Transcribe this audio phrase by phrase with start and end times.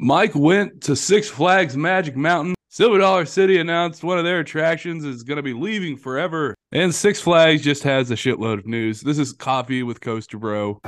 [0.00, 2.54] Mike went to Six Flags Magic Mountain.
[2.68, 6.54] Silver Dollar City announced one of their attractions is going to be leaving forever.
[6.70, 9.00] And Six Flags just has a shitload of news.
[9.00, 10.78] This is Coffee with Coaster Bro.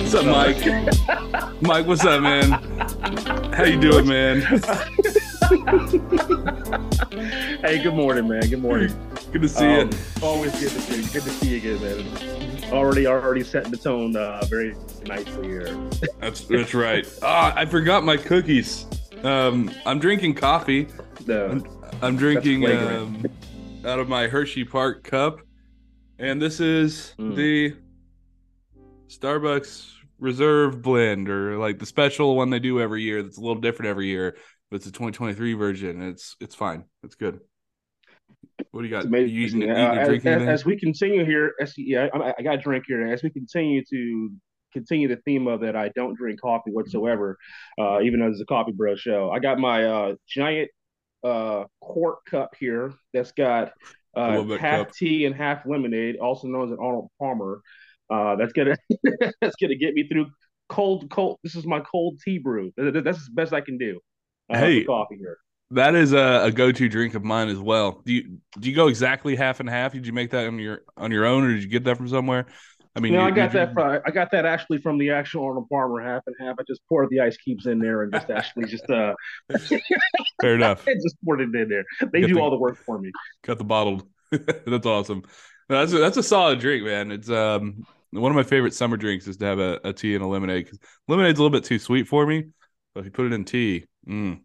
[0.00, 1.60] What's up, Mike?
[1.60, 2.52] Mike, what's up, man?
[3.52, 4.62] How you doing, man?
[7.60, 8.48] hey, good morning, man.
[8.48, 8.92] Good morning.
[9.32, 9.98] Good to see Um, you.
[10.22, 11.08] Always good to see you.
[11.08, 12.72] Good to see you again, man.
[12.72, 14.74] Already, already setting the tone uh, very
[15.06, 15.68] nicely here.
[16.20, 17.06] That's that's right.
[17.22, 18.86] Ah, I forgot my cookies.
[19.22, 20.88] Um, I'm drinking coffee.
[21.26, 21.64] The,
[22.02, 23.24] I'm drinking um,
[23.84, 25.40] out of my Hersheypark cup,
[26.18, 27.36] and this is Mm.
[27.36, 27.76] the
[29.08, 33.22] Starbucks Reserve Blend, or like the special one they do every year.
[33.22, 34.36] That's a little different every year,
[34.70, 36.02] but it's a 2023 version.
[36.02, 36.84] It's it's fine.
[37.02, 37.40] It's good.
[38.70, 39.04] What do you got?
[39.04, 39.62] amazing.
[39.62, 42.58] You Uh, as, drinking as, as we continue here, as, yeah, I, I got a
[42.58, 43.06] drink here.
[43.06, 44.30] As we continue to
[44.72, 47.38] continue the theme of that, I don't drink coffee whatsoever,
[47.78, 49.30] uh, even though it's a coffee bro show.
[49.30, 50.70] I got my uh, giant
[51.24, 53.72] uh, quart cup here that's got
[54.16, 54.94] uh, that half cup.
[54.94, 57.60] tea and half lemonade, also known as an Arnold Palmer.
[58.08, 58.76] Uh, that's gonna
[59.40, 60.26] that's gonna get me through
[60.68, 61.38] cold cold.
[61.42, 62.72] This is my cold tea brew.
[62.76, 64.00] That- that- That's the best I can do.
[64.50, 64.84] Uh, Hey.
[64.84, 65.38] coffee here.
[65.72, 68.00] That is a, a go-to drink of mine as well.
[68.04, 69.92] Do you do you go exactly half and half?
[69.92, 72.06] Did you make that on your on your own, or did you get that from
[72.08, 72.46] somewhere?
[72.94, 73.74] I mean, No, you- I got you- that.
[73.74, 76.54] From, I got that actually from the actual Arnold Palmer half and half.
[76.60, 79.14] I just poured the ice cubes in there and just actually just uh
[80.40, 80.84] Fair enough.
[81.02, 81.84] just poured it in there.
[82.12, 83.10] They Got do the- all the work for me.
[83.42, 84.06] Cut the bottled.
[84.30, 85.22] that's awesome.
[85.68, 87.10] No, That's a, that's a solid drink, man.
[87.10, 90.22] It's um one of my favorite summer drinks is to have a, a tea and
[90.22, 90.70] a lemonade.
[90.70, 92.44] 'cause lemonade's a little bit too sweet for me,
[92.96, 94.40] but if you put it in tea, mm,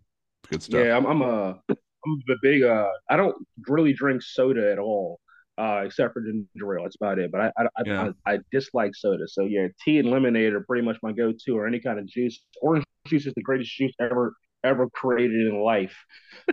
[0.49, 0.85] good stuff.
[0.85, 5.21] Yeah, I'm I'm a I'm a big uh I don't really drink soda at all.
[5.57, 7.31] Uh, except for ginger ale, that's about it.
[7.31, 8.11] But I I, I, Yeah.
[8.25, 9.25] I I dislike soda.
[9.27, 12.41] So yeah, tea and lemonade are pretty much my go-to, or any kind of juice.
[12.61, 14.34] Orange juice is the greatest juice ever
[14.66, 15.95] ever created in life.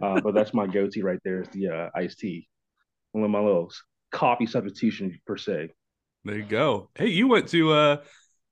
[0.00, 2.46] Uh, but that's my go-to right there is the uh, iced tea.
[3.10, 3.72] One of my little
[4.12, 5.70] coffee substitution per se.
[6.24, 6.90] There you go.
[6.94, 7.96] Hey, you went to uh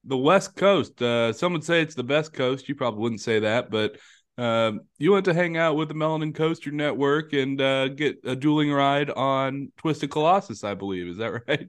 [0.07, 1.01] the West Coast.
[1.03, 2.69] Uh some would say it's the best coast.
[2.69, 3.99] You probably wouldn't say that, but
[4.39, 8.37] um you went to hang out with the Melanin Coaster Network and uh get a
[8.37, 11.09] dueling ride on Twisted Colossus, I believe.
[11.09, 11.69] Is that right?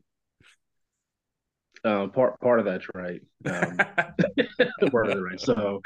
[1.84, 3.22] Um, part part of that's right.
[3.46, 3.78] Um,
[4.92, 5.40] part of that right.
[5.40, 5.82] So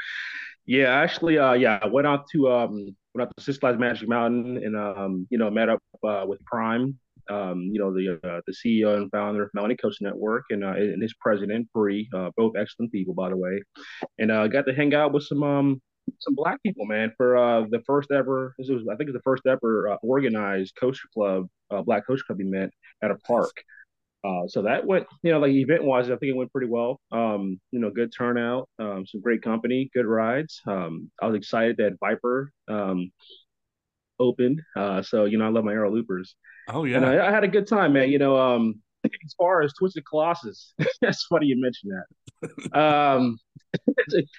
[0.66, 4.08] yeah, actually, uh, yeah, I went out to um went out to Six Flags Magic
[4.08, 6.98] Mountain and um you know met up uh, with Prime,
[7.30, 10.72] um you know the uh, the CEO and founder of Melanin Coach Network and uh,
[10.72, 13.62] and his president Bree, uh, both excellent people by the way,
[14.18, 15.80] and uh, got to hang out with some um
[16.18, 19.22] some black people man for uh the first ever this was I think it's the
[19.22, 22.72] first ever uh, organized coaster club uh, black coaster club event
[23.02, 23.52] at a park.
[24.24, 27.00] Uh, so that went, you know, like event wise, I think it went pretty well.
[27.10, 30.60] Um, you know, good turnout, um, some great company, good rides.
[30.66, 33.10] Um, I was excited that Viper um,
[34.20, 34.62] opened.
[34.76, 36.36] Uh, so you know, I love my Arrow Loopers,
[36.68, 37.04] Oh yeah.
[37.04, 38.10] I, I had a good time, man.
[38.10, 42.04] You know, um, as far as Twisted Colossus, that's funny you mentioned that.
[42.72, 43.38] Um,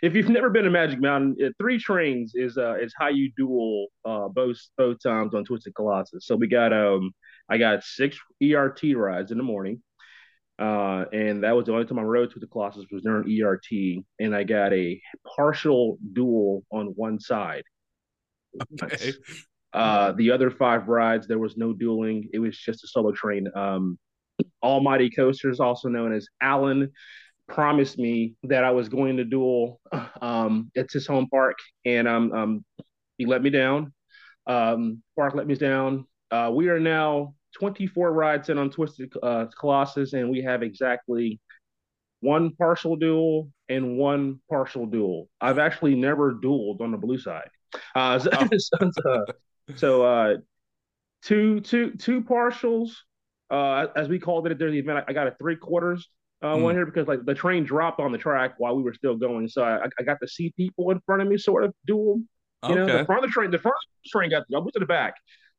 [0.02, 3.32] if you've never been to Magic Mountain, uh, three trains is uh, is how you
[3.38, 6.28] duel uh, both both times on Twisted Colossus.
[6.28, 7.12] So we got um,
[7.50, 9.82] I got six ERT rides in the morning.
[10.60, 14.36] Uh, and that was the only time I rode Twisted Colossus was during ERT, and
[14.36, 15.02] I got a
[15.36, 17.64] partial duel on one side.
[18.84, 19.14] Okay.
[19.74, 22.30] Uh, the other five rides, there was no dueling.
[22.34, 23.48] It was just a solo train.
[23.56, 23.98] Um,
[24.62, 26.92] Almighty Coasters, also known as Allen,
[27.48, 29.80] promised me that I was going to duel.
[30.22, 32.66] Um, it's his home park, and um, um,
[33.18, 33.94] he let me down.
[34.48, 36.06] Um, park let me down.
[36.32, 41.42] Uh, we are now 24 rides in on Twisted uh, Colossus, and we have exactly
[42.22, 45.28] one partial duel and one partial duel.
[45.42, 47.50] I've actually never dueled on the blue side.
[47.94, 48.48] Uh, so, Oh.
[49.04, 49.26] so,
[49.76, 50.38] so uh,
[51.24, 52.92] two two two partials.
[53.50, 56.10] Uh, as we called it during the event, I, I got a three quarters
[56.42, 56.78] uh, one Mm.
[56.78, 59.64] here because like the train dropped on the track while we were still going, so
[59.64, 62.22] I, I got to see people in front of me sort of duel.
[62.68, 62.98] You know, Okay.
[63.00, 64.86] the front of the train, the front of the train got I went to the
[64.86, 65.16] back.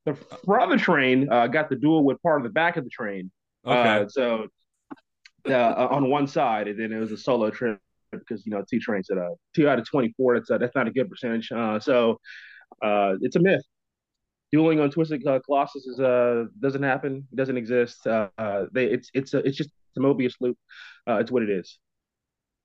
[0.06, 0.14] The
[0.44, 2.90] front of the train uh, got the duel with part of the back of the
[2.90, 3.30] train.
[3.66, 4.04] Okay.
[4.04, 4.46] Uh, so
[5.48, 7.78] uh, on one side, and then it was a solo trip
[8.10, 10.34] because you know two trains at a two out of twenty four.
[10.38, 11.50] That's that's not a good percentage.
[11.52, 12.18] Uh, so
[12.82, 13.62] uh, it's a myth.
[14.54, 17.26] Dueling on Twisted uh, Colossus is uh doesn't happen.
[17.32, 18.06] It doesn't exist.
[18.06, 20.56] Uh, uh, they it's it's a, it's just a Mobius loop.
[21.08, 21.76] Uh, it's what it is.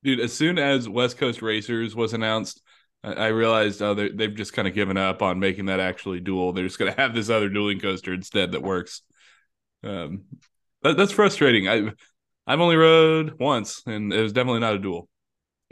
[0.03, 2.61] Dude, as soon as West Coast Racers was announced,
[3.03, 6.53] I realized oh they've just kind of given up on making that actually dual.
[6.53, 9.01] They're just going to have this other dueling coaster instead that works.
[9.83, 10.25] Um,
[10.83, 11.67] that, that's frustrating.
[11.67, 11.91] I
[12.45, 15.09] I've only rode once, and it was definitely not a duel.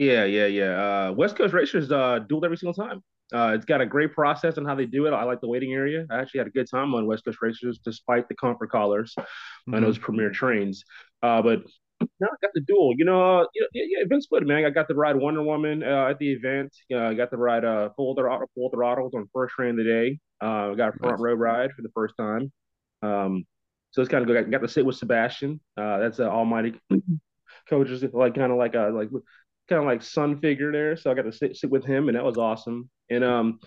[0.00, 0.72] Yeah, yeah, yeah.
[1.10, 3.04] Uh, West Coast Racers uh, dueled every single time.
[3.32, 5.12] Uh, it's got a great process on how they do it.
[5.12, 6.06] I like the waiting area.
[6.10, 9.74] I actually had a good time on West Coast Racers, despite the comfort collars mm-hmm.
[9.74, 10.84] on those premier trains.
[11.22, 11.62] Uh, but
[12.00, 12.94] now I got the dual.
[12.96, 14.64] You know, uh, yeah, yeah, Vince Split, man.
[14.64, 16.74] I got to ride Wonder Woman uh, at the event.
[16.92, 19.84] Uh, I got to ride uh, full throttle, full throttles on first train of the
[19.84, 20.18] day.
[20.42, 21.20] Uh, I got a front nice.
[21.20, 22.52] row ride for the first time.
[23.02, 23.44] Um,
[23.90, 24.36] so it's kind of good.
[24.36, 25.60] I got to sit with Sebastian.
[25.76, 26.74] Uh, that's an almighty
[27.68, 29.10] coach, like kind of like a like
[29.68, 30.96] kind of like son figure there.
[30.96, 32.90] So I got to sit sit with him, and that was awesome.
[33.10, 33.60] And um,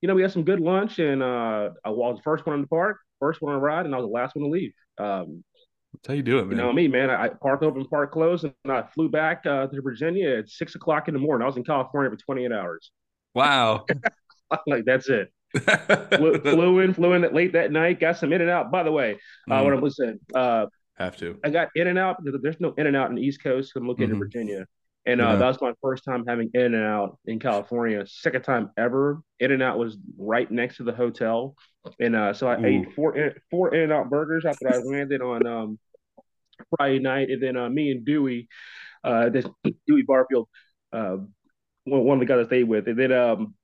[0.00, 2.62] you know, we had some good lunch, and uh, I was the first one in
[2.62, 4.72] the park, first one to ride, and I was the last one to leave.
[4.98, 5.44] Um,
[5.92, 6.58] that's how you do it, man.
[6.58, 7.10] You know me, man.
[7.10, 11.08] I, park open, park closed, and I flew back uh, to Virginia at six o'clock
[11.08, 11.42] in the morning.
[11.42, 12.90] I was in California for 28 hours.
[13.34, 13.86] Wow.
[14.66, 15.32] like that's it
[16.10, 18.70] flew, flew, in, flew in late that night, got some in and out.
[18.70, 19.18] By the way,
[19.50, 19.64] uh, mm.
[19.64, 20.66] what I'm listening, uh,
[20.98, 21.38] have to.
[21.44, 23.72] I got in and out because there's no in and out in the East Coast.
[23.76, 24.14] I'm located mm-hmm.
[24.14, 24.66] in Virginia.
[25.06, 25.36] And uh, yeah.
[25.36, 28.04] that was my first time having In and Out in California.
[28.06, 29.20] Second time ever.
[29.38, 31.54] In and Out was right next to the hotel,
[32.00, 32.66] and uh, so I Ooh.
[32.66, 35.78] ate four four In and Out burgers after I landed on um,
[36.76, 38.48] Friday night, and then uh, me and Dewey,
[39.04, 39.46] uh, this
[39.86, 40.48] Dewey Barfield,
[40.92, 41.18] uh,
[41.84, 43.54] one of the guys I stayed with, and then um,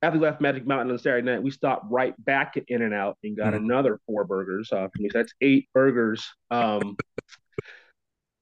[0.00, 2.94] after we left Magic Mountain on Saturday night, we stopped right back at In and
[2.94, 3.64] Out and got mm-hmm.
[3.64, 5.08] another four burgers uh, me.
[5.10, 6.24] So that's eight burgers.
[6.50, 6.96] Um,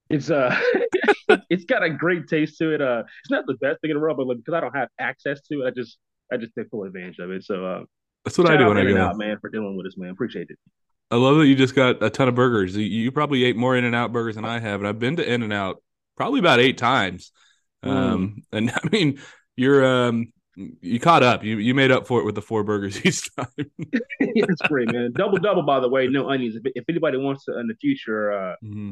[0.09, 0.57] it's uh,
[1.51, 2.81] it's got a great taste to it.
[2.81, 4.89] Uh, it's not the best thing in the world, but like, because I don't have
[4.99, 5.99] access to it, I just
[6.33, 7.45] I just take full advantage of it.
[7.45, 7.81] So uh,
[8.25, 10.11] that's what I do when I go out, man, for dealing with us, man.
[10.11, 10.59] Appreciate it.
[11.11, 12.77] I love that you just got a ton of burgers.
[12.77, 15.17] You, you probably ate more In and Out burgers than I have, and I've been
[15.17, 15.83] to In and Out
[16.17, 17.33] probably about eight times.
[17.85, 17.91] Mm.
[17.91, 19.21] Um, and I mean,
[19.57, 21.45] you're um you caught up.
[21.45, 23.47] You you made up for it with the four burgers each time.
[24.21, 25.13] That's great, man.
[25.13, 26.57] Double double, by the way, no onions.
[26.57, 28.91] If, if anybody wants to in the future uh, mm-hmm.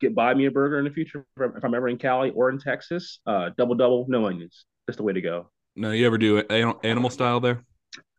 [0.00, 2.58] Get buy me a burger in the future, if I'm ever in Cali or in
[2.58, 4.66] Texas, uh, double double, no onions.
[4.86, 5.50] That's the way to go.
[5.76, 7.62] No, you ever do animal style there?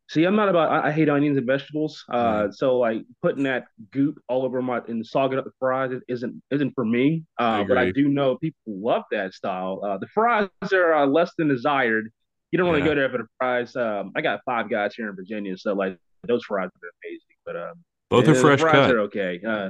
[0.08, 0.72] See, I'm not about.
[0.72, 2.04] I, I hate onions and vegetables.
[2.10, 6.44] Uh, so like putting that goop all over my and sogging up the fries isn't
[6.52, 7.24] isn't for me.
[7.40, 9.82] Uh, I but I do know people love that style.
[9.84, 12.12] Uh, the fries are uh, less than desired
[12.56, 13.76] you don't want to go there for the fries.
[13.76, 17.36] Um, I got five guys here in Virginia, so like those fries are amazing.
[17.46, 18.92] But um, both are fresh fries cut.
[18.92, 19.42] Are okay.
[19.46, 19.70] Uh,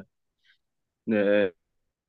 [1.07, 1.47] yeah,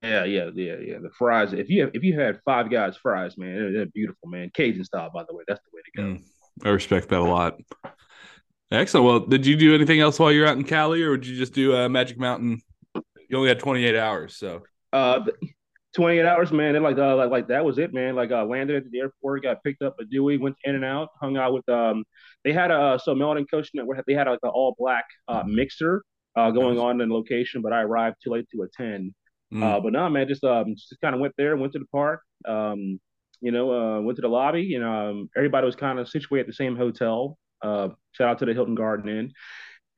[0.06, 0.98] yeah, yeah, yeah, yeah.
[0.98, 1.52] The fries.
[1.52, 4.50] If you have, if you had five guys fries, man, they're, they're, beautiful, man.
[4.54, 5.44] Cajun style, by the way.
[5.46, 6.02] That's the way to go.
[6.02, 7.58] Mm, I respect that a lot.
[8.70, 9.06] Excellent.
[9.06, 11.52] Well, did you do anything else while you're out in Cali, or did you just
[11.52, 12.60] do uh, Magic Mountain?
[13.28, 14.62] You only had 28 hours, so.
[14.92, 15.24] Uh,
[15.94, 16.74] 28 hours, man.
[16.74, 18.14] And like, uh, like, like that was it, man.
[18.14, 21.08] Like, uh, landed at the airport, got picked up at Dewey, went in and out,
[21.20, 22.04] hung out with, um,
[22.44, 26.02] they had a, so Melanin Coach Network, they had like an all black, uh, mixer,
[26.36, 29.14] uh, going on in location, but I arrived too late to attend.
[29.52, 29.62] Mm.
[29.62, 32.20] Uh, but no, man, just, um, just kind of went there, went to the park,
[32.46, 33.00] um,
[33.40, 36.42] you know, uh, went to the lobby, you know, um, everybody was kind of situated
[36.42, 37.38] at the same hotel.
[37.62, 39.32] Uh, shout out to the Hilton Garden Inn.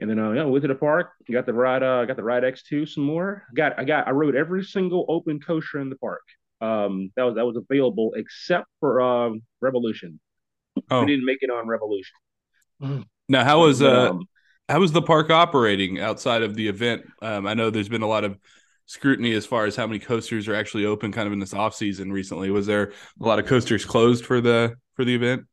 [0.00, 1.10] And then uh, yeah, went to the park.
[1.30, 1.82] Got the ride.
[1.82, 3.44] Uh, got the ride X2 some more.
[3.54, 6.22] Got I got I rode every single open coaster in the park.
[6.60, 10.20] Um, that was that was available except for um Revolution.
[10.90, 11.00] Oh.
[11.00, 13.06] We didn't make it on Revolution.
[13.30, 14.24] Now, how was uh um,
[14.70, 17.02] how was the park operating outside of the event?
[17.20, 18.38] Um, I know there's been a lot of
[18.88, 21.74] scrutiny as far as how many coasters are actually open, kind of in this off
[21.74, 22.50] season recently.
[22.50, 25.44] Was there a lot of coasters closed for the for the event?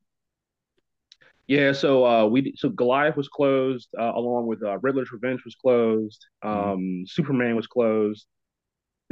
[1.46, 5.54] Yeah, so uh, we so Goliath was closed, uh, along with uh, Riddler's Revenge was
[5.54, 6.26] closed.
[6.44, 6.58] Mm-hmm.
[6.58, 7.04] Um, mm-hmm.
[7.06, 8.26] Superman was closed.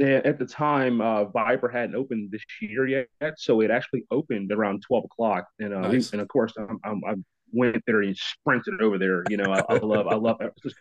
[0.00, 4.50] And at the time, uh, Viper hadn't opened this year yet, so it actually opened
[4.50, 5.46] around twelve o'clock.
[5.60, 6.12] And uh, nice.
[6.12, 7.14] and of course, I'm, I'm, i
[7.52, 9.22] went there and sprinted over there.
[9.28, 10.38] You know, I, I love I love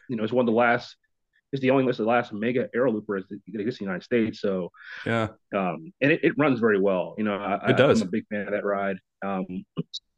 [0.09, 0.95] you know it's one of the last.
[1.53, 4.41] It's the only it's the last mega Arrow looper that exists in the United States.
[4.41, 4.71] So
[5.05, 7.13] yeah, um, and it, it runs very well.
[7.17, 8.01] You know, I, it does.
[8.01, 8.97] I'm a big fan of that ride.
[9.23, 9.63] Um,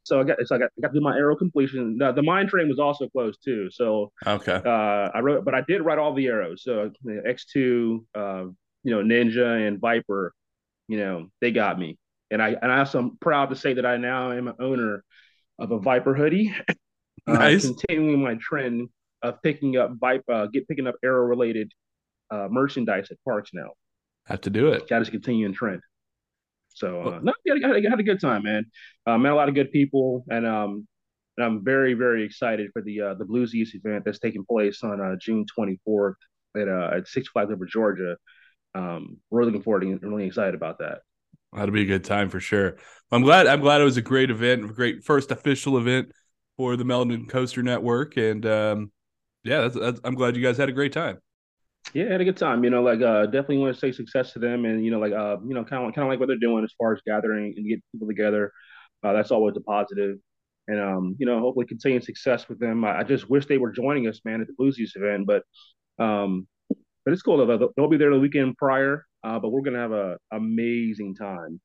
[0.02, 1.98] so I got so I got, I got to do my Arrow completion.
[1.98, 3.68] The, the mine train was also closed too.
[3.70, 6.62] So okay, uh, I wrote, but I did write all the arrows.
[6.64, 6.90] So
[7.26, 8.44] X two, uh,
[8.82, 10.32] you know, Ninja and Viper,
[10.88, 11.98] you know, they got me.
[12.30, 15.04] And I and I also am proud to say that I now am an owner
[15.58, 16.54] of a Viper hoodie.
[17.28, 17.64] Uh, nice.
[17.64, 18.88] Uh, continuing my trend
[19.22, 21.72] of picking up uh, get picking up Arrow related
[22.30, 23.70] uh, merchandise at parks now.
[24.26, 24.88] Have to do it.
[24.88, 25.80] Got to continue in trend.
[26.68, 28.66] So uh, no, I had, had, a good time, man.
[29.06, 30.86] Uh, met a lot of good people, and um,
[31.36, 34.82] and I'm very very excited for the uh, the Blues East event that's taking place
[34.82, 36.14] on uh, June 24th
[36.56, 38.16] at uh, at Six Flags over Georgia.
[38.74, 40.98] Um, we're looking forward to really excited about that.
[41.54, 42.76] That'll be a good time for sure.
[43.10, 43.46] I'm glad.
[43.46, 46.10] I'm glad it was a great event, a great first official event
[46.58, 48.92] for the Melanin Coaster Network, and um,
[49.46, 51.18] yeah, that's, that's, I'm glad you guys had a great time.
[51.94, 52.64] Yeah, had a good time.
[52.64, 55.12] You know, like uh, definitely want to say success to them, and you know, like
[55.12, 57.54] uh, you know, kind of kind of like what they're doing as far as gathering
[57.56, 58.52] and getting people together.
[59.04, 60.16] Uh, that's always a positive,
[60.66, 62.84] and um, you know, hopefully continue success with them.
[62.84, 65.42] I, I, just wish they were joining us, man, at the Bluesies event, but
[66.04, 66.48] um,
[67.04, 67.46] but it's cool.
[67.46, 71.60] They'll, they'll be there the weekend prior, uh, but we're gonna have a amazing time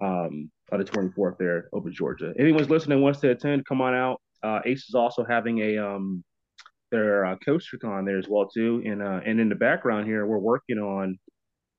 [0.00, 2.32] um, on the 24th there over Georgia.
[2.38, 4.20] Anyone's listening wants to attend, come on out.
[4.42, 6.24] Uh, Ace is also having a um,
[6.96, 10.26] their uh, coaster con there as well too, and uh, and in the background here,
[10.26, 11.18] we're working on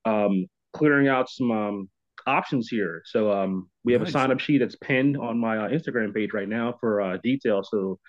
[0.05, 1.89] um, clearing out some um,
[2.25, 3.01] options here.
[3.05, 4.09] So um, we have nice.
[4.09, 7.17] a sign up sheet that's pinned on my uh, Instagram page right now for uh,
[7.24, 7.69] details.
[7.71, 8.00] So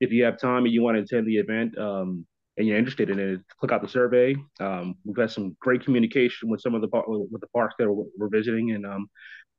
[0.00, 3.10] if you have time and you want to attend the event um, and you're interested
[3.10, 4.34] in it, click out the survey.
[4.60, 8.04] Um, we've had some great communication with some of the with the parks that we're,
[8.18, 9.08] we're visiting, and um,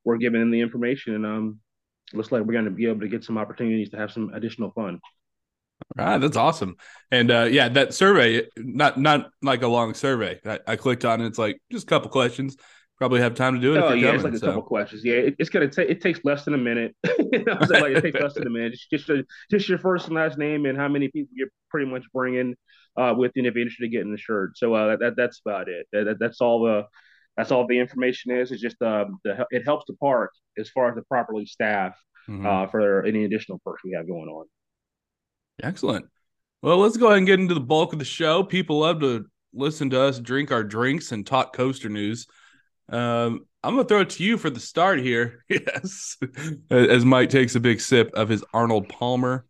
[0.03, 1.15] we're giving them the information.
[1.15, 1.59] And um,
[2.13, 4.71] looks like we're going to be able to get some opportunities to have some additional
[4.71, 4.99] fun.
[5.97, 6.75] Ah, that's awesome.
[7.11, 10.39] And uh, yeah, that survey, not not like a long survey.
[10.45, 11.27] I, I clicked on it.
[11.27, 12.57] It's like just a couple questions.
[12.97, 13.77] Probably have time to do it.
[13.77, 15.05] Oh yeah, coming, it's like a couple questions.
[15.05, 15.89] Yeah, it, it's gonna take.
[15.89, 16.95] It takes less than a minute.
[17.03, 18.73] like it takes less than a minute.
[18.73, 21.89] Just just, your, just your first and last name and how many people you're pretty
[21.89, 22.55] much bringing
[22.97, 24.57] uh, with you if you're interested in getting the shirt.
[24.57, 25.87] So uh, that that's about it.
[25.93, 26.85] That, that's all the
[27.37, 28.51] that's all the information is.
[28.51, 31.95] It's just uh, the, it helps the park as far as the properly staff
[32.27, 32.45] mm-hmm.
[32.45, 34.47] uh, for any additional perks we have going on.
[35.61, 36.05] Excellent.
[36.61, 38.43] Well, let's go ahead and get into the bulk of the show.
[38.43, 42.27] People love to listen to us drink our drinks and talk coaster news.
[42.89, 45.43] Um, I'm gonna throw it to you for the start here.
[45.49, 46.17] yes,
[46.69, 49.45] as Mike takes a big sip of his Arnold Palmer.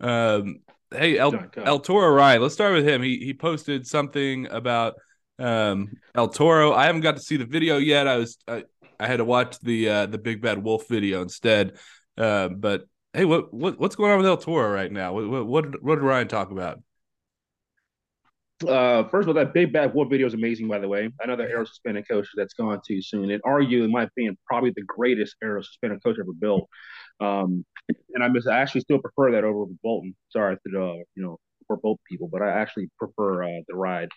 [0.00, 0.60] Um,
[0.94, 2.42] hey, El, El Toro Ryan.
[2.42, 3.02] Let's start with him.
[3.02, 4.94] He he posted something about
[5.38, 6.72] um, El Toro.
[6.72, 8.06] I haven't got to see the video yet.
[8.06, 8.64] I was I,
[9.00, 11.76] I had to watch the uh, the Big Bad Wolf video instead.
[12.16, 12.84] Uh, but
[13.16, 15.14] Hey, what, what what's going on with El Toro right now?
[15.14, 16.82] What what, what did Ryan talk about?
[18.68, 20.68] Uh, first of all, that big bad wolf video is amazing.
[20.68, 24.02] By the way, another Arrow suspended coaster that's gone too soon, and argue, in my
[24.02, 26.68] opinion, probably the greatest Arrow suspended coaster ever built.
[27.18, 27.64] Um,
[28.12, 30.14] and I miss, I actually still prefer that over Bolton.
[30.28, 34.10] Sorry to the you know for both people, but I actually prefer uh, the ride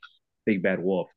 [0.46, 1.08] Big Bad Wolf.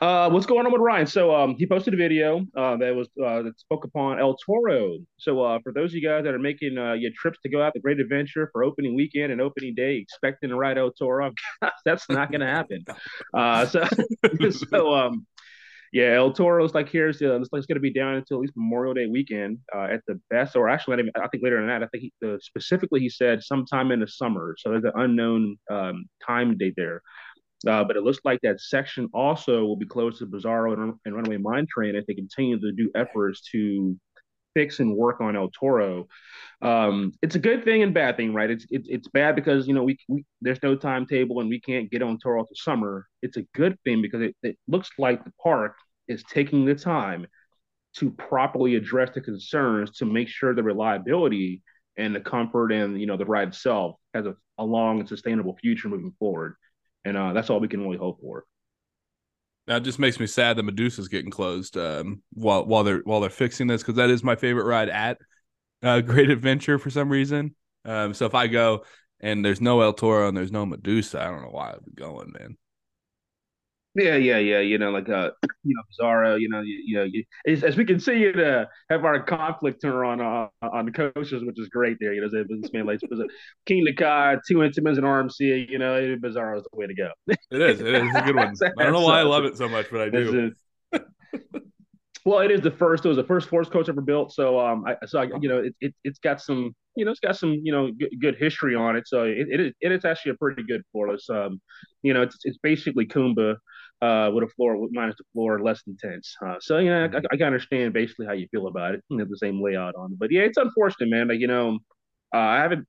[0.00, 1.06] Uh, what's going on with Ryan?
[1.06, 4.98] So um, he posted a video uh, that was uh, that spoke upon El Toro.
[5.18, 7.62] So uh, for those of you guys that are making uh, your trips to go
[7.62, 11.30] out the Great Adventure for opening weekend and opening day, expecting to ride El Toro,
[11.84, 12.84] that's not going to happen.
[13.34, 13.86] Uh, so
[14.70, 15.26] so um,
[15.92, 18.40] yeah, El Toro's like here's uh, looks like it's going to be down until at
[18.40, 21.82] least Memorial Day weekend at the best, or actually, I think later than that.
[21.82, 24.56] I think he, specifically he said sometime in the summer.
[24.58, 27.02] So there's an unknown um, time date there.
[27.66, 31.14] Uh, but it looks like that section also will be closed to Bizarro and, and
[31.14, 33.96] Runaway Mine Train if they continue to do efforts to
[34.54, 36.06] fix and work on El Toro.
[36.60, 38.50] Um, it's a good thing and bad thing, right?
[38.50, 41.90] It's it, it's bad because you know we, we there's no timetable and we can't
[41.90, 43.06] get on Toro to summer.
[43.22, 45.76] It's a good thing because it, it looks like the park
[46.08, 47.26] is taking the time
[47.94, 51.62] to properly address the concerns to make sure the reliability
[51.96, 55.56] and the comfort and you know the ride itself has a, a long and sustainable
[55.60, 56.54] future moving forward
[57.04, 58.44] and uh, that's all we can really hope for.
[59.66, 63.30] That just makes me sad that Medusa's getting closed um, while while they're while they're
[63.30, 65.18] fixing this because that is my favorite ride at
[65.82, 67.54] uh, Great Adventure for some reason.
[67.84, 68.84] Um, so if I go
[69.20, 71.92] and there's no El Toro and there's no Medusa, I don't know why I'd be
[71.92, 72.56] going, man.
[73.94, 74.60] Yeah, yeah, yeah.
[74.60, 75.30] You know, like uh,
[75.64, 76.40] you know, Bizarro.
[76.40, 80.20] You know, you, you know, you, as, as, we continue to have our conflict turn
[80.20, 81.98] on uh, on the coaches, which is great.
[82.00, 83.00] There, you know, this man like
[83.68, 85.68] Kingda Ka, two Intamins, and RMC.
[85.68, 87.10] You know, Bizarro is the way to go.
[87.26, 87.80] it is.
[87.80, 88.54] It is a good one.
[88.78, 90.52] I don't know why I love it so much, but I do.
[92.24, 93.04] well, it is the first.
[93.04, 94.32] It was the first force coach ever built.
[94.32, 97.20] So, um, I, so I, you know, it, it has got some, you know, it's
[97.20, 99.06] got some, you know, good, good history on it.
[99.06, 101.14] So it, it is it is actually a pretty good floor.
[101.30, 101.60] Um,
[102.02, 103.56] you know, it's it's basically Kumba
[104.02, 106.34] uh, with a floor with minus the floor less intense.
[106.44, 109.04] Uh, so you know, I, I, can understand basically how you feel about it.
[109.08, 111.28] You know, the same layout on but yeah, it's unfortunate, man.
[111.28, 111.78] Like you know,
[112.34, 112.86] uh, I haven't,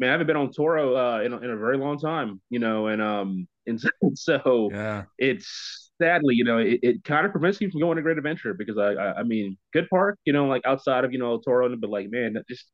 [0.00, 2.40] man, I haven't been on Toro uh, in, in a very long time.
[2.50, 3.80] You know, and um, and
[4.14, 5.04] so yeah.
[5.16, 8.54] it's sadly, you know, it, it kind of prevents you from going to Great Adventure
[8.54, 11.74] because I, I, I mean, good park, you know, like outside of you know Toro,
[11.76, 12.66] but like man, just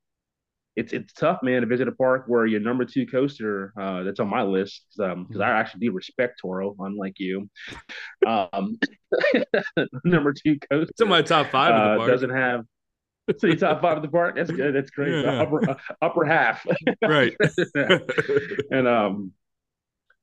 [0.78, 4.20] it's it's tough, man, to visit a park where your number two coaster uh, that's
[4.20, 7.50] on my list because um, I actually do respect Toro, unlike you.
[8.24, 8.78] Um,
[10.04, 10.90] number two coaster.
[10.90, 11.72] It's in my top five.
[11.72, 12.10] Uh, of the uh, park.
[12.10, 12.64] Doesn't have.
[13.38, 14.36] So you top five of the park.
[14.36, 14.72] That's good.
[14.72, 15.24] That's great.
[15.24, 15.42] Yeah.
[15.42, 16.64] Upper uh, upper half.
[17.02, 17.36] right.
[18.70, 19.32] and um,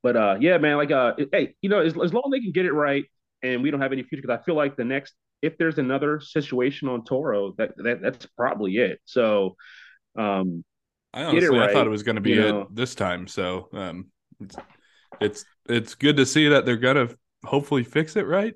[0.01, 0.77] but uh, yeah, man.
[0.77, 3.03] Like uh, hey, you know, as, as long as they can get it right,
[3.43, 6.19] and we don't have any future, because I feel like the next if there's another
[6.19, 8.99] situation on Toro, that, that that's probably it.
[9.05, 9.55] So,
[10.15, 10.63] um,
[11.13, 12.67] I honestly right, I thought it was going to be it know.
[12.71, 13.27] this time.
[13.27, 14.07] So, um,
[14.39, 14.55] it's,
[15.21, 17.09] it's it's good to see that they're gonna
[17.43, 18.53] hopefully fix it right.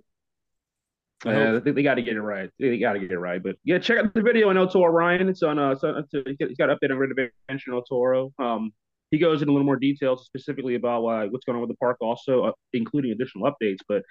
[1.26, 2.50] Uh, I think they got to get it right.
[2.60, 3.44] They got to get it right.
[3.44, 5.28] But yeah, check out the video on El Toro Ryan.
[5.28, 8.32] It's on uh, so, he's got an update on intervention El Toro.
[8.40, 8.72] Um,
[9.12, 11.78] he goes into a little more details specifically about uh, what's going on with the
[11.78, 13.80] park, also uh, including additional updates.
[13.88, 14.04] But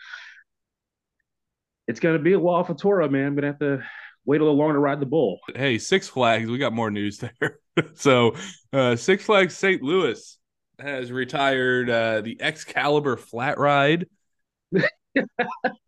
[1.86, 3.28] it's going to be a while for Toro, man.
[3.28, 3.82] I'm going to have to
[4.28, 5.40] wait a little longer to ride the bull.
[5.56, 7.60] Hey, Six Flags, we got more news there.
[7.94, 8.36] so,
[8.74, 9.82] uh, Six Flags St.
[9.82, 10.38] Louis
[10.78, 14.06] has retired uh, the Excalibur Flat Ride.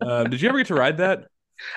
[0.00, 1.26] uh, did you ever get to ride that?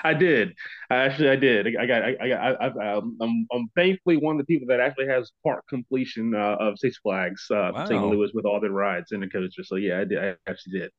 [0.02, 0.54] I did.
[0.88, 1.76] I Actually, I did.
[1.76, 2.02] I got.
[2.02, 2.40] I got.
[2.40, 6.34] I, I, am I'm, I'm thankfully one of the people that actually has park completion
[6.34, 7.84] uh, of Six Flags, uh, wow.
[7.84, 8.02] St.
[8.02, 9.64] Louis, with all the rides and the coaster.
[9.64, 10.18] So yeah, I did.
[10.18, 10.90] I actually did.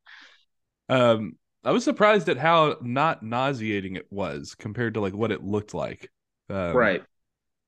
[0.89, 5.43] Um, I was surprised at how not nauseating it was compared to like what it
[5.43, 6.11] looked like.
[6.49, 7.03] Um, right.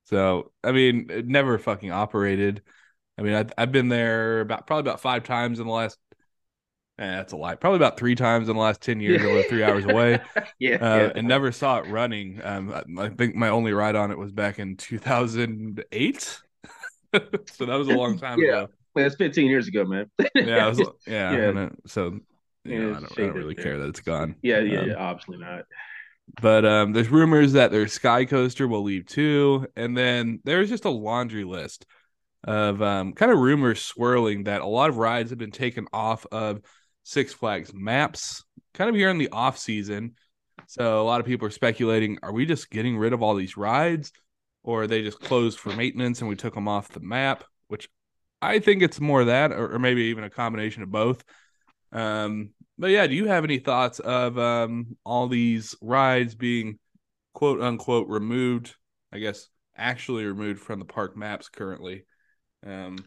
[0.05, 2.61] So I mean, it never fucking operated.
[3.17, 5.97] I mean, I've, I've been there about probably about five times in the last.
[6.99, 7.55] Eh, that's a lie.
[7.55, 9.21] Probably about three times in the last ten years.
[9.21, 10.19] I live three hours away.
[10.59, 12.39] yeah, uh, yeah, and never saw it running.
[12.43, 16.39] Um, I think my only ride on it was back in two thousand eight.
[17.13, 18.63] so that was a long time yeah.
[18.63, 18.69] ago.
[18.95, 20.09] That's 15 years ago, man.
[20.33, 21.69] yeah, was, yeah, yeah.
[21.85, 22.19] so
[22.67, 24.35] you know, I don't, I don't really care that it's gone.
[24.41, 25.65] Yeah, yeah, um, yeah, obviously not.
[26.41, 30.85] But um, there's rumors that their Sky Coaster will leave too, and then there's just
[30.85, 31.85] a laundry list
[32.43, 36.25] of um, kind of rumors swirling that a lot of rides have been taken off
[36.31, 36.61] of
[37.03, 38.43] Six Flags maps,
[38.73, 40.15] kind of here in the off season.
[40.67, 43.55] So a lot of people are speculating: Are we just getting rid of all these
[43.55, 44.11] rides,
[44.63, 47.45] or are they just closed for maintenance and we took them off the map?
[47.69, 47.87] Which
[48.41, 51.23] I think it's more that, or, or maybe even a combination of both.
[51.91, 56.79] Um, but yeah, do you have any thoughts of um, all these rides being
[57.33, 58.75] quote unquote removed?
[59.11, 62.05] I guess actually removed from the park maps currently.
[62.65, 62.97] Um,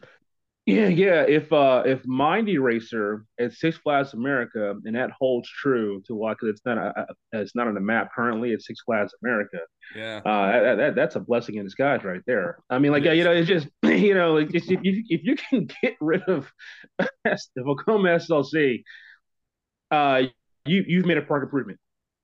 [0.65, 1.23] yeah, yeah.
[1.23, 6.33] If uh if Mind Eraser at Six Flags America, and that holds true to why
[6.33, 9.57] because it's not a, it's not on the map currently at Six Flags America.
[9.95, 12.59] Yeah, uh, that, that, that's a blessing in disguise right there.
[12.69, 15.35] I mean, like, yeah, you know, it's just you know, like if you if you
[15.35, 16.51] can get rid of
[16.99, 18.83] if Vekoma SLC,
[19.91, 20.23] uh,
[20.65, 21.79] you you've made a park improvement.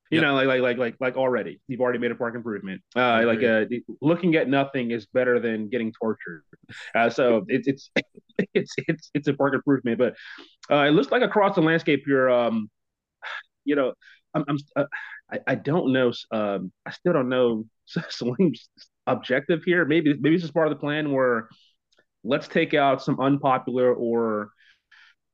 [0.09, 0.27] You yep.
[0.27, 2.81] know, like, like, like, like, like already, you've already made a park improvement.
[2.95, 3.65] Uh, like, uh,
[4.01, 6.43] looking at nothing is better than getting tortured.
[6.95, 7.91] Uh, so it's, it's,
[8.53, 10.15] it's, it's, it's a park improvement, but,
[10.71, 12.69] uh, it looks like across the landscape, you're, um,
[13.65, 13.93] you know,
[14.33, 14.85] I'm, I'm uh,
[15.29, 16.13] I, I don't know.
[16.31, 17.65] Um, I still don't know
[18.09, 18.69] Selim's
[19.05, 19.85] objective here.
[19.85, 21.49] Maybe, maybe this is part of the plan where
[22.23, 24.51] let's take out some unpopular or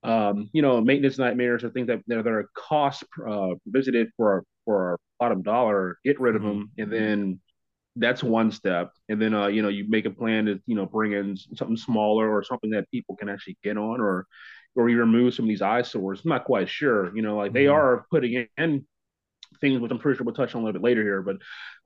[0.03, 4.91] um, you know, maintenance nightmares or things that, that are cost uh, visited for for
[4.91, 6.59] our bottom dollar, get rid of mm-hmm.
[6.59, 7.39] them, and then
[7.95, 8.91] that's one step.
[9.09, 11.77] And then uh, you know, you make a plan to you know bring in something
[11.77, 14.25] smaller or something that people can actually get on, or
[14.75, 16.21] or you remove some of these eyesores.
[16.23, 17.15] I'm not quite sure.
[17.15, 17.55] You know, like mm-hmm.
[17.55, 18.85] they are putting in
[19.61, 21.37] things which I'm pretty sure we'll touch on a little bit later here, but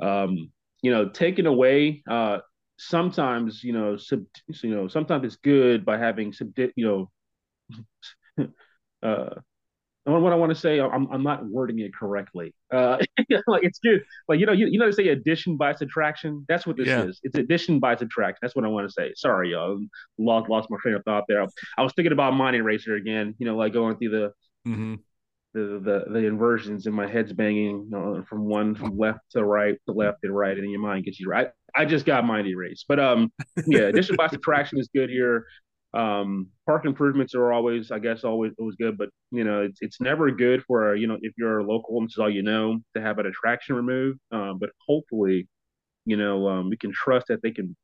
[0.05, 0.51] um,
[0.81, 2.39] you know, taking away uh
[2.79, 4.23] sometimes you know sub,
[4.63, 7.09] you know sometimes it's good by having sub you know
[9.03, 9.29] uh,
[10.07, 12.53] what I want to say, I'm, I'm not wording it correctly.
[12.73, 12.97] Uh,
[13.47, 14.03] like it's good.
[14.29, 16.45] Like you know, you, you know, they say addition by subtraction.
[16.47, 17.03] That's what this yeah.
[17.03, 17.19] is.
[17.23, 18.39] It's addition by subtraction.
[18.41, 19.11] That's what I want to say.
[19.15, 19.79] Sorry, y'all.
[20.17, 21.45] Lost lost my train of thought there.
[21.77, 23.35] I was thinking about Mind Eraser again.
[23.37, 24.33] You know, like going through the
[24.69, 24.95] mm-hmm.
[25.53, 29.43] the, the the inversions and my head's banging you know, from one from left to
[29.43, 31.49] right to left and right, and your mind gets you right.
[31.75, 32.85] I just got mind erased.
[32.87, 33.31] But um,
[33.65, 35.45] yeah, addition by subtraction is good here.
[35.93, 40.01] Um, park improvements are always, I guess, always always good, but you know, it's it's
[40.01, 42.79] never good for you know if you're a local and this is all you know
[42.95, 44.19] to have an attraction removed.
[44.31, 45.47] Um, but hopefully,
[46.05, 47.75] you know, um, we can trust that they can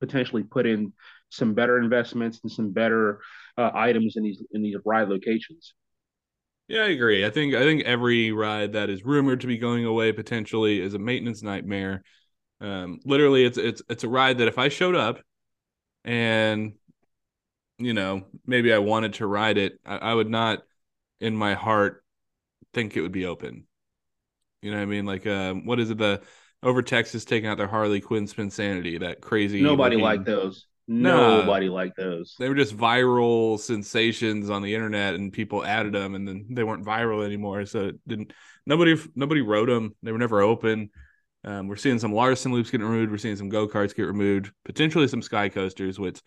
[0.00, 0.92] potentially put in
[1.30, 3.20] some better investments and some better
[3.58, 5.74] uh, items in these in these ride locations.
[6.68, 7.24] Yeah, I agree.
[7.24, 10.94] I think I think every ride that is rumored to be going away potentially is
[10.94, 12.02] a maintenance nightmare.
[12.60, 15.20] Um, literally, it's it's it's a ride that if I showed up
[16.04, 16.74] and
[17.78, 20.62] you know, maybe I wanted to ride it, I, I would not
[21.20, 22.04] in my heart
[22.74, 23.66] think it would be open.
[24.62, 25.06] You know what I mean?
[25.06, 25.98] Like, uh, what is it?
[25.98, 26.20] The
[26.62, 29.62] over Texas taking out their Harley Quinn Spinsanity, that crazy.
[29.62, 30.04] Nobody looking...
[30.04, 30.66] liked those.
[30.90, 32.34] No, Nobody liked those.
[32.38, 36.64] They were just viral sensations on the internet, and people added them, and then they
[36.64, 37.66] weren't viral anymore.
[37.66, 38.32] So it didn't.
[38.64, 39.94] Nobody, nobody wrote them.
[40.02, 40.88] They were never open.
[41.44, 43.10] Um, we're seeing some Larson loops getting removed.
[43.10, 44.50] We're seeing some go karts get removed.
[44.64, 46.22] Potentially some sky coasters, which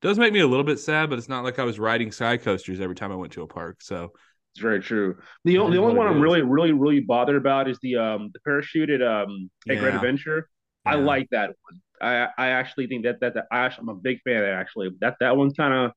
[0.00, 2.36] does make me a little bit sad, but it's not like I was riding sky
[2.36, 3.82] coasters every time I went to a park.
[3.82, 4.12] So
[4.54, 5.18] It's very true.
[5.44, 8.40] The, only, the only one I'm really, really, really bothered about is the um the
[8.40, 9.80] parachute at um at yeah.
[9.80, 10.48] Great Adventure.
[10.86, 10.92] Yeah.
[10.92, 11.80] I like that one.
[12.00, 14.54] I I actually think that that, that I actually, I'm a big fan of that
[14.54, 14.90] actually.
[15.00, 15.92] That that one kind of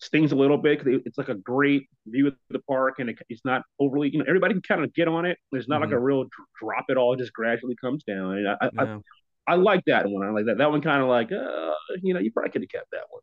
[0.00, 3.18] stings a little bit because it's like a great view of the park and it,
[3.28, 5.38] it's not overly you know everybody can kind of get on it.
[5.52, 5.90] There's not mm-hmm.
[5.90, 6.24] like a real
[6.60, 8.38] drop it all; it just gradually comes down.
[8.38, 8.82] And I yeah.
[8.82, 8.98] I,
[9.48, 10.26] I, like that one.
[10.26, 10.58] I like that.
[10.58, 13.22] That one kind of like uh, you know you probably could have kept that one.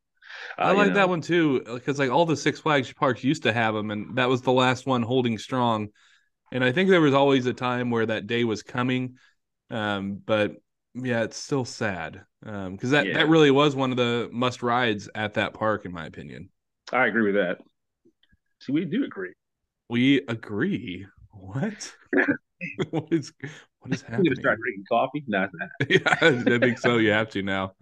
[0.57, 0.95] Uh, I like know.
[0.95, 4.17] that one too because like all the Six Flags parks used to have them, and
[4.17, 5.89] that was the last one holding strong.
[6.51, 9.15] And I think there was always a time where that day was coming,
[9.69, 10.53] um, but
[10.93, 13.13] yeah, it's still sad because um, that yeah.
[13.15, 16.49] that really was one of the must rides at that park, in my opinion.
[16.93, 17.57] I agree with that.
[18.61, 19.33] See, we do agree.
[19.89, 21.05] We agree.
[21.31, 21.93] What?
[22.89, 23.33] what is
[23.85, 24.25] what is happening?
[24.25, 25.23] You start drinking coffee?
[25.27, 25.89] Not that.
[25.89, 26.97] yeah, I think so.
[26.97, 27.73] You have to now.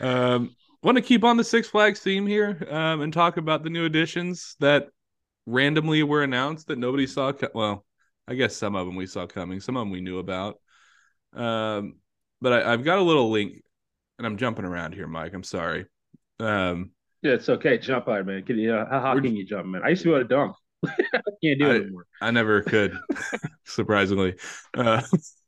[0.00, 3.70] Um, want to keep on the Six Flags theme here um, and talk about the
[3.70, 4.88] new additions that
[5.46, 7.32] randomly were announced that nobody saw.
[7.32, 7.84] Co- well,
[8.26, 10.58] I guess some of them we saw coming, some of them we knew about.
[11.34, 11.96] Um,
[12.40, 13.62] but I, have got a little link,
[14.18, 15.34] and I'm jumping around here, Mike.
[15.34, 15.86] I'm sorry.
[16.40, 16.90] Um,
[17.22, 17.78] yeah, it's okay.
[17.78, 18.42] Jump out, man.
[18.42, 19.82] Can you, uh, how, how can you jump, man?
[19.84, 20.56] I used to be able to dunk.
[21.44, 22.06] can't do it I, anymore.
[22.20, 22.96] I never could,
[23.64, 24.36] surprisingly.
[24.76, 25.02] Uh,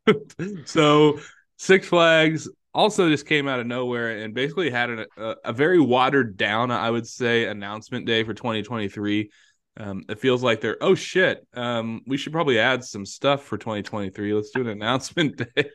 [0.64, 1.18] so
[1.56, 5.80] Six Flags also just came out of nowhere and basically had an, a, a, very
[5.80, 9.30] watered down, I would say, announcement day for 2023.
[9.76, 13.58] Um, it feels like they're oh shit, um, we should probably add some stuff for
[13.58, 14.32] 2023.
[14.32, 15.70] Let's do an announcement day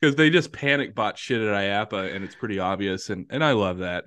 [0.00, 3.52] because they just panic bought shit at IAAPA and it's pretty obvious and and I
[3.52, 4.06] love that.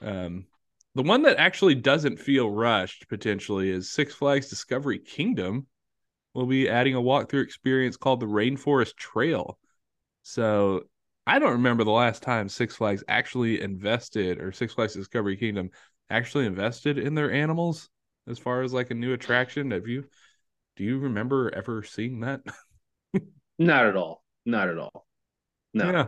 [0.00, 0.46] Um,
[0.94, 5.66] the one that actually doesn't feel rushed potentially is Six Flags Discovery Kingdom.
[6.34, 9.58] We'll be adding a walkthrough experience called the Rainforest Trail.
[10.22, 10.84] So
[11.26, 15.70] I don't remember the last time Six Flags actually invested or Six Flags Discovery Kingdom
[16.08, 17.88] actually invested in their animals
[18.26, 19.70] as far as like a new attraction.
[19.70, 20.04] Have you
[20.76, 22.40] do you remember ever seeing that?
[23.58, 24.24] Not at all.
[24.46, 25.06] Not at all.
[25.74, 25.90] No.
[25.90, 26.06] Yeah.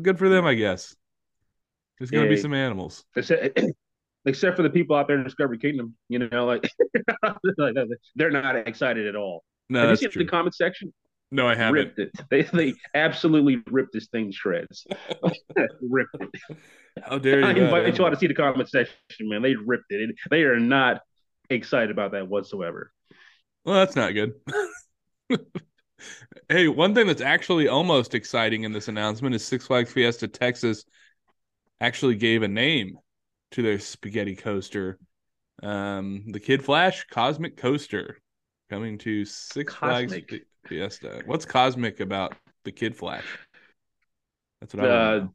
[0.00, 0.96] Good for them, I guess.
[1.98, 3.04] There's gonna yeah, be some animals.
[3.14, 3.58] Except,
[4.26, 6.70] except for the people out there in Discovery Kingdom, you know, like
[8.16, 9.44] they're not excited at all.
[9.68, 10.24] No, Have you seen true.
[10.24, 10.92] the comment section?
[11.32, 11.74] No, I haven't.
[11.74, 12.10] Ripped it.
[12.30, 14.86] They they absolutely ripped this thing shreds.
[15.82, 16.58] ripped it.
[17.02, 17.46] How dare you?
[17.46, 19.42] I invite you all to see the comment section, man.
[19.42, 20.14] They ripped it.
[20.30, 21.00] They are not
[21.50, 22.92] excited about that whatsoever.
[23.64, 24.34] Well, that's not good.
[26.48, 30.84] hey, one thing that's actually almost exciting in this announcement is Six Flags Fiesta Texas
[31.80, 32.98] actually gave a name
[33.52, 34.98] to their spaghetti coaster.
[35.62, 38.18] Um, the Kid Flash Cosmic Coaster
[38.68, 40.28] coming to Six Cosmic.
[40.28, 41.22] Flags Fiesta.
[41.26, 42.34] What's cosmic about
[42.64, 43.24] the Kid Flash?
[44.60, 44.88] That's what I.
[44.88, 45.26] Uh,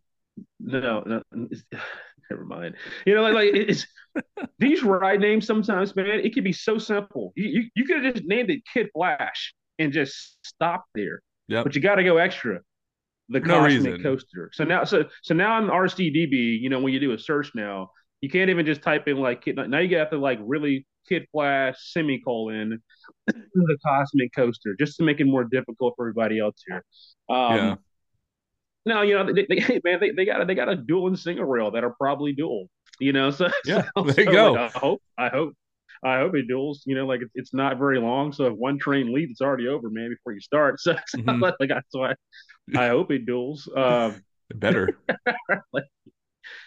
[0.59, 1.21] no, no,
[2.29, 2.75] never mind.
[3.05, 3.87] You know, like, like it's
[4.59, 6.07] these ride names sometimes, man.
[6.07, 7.33] It could be so simple.
[7.35, 11.21] You you, you could have just named it Kid Flash and just stop there.
[11.47, 11.63] Yeah.
[11.63, 12.61] But you got to go extra.
[13.31, 14.49] The cosmic no coaster.
[14.53, 16.59] So now, so so now I'm RCDB.
[16.59, 19.43] You know, when you do a search now, you can't even just type in like
[19.43, 19.55] kid.
[19.55, 22.81] Now you have to like really Kid Flash semicolon
[23.27, 26.83] the Cosmic Coaster just to make it more difficult for everybody else here.
[27.29, 27.75] Um, yeah.
[28.85, 31.45] Now you know they, they man they, they got they got a dual and single
[31.45, 32.67] rail that are probably dual.
[32.99, 34.51] You know, so yeah, so, there you so go.
[34.53, 35.53] Like, I hope I hope
[36.03, 36.83] I hope it duels.
[36.85, 39.67] You know, like it's, it's not very long, so if one train leaves, it's already
[39.67, 40.79] over, man, before you start.
[40.79, 41.41] So, mm-hmm.
[41.59, 42.15] like so I,
[42.75, 43.69] I hope it duels.
[43.75, 44.21] Um,
[44.55, 44.97] Better.
[45.71, 45.85] like,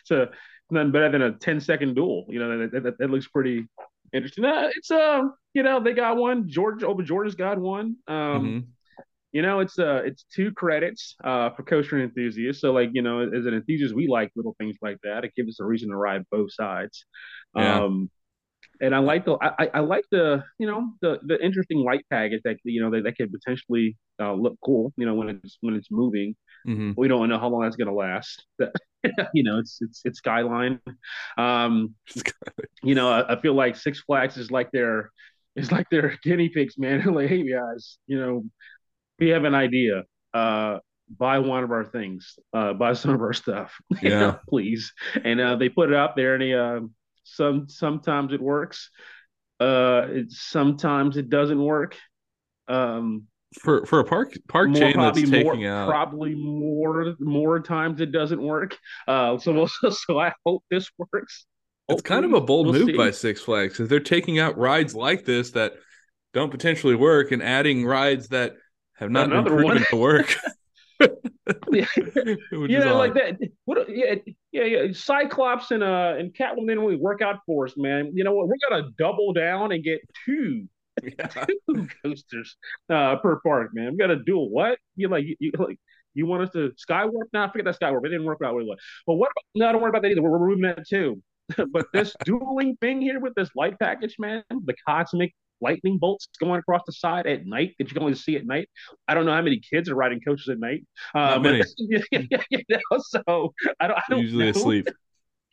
[0.04, 0.28] so
[0.70, 2.24] nothing better than a 10 second duel.
[2.28, 3.66] You know, that, that, that looks pretty
[4.14, 4.44] interesting.
[4.44, 6.48] Uh, it's uh, you know, they got one.
[6.48, 7.96] George over Georgia's got one.
[8.08, 8.58] Um, mm-hmm.
[9.32, 12.62] you know, it's uh, it's two credits uh for coaster enthusiasts.
[12.62, 15.24] So like, you know, as an enthusiast, we like little things like that.
[15.24, 17.04] It gives us a reason to ride both sides.
[17.56, 17.82] Yeah.
[17.82, 18.10] Um,
[18.80, 22.40] and I like the I, I like the you know the the interesting light package
[22.44, 25.74] that you know that, that could potentially uh, look cool you know when it's when
[25.74, 26.36] it's moving.
[26.66, 26.92] Mm-hmm.
[26.96, 28.46] We don't know how long that's going to last.
[29.34, 30.80] you know, it's it's it's Skyline.
[31.36, 31.94] Um,
[32.82, 35.10] you know, I, I, feel like Six Flags is like their
[35.56, 37.04] is like their guinea pigs, man.
[37.14, 38.44] like, hey guys, you know,
[39.18, 40.04] we have an idea.
[40.32, 40.78] Uh,
[41.18, 42.38] buy one of our things.
[42.52, 43.74] Uh, buy some of our stuff.
[44.02, 44.92] Yeah, know, please.
[45.22, 46.80] And uh, they put it out there, and they, uh,
[47.24, 48.90] some sometimes it works.
[49.60, 51.96] Uh, it, sometimes it doesn't work.
[52.68, 53.24] Um,
[53.60, 58.00] for for a park park more, chain that's taking more, out probably more more times
[58.00, 58.76] it doesn't work.
[59.06, 61.46] Uh, so so I hope this works.
[61.88, 62.96] It's kind of a bold we'll move see.
[62.96, 65.74] by Six Flags because they're taking out rides like this that
[66.32, 68.56] don't potentially work and adding rides that
[68.94, 69.84] have not Another been proven one.
[69.90, 70.36] to work.
[71.70, 71.86] yeah,
[72.52, 73.38] you know, like that.
[73.64, 73.88] What?
[73.88, 74.14] Yeah,
[74.52, 74.92] yeah, yeah.
[74.92, 78.12] Cyclops and uh and Catwoman didn't work out for us, man.
[78.14, 78.48] You know what?
[78.48, 80.66] We're gonna double down and get two,
[81.02, 81.26] yeah.
[81.68, 82.56] two coasters
[82.88, 83.92] uh per park, man.
[83.92, 84.78] We got to do what?
[84.96, 85.78] You like you, you like
[86.14, 87.10] you want us to Skywarp?
[87.32, 88.06] Now, nah, forget that Skywarp.
[88.06, 88.78] It didn't work out really well.
[89.06, 89.30] But what?
[89.32, 90.22] About, no, don't worry about that either.
[90.22, 91.22] We're removing that too.
[91.72, 96.60] but this dueling thing here with this light package, man, the cosmic lightning bolts going
[96.60, 98.68] across the side at night that you can only see at night.
[99.08, 100.84] I don't know how many kids are riding coaches at night.
[101.14, 101.44] Um,
[101.78, 102.02] you
[102.68, 103.98] know, so I don't.
[103.98, 104.50] I don't usually know.
[104.50, 104.88] asleep.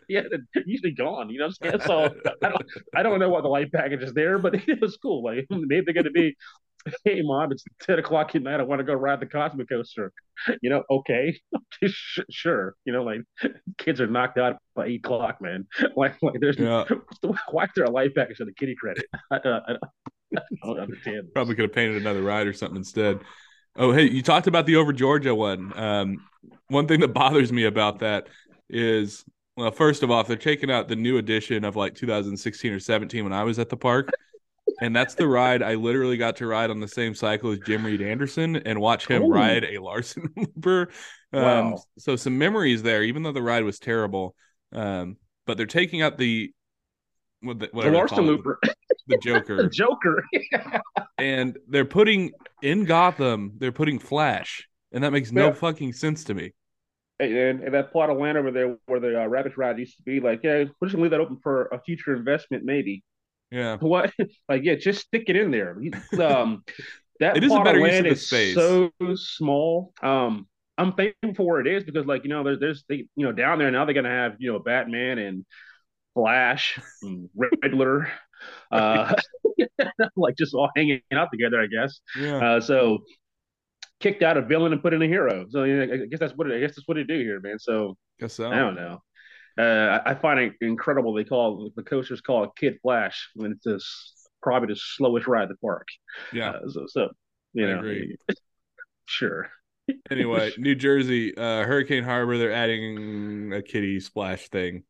[0.09, 0.23] Yeah,
[0.65, 1.29] usually gone.
[1.29, 2.65] You know, so I don't.
[2.93, 5.23] I don't know what the light package is there, but it was cool.
[5.23, 6.35] Like maybe they're going to be
[7.03, 8.59] hey mom it's 10 o'clock at night.
[8.59, 10.11] I want to go ride the cosmic coaster
[10.61, 11.39] you know okay.
[12.29, 12.75] Sure.
[12.85, 13.21] You know like
[13.77, 15.67] kids are knocked out by 8 o'clock man.
[15.95, 16.85] Like, like there's yeah.
[17.49, 19.05] why is there a life package on the kitty credit?
[19.29, 19.73] I, uh, I,
[20.37, 21.31] I don't understand this.
[21.33, 23.19] probably could have painted another ride or something instead.
[23.75, 25.77] Oh hey you talked about the over georgia one.
[25.77, 26.25] Um,
[26.67, 28.27] one thing that bothers me about that
[28.69, 29.25] is
[29.57, 32.79] well first of all if they're taking out the new edition of like 2016 or
[32.79, 34.09] 17 when i was at the park
[34.81, 37.85] and that's the ride I literally got to ride on the same cycle as Jim
[37.85, 39.29] Reid-Anderson and watch him Ooh.
[39.29, 40.89] ride a Larson Looper.
[41.31, 41.83] Um, wow.
[41.99, 44.35] So some memories there, even though the ride was terrible.
[44.73, 46.51] Um, but they're taking out the
[47.41, 48.59] what the, the Larson Looper,
[49.07, 50.23] the Joker, the Joker,
[51.17, 53.53] and they're putting in Gotham.
[53.57, 55.53] They're putting Flash, and that makes no yeah.
[55.53, 56.53] fucking sense to me.
[57.19, 59.97] Hey, and, and, that plot of land over there where the uh, rabbit ride used
[59.97, 63.03] to be, like, yeah, we're just gonna leave that open for a future investment, maybe.
[63.51, 63.77] Yeah.
[63.81, 64.13] What?
[64.47, 65.77] Like, yeah, just stick it in there.
[66.19, 66.63] Um,
[67.19, 68.55] that it is a better use of the is space.
[68.55, 69.93] so small.
[70.01, 73.25] Um, I'm thankful for where it is because, like, you know, there's, there's, they, you
[73.25, 75.45] know, down there now they're gonna have, you know, Batman and
[76.15, 78.11] Flash, and Riddler,
[78.71, 79.13] uh,
[80.15, 81.99] like just all hanging out together, I guess.
[82.17, 82.37] Yeah.
[82.37, 82.99] Uh, so
[83.99, 85.45] kicked out a villain and put in a hero.
[85.49, 87.39] So you know, I guess that's what it, I guess that's what they do here,
[87.39, 87.59] man.
[87.59, 88.51] So, guess so.
[88.51, 89.01] I don't know.
[89.57, 93.65] Uh, I find it incredible they call the coasters call it Kid Flash when it's
[93.65, 95.87] this, probably the slowest ride in the park.
[96.31, 96.51] Yeah.
[96.51, 97.09] Uh, so, so,
[97.53, 98.17] you I know, agree.
[99.05, 99.49] sure.
[100.09, 104.83] anyway, New Jersey, uh, Hurricane Harbor, they're adding a kitty splash thing.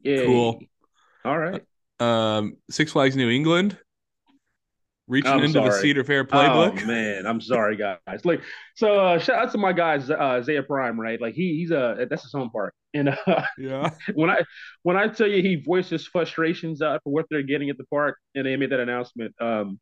[0.00, 0.24] Yeah.
[0.24, 0.60] Cool.
[1.24, 1.62] All right.
[2.00, 3.78] Um, Six Flags New England
[5.06, 5.70] reaching I'm into sorry.
[5.70, 6.82] the Cedar Fair playbook.
[6.82, 8.24] Oh man, I'm sorry, guys.
[8.24, 8.40] Like,
[8.74, 11.20] so uh, shout out to my guys, uh, Zaya Prime, right?
[11.20, 14.42] Like he he's a uh, that's his home park, and uh, yeah, when I
[14.82, 17.84] when I tell you he voiced his frustrations out for what they're getting at the
[17.84, 19.34] park, and they made that announcement.
[19.40, 19.80] Um,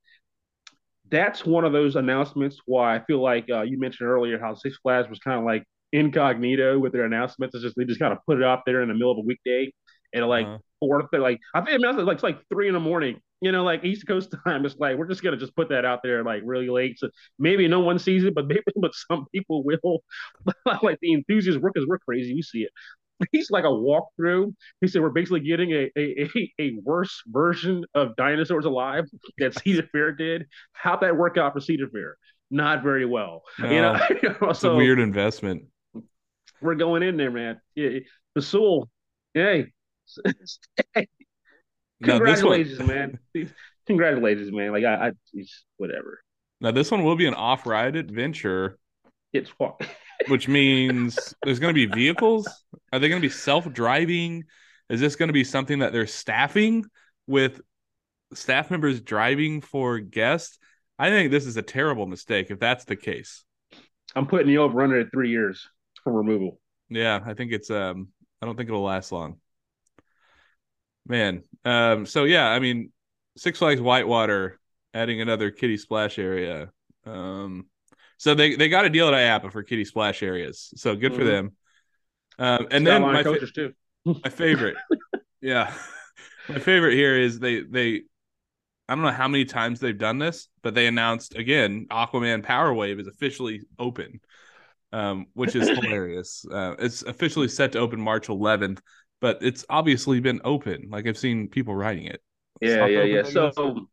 [1.10, 4.78] that's one of those announcements why I feel like uh, you mentioned earlier how Six
[4.82, 7.54] Flags was kind of like incognito with their announcements.
[7.54, 9.22] It's just they just kind of put it out there in the middle of a
[9.22, 9.72] weekday
[10.14, 10.58] and like uh-huh.
[10.80, 13.84] four, like I think it like it's like three in the morning you know, like
[13.84, 16.70] East Coast time, it's like we're just gonna just put that out there like really
[16.70, 16.98] late.
[16.98, 20.02] So maybe no one sees it, but maybe but some people will.
[20.82, 22.34] like the enthusiasts, workers, we're crazy.
[22.34, 22.70] We see it.
[23.30, 24.52] He's like a walkthrough.
[24.80, 29.04] He said we're basically getting a, a, a, a worse version of Dinosaurs Alive
[29.38, 30.46] that Cedar Fair did.
[30.72, 32.16] How'd that work out for Cedar Fair?
[32.50, 33.42] Not very well.
[33.58, 34.00] No, you know,
[34.50, 35.64] it's so, a weird investment.
[36.60, 37.60] We're going in there, man.
[37.74, 38.00] Yeah,
[38.34, 38.88] the soul.
[39.34, 39.72] Hey,
[42.02, 42.88] Congratulations, one...
[42.88, 43.18] man.
[43.86, 44.72] Congratulations, man.
[44.72, 45.12] Like I, I
[45.76, 46.20] whatever.
[46.60, 48.78] Now this one will be an off-ride adventure.
[49.32, 49.76] It's far.
[50.28, 52.48] which means there's going to be vehicles.
[52.92, 54.44] Are they going to be self-driving?
[54.88, 56.84] Is this going to be something that they're staffing
[57.26, 57.60] with
[58.34, 60.58] staff members driving for guests?
[60.98, 63.44] I think this is a terrible mistake if that's the case.
[64.14, 65.66] I'm putting you over under at three years
[66.04, 66.60] for removal.
[66.88, 68.08] Yeah, I think it's um
[68.40, 69.38] I don't think it'll last long.
[71.06, 71.42] Man.
[71.64, 72.92] Um, so yeah, I mean,
[73.36, 74.60] Six Flags Whitewater
[74.94, 76.70] adding another kitty splash area.
[77.06, 77.66] Um,
[78.18, 80.72] so they, they got a deal at IAAPA for kitty splash areas.
[80.76, 81.20] So good mm-hmm.
[81.20, 81.52] for them.
[82.38, 83.74] Um, and then my, fa- too.
[84.04, 84.76] my favorite,
[85.40, 85.74] yeah,
[86.48, 88.02] my favorite here is they they
[88.88, 92.72] I don't know how many times they've done this, but they announced again Aquaman Power
[92.72, 94.20] Wave is officially open,
[94.92, 96.44] um, which is hilarious.
[96.50, 98.80] Uh, it's officially set to open March 11th
[99.22, 100.88] but it's obviously been open.
[100.90, 102.20] Like I've seen people writing it.
[102.60, 103.22] Yeah, yeah, yeah.
[103.22, 103.86] So,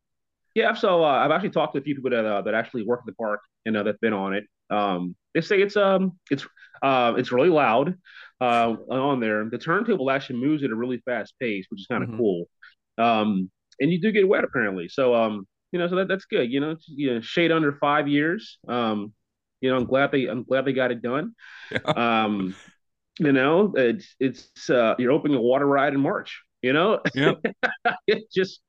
[0.55, 3.01] yeah, so uh, I've actually talked to a few people that uh, that actually work
[3.01, 4.43] in the park and uh, that've been on it.
[4.71, 6.45] Um, they say it's um it's
[6.81, 7.95] uh it's really loud
[8.41, 9.47] uh on there.
[9.49, 12.17] The turntable actually moves at a really fast pace, which is kind of mm-hmm.
[12.17, 12.45] cool.
[12.97, 14.89] Um, and you do get wet apparently.
[14.89, 16.51] So um, you know, so that, that's good.
[16.51, 18.57] You know, you know, shade under five years.
[18.67, 19.13] Um,
[19.61, 21.35] you know, I'm glad they I'm glad they got it done.
[21.71, 22.23] Yeah.
[22.23, 22.55] Um,
[23.19, 26.41] you know, it's it's uh, you're opening a water ride in March.
[26.62, 27.34] You know, yeah,
[28.08, 28.62] it just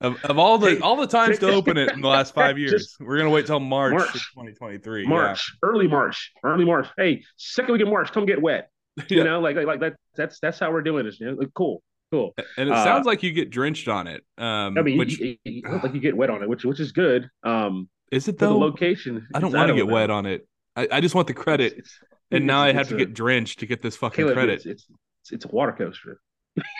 [0.00, 2.72] Of, of all the all the times to open it in the last five years,
[2.72, 4.12] Just we're gonna wait till March, March.
[4.34, 5.06] 2023.
[5.06, 6.88] March, early March, early March.
[6.98, 8.68] Hey, second week of March, come get wet.
[9.08, 9.18] Yeah.
[9.18, 9.94] You know, like like, like that.
[10.16, 11.18] That's that's how we're doing this.
[11.20, 11.32] You know?
[11.38, 12.34] Like, cool, cool.
[12.58, 14.22] and it Uh, sounds like you get drenched on it.
[14.36, 16.80] Um, I mean, which you, you, you like you get wet on it, which which
[16.80, 17.30] is good.
[17.42, 18.58] Um, is it for the though?
[18.58, 20.46] location, I don't want to get wet on it.
[20.76, 23.14] I, I just want the credit, It's- it's- and now I have to a- get
[23.14, 24.54] drenched to get this fucking Caleb, credit.
[24.54, 24.86] It's, it's
[25.22, 26.20] it's it's a water coaster.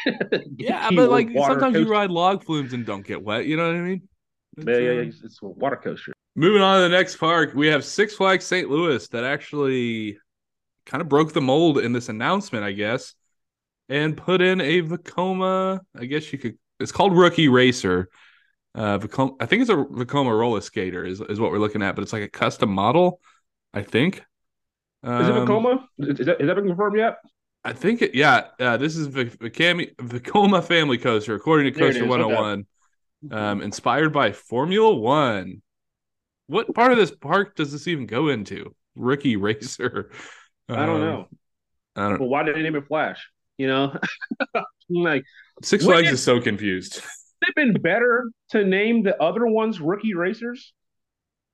[0.57, 3.47] yeah, but like water sometimes you ride log flumes and don't get wet.
[3.47, 4.09] You know what I mean?
[4.59, 6.13] It's, Yeah, yeah, uh, yeah, it's, it's a water coaster.
[6.35, 8.69] Moving on to the next park, we have Six Flags St.
[8.69, 10.19] Louis that actually
[10.87, 13.15] kind of broke the mold in this announcement, I guess,
[13.89, 15.81] and put in a Vekoma.
[15.97, 16.59] I guess you could.
[16.81, 18.09] It's called Rookie Racer.
[18.75, 21.95] Uh, Vekoma, I think it's a Vekoma roller skater is is what we're looking at,
[21.95, 23.21] but it's like a custom model.
[23.75, 24.25] I think.
[25.05, 25.85] Is it Um, Vekoma?
[25.99, 27.17] Is, is that, is that been confirmed yet?
[27.65, 28.15] I think it.
[28.15, 32.21] Yeah, uh, this is Vic- Vicami- Vekoma Family Coaster, according to There Coaster is, One
[32.21, 32.35] okay.
[32.35, 32.67] Hundred
[33.21, 35.63] One um, inspired by Formula One.
[36.49, 38.75] What part of this park does this even go into?
[38.97, 40.11] Rookie Racer.
[40.69, 41.29] I don't Um, know.
[41.97, 42.19] I don't.
[42.19, 43.29] But why did they name it Flash?
[43.59, 43.97] You know,
[44.89, 45.25] like
[45.63, 47.01] Six Flags is- is so confused.
[47.43, 50.73] they've been better to name the other ones rookie racers.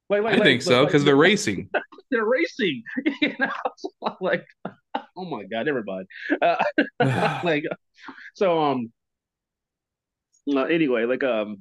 [0.09, 1.69] Like, like I think like- so like- because they're racing.
[2.11, 2.83] They're racing.
[3.23, 4.44] You know, like
[5.16, 6.07] oh my god, never mind.
[6.42, 6.57] Uh,
[7.44, 7.64] like
[8.35, 8.92] so um.
[10.55, 11.59] Uh, anyway, like um.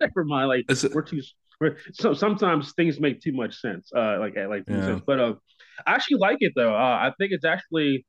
[0.00, 0.48] never mind.
[0.48, 1.20] Like we're too.
[1.60, 3.90] We're, so sometimes things make too much sense.
[3.94, 4.84] Uh, like like Yeah.
[4.86, 5.02] sense.
[5.06, 5.34] But uh,
[5.86, 6.74] I actually like it though.
[6.74, 8.04] Uh, I think it's actually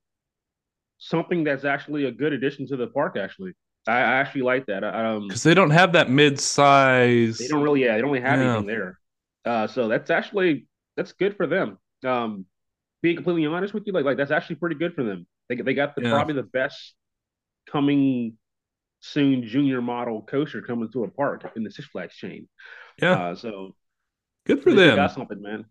[0.97, 3.17] something that's actually a good addition to the park.
[3.17, 3.51] Actually,
[3.87, 4.83] I, I actually like that.
[4.83, 7.37] Um, Because they don't have that mid-size.
[7.37, 8.57] they don't really, yeah, they don't really have Yeah.
[8.57, 8.99] anything there.
[9.45, 11.77] Uh, so that's actually that's good for them.
[12.05, 12.45] Um,
[13.01, 15.27] being completely honest with you, like like that's actually pretty good for them.
[15.49, 16.11] They they got the Yeah.
[16.11, 16.93] probably the best
[17.69, 18.37] coming
[19.01, 22.47] soon junior model coaster coming to a park in the Six Flags chain.
[23.01, 23.75] Yeah, Uh, so
[24.45, 24.95] good for them.
[24.95, 25.65] got something, man.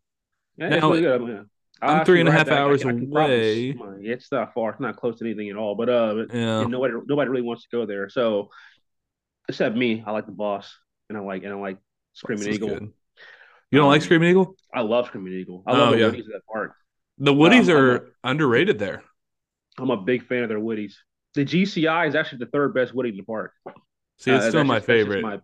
[0.56, 1.46] Yeah, Now, it's really good.
[1.82, 2.48] I I'm actually three and a half.
[2.48, 4.06] I- hours I probably- away.
[4.06, 4.70] it's not far.
[4.70, 5.74] It's not close to anything at all.
[5.74, 8.08] But uh, but Yeah, nobody nobody really wants to go there.
[8.08, 8.50] So
[9.48, 10.72] except me, I like the boss,
[11.08, 11.78] and I like and I like
[12.12, 12.68] Screaming Eagle.
[12.68, 12.92] good.
[13.74, 14.56] You don't like Um, Screaming Eagle?
[14.72, 15.62] I love Screaming Eagle.
[15.66, 16.06] I Oh, love the yeah.
[16.06, 16.72] Woodies at that park.
[17.18, 19.02] The Woodies um, are underrated there.
[19.78, 20.94] I'm a big fan of their Woodies.
[21.34, 23.52] The GCI is actually the third best Woody in the park.
[24.18, 25.22] See, it's Uh, still my just- favorite.
[25.22, 25.40] my.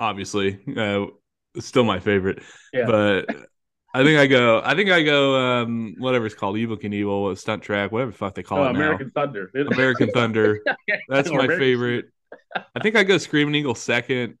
[0.00, 1.06] Obviously, uh,
[1.54, 2.42] it's still my favorite.
[2.72, 2.86] Yeah.
[2.86, 3.26] But
[3.94, 4.60] I think I go.
[4.64, 5.36] I think I go.
[5.36, 8.72] Um, whatever it's called, Evel Knievel, Stunt Track, whatever the fuck they call Oh, it
[8.72, 8.78] now.
[8.80, 9.50] American Thunder.
[9.54, 10.60] American Thunder.
[11.08, 12.06] That's my favorite.
[12.54, 14.36] I think I go Screaming Eagle second,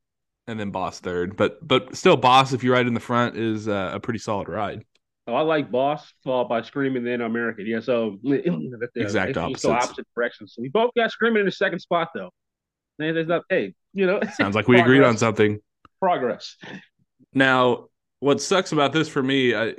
[0.46, 1.36] and then Boss third.
[1.36, 4.48] But but still, Boss, if you ride in the front, is uh, a pretty solid
[4.48, 4.84] ride.
[5.28, 7.66] Oh, I like Boss, followed by Screaming, then American.
[7.66, 8.18] Yeah, so
[8.96, 9.34] Exact.
[9.58, 10.54] So opposite directions.
[10.54, 12.30] So we both got Screaming in the second spot, though.
[12.98, 15.60] Hey, There's not, hey, you know, Sounds like we agreed on something.
[16.00, 16.56] progress.
[17.32, 17.86] Now,
[18.18, 19.74] what sucks about this for me, I,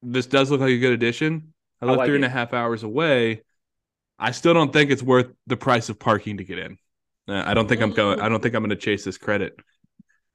[0.00, 1.52] this does look like a good addition.
[1.82, 3.42] I live like three and a half hours away.
[4.18, 6.78] I still don't think it's worth the price of parking to get in.
[7.28, 8.20] Uh, I don't think I'm going.
[8.20, 9.58] I don't think I'm going to chase this credit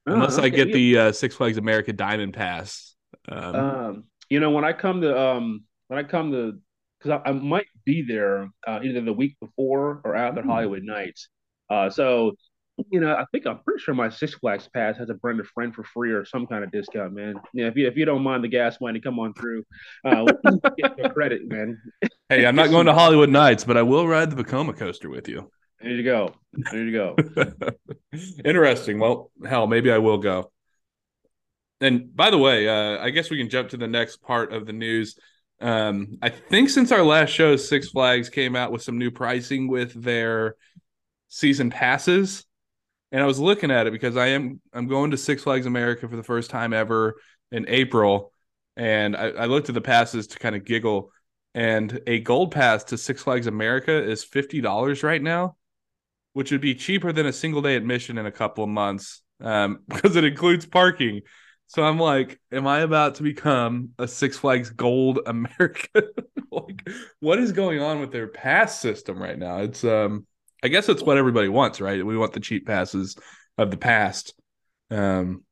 [0.07, 0.73] unless Oh, I get yeah.
[0.73, 2.95] the uh, Six Flags America Diamond Pass.
[3.29, 6.59] Um, Um, you know, when I come to um, when I come to,
[6.99, 10.49] because I, I might be there uh, either the week before or after Hmm.
[10.49, 11.29] Hollywood Nights.
[11.69, 12.33] Uh, so
[12.91, 15.73] you know, I think I'm pretty sure my Six Flags pass has a Brenda friend
[15.73, 17.35] for free or some kind of discount, man.
[17.53, 19.63] Yeah, if you if you don't mind the gas money, come on through.
[20.05, 20.25] Uh,
[20.77, 21.81] get the credit, man.
[22.29, 25.27] hey, I'm not going to Hollywood Nights, but I will ride the Vekoma coaster with
[25.27, 25.51] you.
[25.81, 26.33] There you go.
[26.71, 27.15] There you go.
[28.45, 28.99] Interesting.
[28.99, 30.51] Well, hell, maybe I will go.
[31.79, 34.65] And by the way, uh, I guess we can jump to the next part of
[34.65, 35.17] the news.
[35.61, 39.67] Um, I think since our last show, Six Flags came out with some new pricing
[39.67, 40.55] with their
[41.29, 42.45] season passes,
[43.11, 46.07] and I was looking at it because I am I'm going to Six Flags America
[46.07, 47.15] for the first time ever
[47.51, 48.33] in April,
[48.75, 51.11] and I, I looked at the passes to kind of giggle.
[51.55, 55.57] And a gold pass to Six Flags America is fifty dollars right now,
[56.37, 59.79] which would be cheaper than a single day admission in a couple of months um,
[59.87, 61.21] because it includes parking.
[61.65, 66.03] So I'm like, am I about to become a Six Flags Gold America?
[66.51, 66.87] like,
[67.21, 69.61] what is going on with their pass system right now?
[69.61, 70.27] It's um,
[70.63, 72.05] I guess it's what everybody wants, right?
[72.05, 73.15] We want the cheap passes
[73.57, 74.35] of the past.
[74.91, 75.43] Um,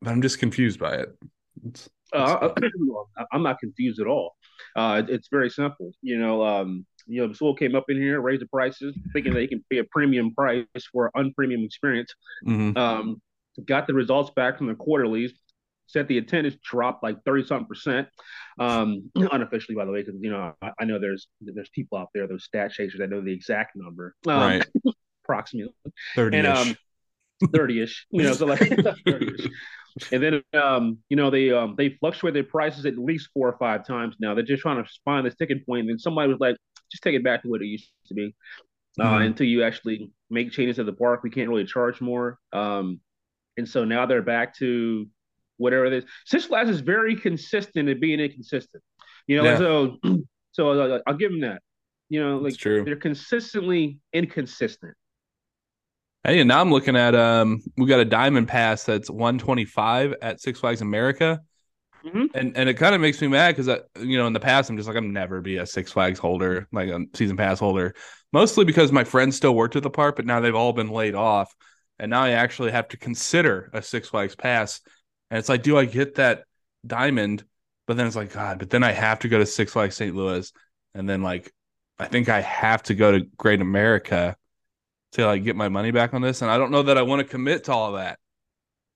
[0.00, 1.08] but I'm just confused by it.
[1.66, 2.48] It's, Uh,
[3.30, 4.36] I'm not confused at all.
[4.74, 5.92] Uh, it's very simple.
[6.00, 9.46] You know, um, you know, Selim came up in here, raised the prices, thinking they
[9.46, 12.12] can pay a premium price for an unpremium experience.
[12.46, 12.76] mhm.
[12.76, 13.20] Um,
[13.66, 15.32] got the results back from the quarterlies.
[15.86, 18.08] Said the attendance dropped like thirty something percent,
[18.58, 22.08] um, unofficially, by the way, because you know I, I know there's there's people out
[22.14, 24.66] there, those stat chasers that know the exact number, um, right,
[25.24, 25.74] approximately.
[26.16, 26.76] thirty And ish.
[27.42, 28.06] um, thirty ish.
[28.10, 28.60] You know, so like
[29.06, 29.50] thirty.
[30.10, 33.56] And then, um, you know, they um, they fluctuate their prices at least four or
[33.58, 34.34] five times now.
[34.34, 35.88] They're just trying to find this ticket point.
[35.88, 36.56] And somebody was like,
[36.94, 38.34] just take it back to what it used to be.
[39.00, 39.22] Uh, mm-hmm.
[39.22, 42.38] Until you actually make changes to the park, we can't really charge more.
[42.52, 43.00] Um,
[43.56, 45.08] and so now they're back to
[45.56, 46.04] whatever it is.
[46.24, 48.82] Six Flags is very consistent at being inconsistent.
[49.26, 49.58] You know, yeah.
[49.58, 49.96] so
[50.52, 51.60] so uh, I'll give them that.
[52.08, 54.94] You know, like they're consistently inconsistent.
[56.22, 60.40] Hey, and now I'm looking at um, we got a diamond pass that's 125 at
[60.40, 61.40] Six Flags America.
[62.04, 62.24] Mm-hmm.
[62.34, 64.68] And and it kind of makes me mad because I you know in the past
[64.68, 67.94] I'm just like I'm never be a Six Flags holder like a season pass holder
[68.32, 71.14] mostly because my friends still worked at the park but now they've all been laid
[71.14, 71.54] off
[71.98, 74.80] and now I actually have to consider a Six Flags pass
[75.30, 76.44] and it's like do I get that
[76.86, 77.44] diamond
[77.86, 80.14] but then it's like God but then I have to go to Six Flags St.
[80.14, 80.52] Louis
[80.94, 81.50] and then like
[81.98, 84.36] I think I have to go to Great America
[85.14, 87.20] to like get my money back on this, and I don't know that I want
[87.20, 88.18] to commit to all that.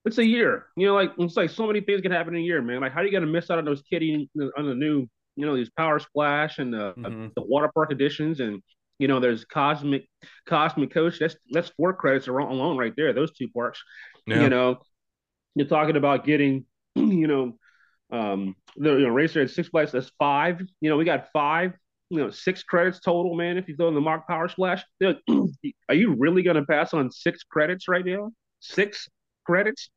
[0.05, 0.95] It's a year, you know.
[0.95, 2.81] Like it's like so many things can happen in a year, man.
[2.81, 5.57] Like how are you gonna miss out on those kitty on the new, you know,
[5.57, 7.29] these power splash and the, mm-hmm.
[7.37, 8.63] the water park additions, and
[8.99, 10.09] you know, there's cosmic
[10.47, 11.21] cosmic coast.
[11.21, 13.13] That's that's four credits alone right there.
[13.13, 13.83] Those two parks,
[14.27, 14.43] yeah.
[14.43, 14.79] you know.
[15.55, 17.59] You're talking about getting, you know,
[18.13, 19.93] um, the you know, racer at Six Flags.
[19.93, 20.61] That's five.
[20.81, 21.73] You know, we got five
[22.11, 23.59] you know six credits total, man.
[23.59, 27.11] If you throw in the mock power splash, are you really going to pass on
[27.11, 28.31] six credits right now?
[28.61, 29.09] Six
[29.49, 29.89] credits?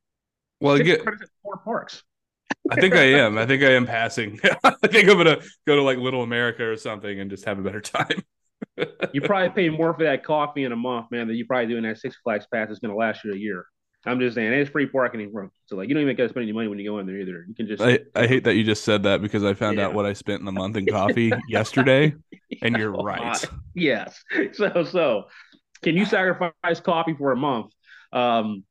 [0.61, 2.03] Well, get credits at four parks.
[2.69, 3.37] I think I am.
[3.37, 4.39] I think I am passing.
[4.63, 7.61] I think I'm gonna go to like Little America or something and just have a
[7.61, 8.23] better time.
[9.13, 11.77] you probably pay more for that coffee in a month, man, than you probably do
[11.77, 12.69] in that Six Flags pass.
[12.69, 13.65] It's gonna last you a year.
[14.05, 15.51] I'm just saying it's free parking in room.
[15.65, 17.17] So like you don't even got to spend any money when you go in there
[17.17, 17.45] either.
[17.47, 19.85] You can just I, I hate that you just said that because I found yeah.
[19.85, 22.13] out what I spent in a month in coffee yesterday.
[22.63, 23.43] And you're right.
[23.73, 24.21] yes.
[24.53, 25.23] So so
[25.81, 27.71] can you sacrifice coffee for a month
[28.13, 28.63] um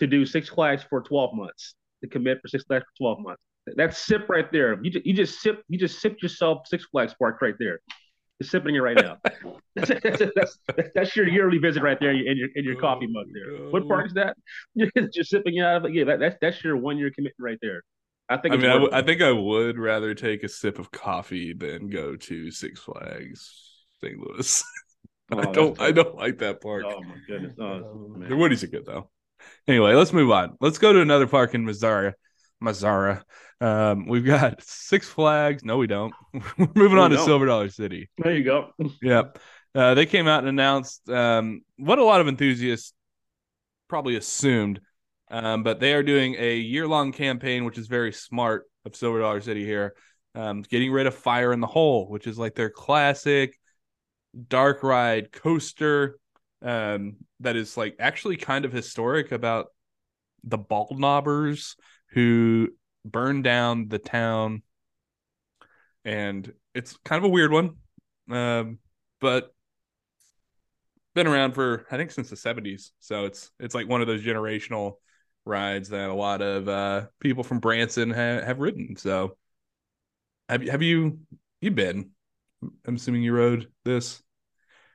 [0.00, 1.74] to do six flags for 12 months?
[2.02, 3.42] To commit for six flags for 12 months.
[3.76, 4.82] That's sip right there.
[4.82, 7.80] You just, you just sip you just sip yourself six flags spark right there
[8.42, 9.18] sipping it right now.
[9.76, 9.90] that's,
[10.34, 10.58] that's,
[10.94, 13.70] that's, your yearly visit right there in your in your oh coffee mug there.
[13.70, 14.36] What part is that?
[14.74, 15.94] You're just sipping it out of it.
[15.94, 17.82] Yeah, that, that's that's your one year commitment right there.
[18.28, 18.54] I think.
[18.54, 21.88] I mean, I, w- I think I would rather take a sip of coffee than
[21.88, 23.52] go to Six Flags
[24.00, 24.18] St.
[24.18, 24.64] Louis.
[25.30, 25.80] Oh, I don't.
[25.80, 26.84] I don't like that park.
[26.86, 27.54] Oh my goodness.
[27.58, 29.08] Oh, the Woody's are good though.
[29.66, 30.56] Anyway, let's move on.
[30.60, 32.14] Let's go to another park in Missouri.
[32.60, 33.18] Missouri.
[33.60, 35.64] Um, we've got Six Flags.
[35.64, 36.12] No, we don't.
[36.58, 38.10] We're moving on to Silver Dollar City.
[38.18, 38.72] There you go.
[39.02, 39.38] yep.
[39.74, 42.92] Uh, they came out and announced um, what a lot of enthusiasts
[43.88, 44.80] probably assumed,
[45.30, 49.20] um, but they are doing a year long campaign, which is very smart of Silver
[49.20, 49.94] Dollar City here.
[50.34, 53.58] Um, getting rid of Fire in the Hole, which is like their classic
[54.48, 56.18] dark ride coaster
[56.62, 59.66] um, that is like actually kind of historic about
[60.44, 61.76] the bald knobbers
[62.10, 62.68] who
[63.04, 64.62] burned down the town,
[66.04, 67.76] and it's kind of a weird one,
[68.30, 68.78] um,
[69.20, 69.52] but
[71.14, 72.92] been around for I think since the seventies.
[73.00, 74.94] So it's it's like one of those generational
[75.44, 78.96] rides that a lot of uh, people from Branson ha- have ridden.
[78.96, 79.36] So
[80.48, 81.18] have have you
[81.60, 82.10] you been?
[82.86, 84.22] I'm assuming you rode this.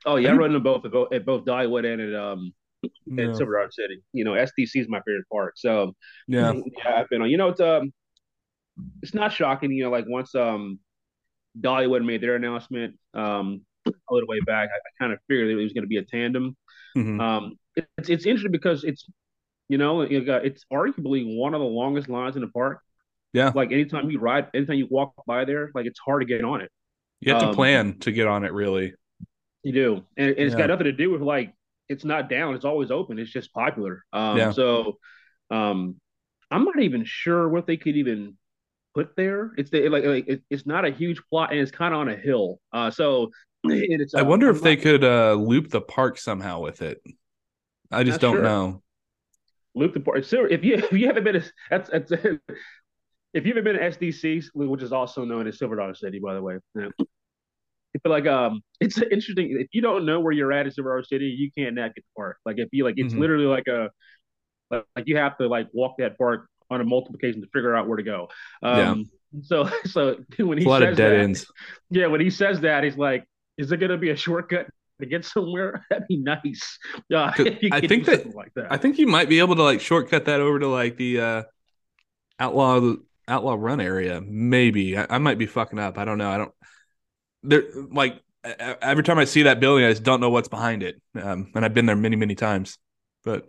[0.06, 3.34] Oh yeah, I rode them both at both, at both Dollywood and at um in
[3.34, 4.02] Silver Dollar City.
[4.12, 5.54] You know, SDC is my favorite park.
[5.56, 5.94] So
[6.26, 7.30] yeah, yeah, I've been on.
[7.30, 7.92] You know, it's um,
[9.02, 9.72] it's not shocking.
[9.72, 10.78] You know, like once um,
[11.60, 15.54] Dollywood made their announcement um a little way back, I, I kind of figured it
[15.56, 16.56] was going to be a tandem.
[16.96, 17.20] Mm-hmm.
[17.20, 19.04] Um, it, it's it's interesting because it's
[19.68, 22.80] you know it's arguably one of the longest lines in the park.
[23.32, 26.44] Yeah, like anytime you ride, anytime you walk by there, like it's hard to get
[26.44, 26.70] on it.
[27.20, 28.94] You have um, to plan to get on it, really.
[29.62, 30.58] You do, and, and it's yeah.
[30.58, 31.52] got nothing to do with like
[31.88, 32.54] it's not down.
[32.54, 33.18] It's always open.
[33.18, 34.04] It's just popular.
[34.12, 34.50] Um, yeah.
[34.52, 34.98] So,
[35.50, 35.96] um,
[36.50, 38.36] I'm not even sure what they could even
[38.94, 39.52] put there.
[39.56, 42.08] It's the, like, like it, it's not a huge plot, and it's kind of on
[42.08, 42.60] a hill.
[42.72, 43.30] Uh, so
[43.64, 44.14] it's.
[44.14, 47.02] I wonder I'm if not, they could uh, loop the park somehow with it.
[47.90, 48.42] I just don't sure.
[48.42, 48.82] know.
[49.74, 50.24] Loop the park.
[50.24, 54.48] So if you if you haven't been, that's, that's if you haven't been to SDC,
[54.54, 56.58] which is also known as Silver Dollar City, by the way,
[58.02, 61.26] feel like um it's interesting if you don't know where you're at in Silver City,
[61.26, 62.38] you can't not get the park.
[62.44, 63.20] Like if you like it's mm-hmm.
[63.20, 63.90] literally like a
[64.70, 67.88] like, like, you have to like walk that park on a multiplication to figure out
[67.88, 68.28] where to go.
[68.62, 69.40] Um yeah.
[69.42, 71.46] so so when he a lot says of dead that, ends.
[71.90, 73.24] Yeah, when he says that, he's like,
[73.56, 74.66] is it gonna be a shortcut
[75.00, 75.84] to get somewhere?
[75.90, 76.78] That'd be nice.
[77.12, 77.32] Uh,
[77.72, 80.40] I think that, like that I think you might be able to like shortcut that
[80.40, 81.42] over to like the uh
[82.38, 82.94] outlaw
[83.28, 84.20] outlaw run area.
[84.20, 84.96] Maybe.
[84.96, 85.98] I, I might be fucking up.
[85.98, 86.30] I don't know.
[86.30, 86.52] I don't
[87.42, 91.00] there like every time I see that building, I just don't know what's behind it.
[91.20, 92.78] Um, and I've been there many, many times.
[93.24, 93.46] But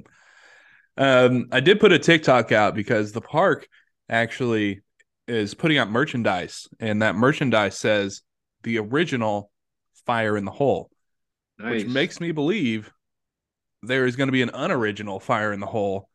[0.98, 3.68] Um, I did put a TikTok out because the park
[4.10, 4.82] actually
[5.28, 8.22] is putting out merchandise, and that merchandise says
[8.64, 9.52] the original
[10.06, 10.90] Fire in the Hole,
[11.58, 11.84] Nice.
[11.84, 12.92] which makes me believe
[13.84, 16.10] there is going to be an unoriginal Fire in the Hole.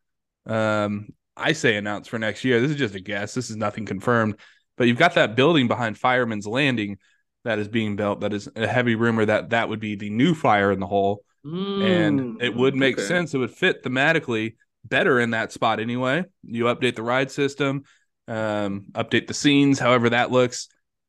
[0.44, 2.60] Um, I say announced for next year.
[2.60, 3.32] This is just a guess.
[3.32, 4.36] This is nothing confirmed,
[4.76, 6.98] but you've got that building behind Fireman's Landing
[7.44, 8.20] that is being built.
[8.20, 11.22] That is a heavy rumor that that would be the new Fire in the Hole
[11.44, 13.06] and it would make Mm, okay.
[13.08, 13.34] sense.
[13.34, 16.24] It would fit thematically better in that spot anyway.
[16.42, 17.84] You update the ride system,
[18.28, 20.68] um, update the scenes, however that looks.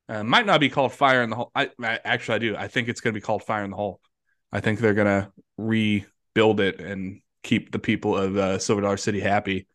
[0.09, 1.51] Uh, might not be called Fire in the Hole.
[1.55, 2.55] I, I actually I do.
[2.57, 3.99] I think it's going to be called Fire in the Hole.
[4.51, 8.97] I think they're going to rebuild it and keep the people of uh, Silver Dollar
[8.97, 9.67] City happy.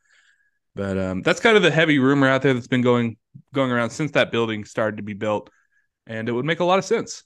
[0.75, 3.17] But um, that's kind of the heavy rumor out there that's been going
[3.53, 5.51] going around since that building started to be built,
[6.11, 7.23] and it would make a lot of sense.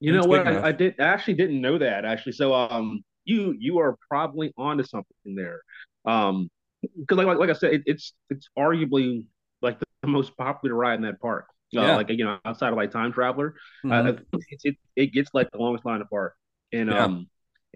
[0.00, 0.46] You know what?
[0.46, 2.32] I, I did I actually didn't know that actually.
[2.32, 5.60] So um, you you are probably onto something there.
[6.04, 6.50] Um,
[6.98, 9.24] because like, like like I said, it, it's it's arguably
[9.62, 11.46] like the, most popular ride in that park.
[11.76, 11.96] Uh, Yeah.
[11.96, 13.54] like you know, outside of like Time Traveler,
[13.84, 14.08] Mhm.
[14.08, 14.12] uh,
[14.50, 16.34] it, it it gets like the longest line in park,
[16.72, 17.04] and Yeah.
[17.04, 17.28] um,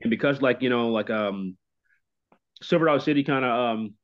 [0.03, 1.57] and because like you know like um,
[2.63, 3.95] Silver Dollar City kind of um.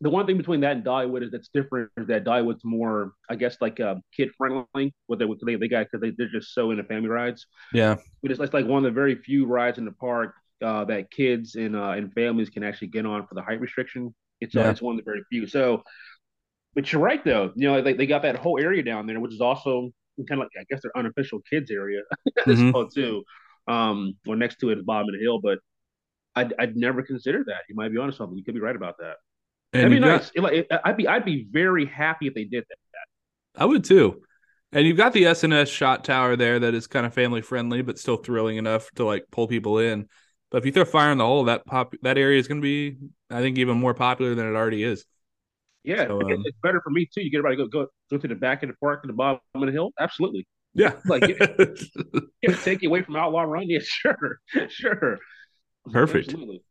[0.00, 3.34] The one thing between that and Dollywood is that's different is that Dollywood's more, I
[3.34, 4.94] guess, like uh, kid friendly.
[5.06, 8.30] What they they, they got because they, they're just so into family rides yeah, but
[8.32, 10.34] it's, it's like one of the very few rides in the park
[10.64, 14.14] uh, that kids and uh, and families can actually get on for the height restriction.
[14.40, 14.70] It's uh, Yeah.
[14.70, 15.46] it's one of the very few.
[15.46, 15.82] So,
[16.74, 17.52] but you're right though.
[17.56, 19.90] You know, they, they got that whole area down there, which is also
[20.28, 22.00] kind of like I guess their unofficial kids area
[22.48, 22.72] as Mhm.
[22.72, 23.24] well too.
[23.68, 25.58] Um, or next to it is Bob and the hill, but
[26.36, 27.62] I'd, I'd never considered that.
[27.68, 28.38] You might be onto something.
[28.38, 29.16] You could be right about that.
[29.72, 30.30] And That'd be got-.
[30.34, 32.76] It- like, I'd be I'd be very happy if they did that.
[33.60, 34.22] I would too.
[34.72, 37.98] And you've got the SNS shot tower there that is kind of family friendly, but
[37.98, 40.08] still thrilling enough to like pull people in.
[40.50, 42.62] But if you throw fire in the hole, that pop that area is going to
[42.62, 42.96] be,
[43.30, 45.04] I think, even more popular than it already is.
[45.84, 47.22] Yeah, So, it's- um, it's better for me too.
[47.22, 49.12] You get everybody to go go go to the back of the park to the
[49.14, 49.90] bottom of the hill.
[49.98, 50.46] Absolutely.
[50.74, 51.22] Yeah, Like,
[52.42, 53.64] Yeah, take you away from Outlaw Run?
[53.68, 54.38] Yeah, sure,
[54.68, 55.18] sure.
[55.92, 56.28] Perfect.
[56.28, 56.62] Absolutely.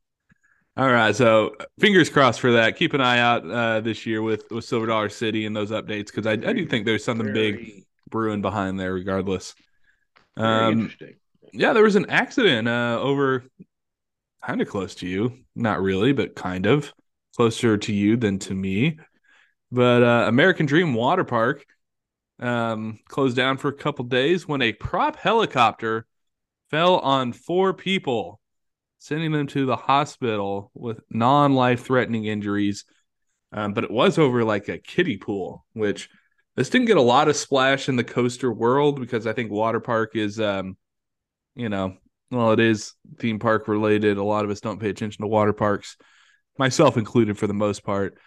[0.78, 2.76] All right, so fingers crossed for that.
[2.76, 6.08] Keep an eye out uh, this year with with Silver Dollar City and those updates
[6.08, 9.56] because I, I do think there's something big brewing behind there, regardless.
[10.36, 11.16] Um, interesting.
[11.52, 13.44] yeah, there was an accident uh, over
[14.46, 15.40] kind of close to you.
[15.56, 16.94] Not really, but kind of
[17.36, 19.00] closer to you than to me.
[19.72, 21.66] But uh, American Dream Water Park
[22.40, 26.06] um, closed down for a couple days when a prop helicopter
[26.70, 28.40] fell on four people,
[29.00, 32.86] sending them to the hospital with non life threatening injuries.
[33.52, 36.10] Um, but it was over like a kiddie pool, which
[36.56, 39.80] this didn't get a lot of splash in the coaster world because I think water
[39.80, 40.76] park is, um,
[41.56, 41.96] you know,
[42.32, 44.18] well, it is theme park related.
[44.18, 45.96] A lot of us don't pay attention to water parks,
[46.58, 48.18] myself included, for the most part.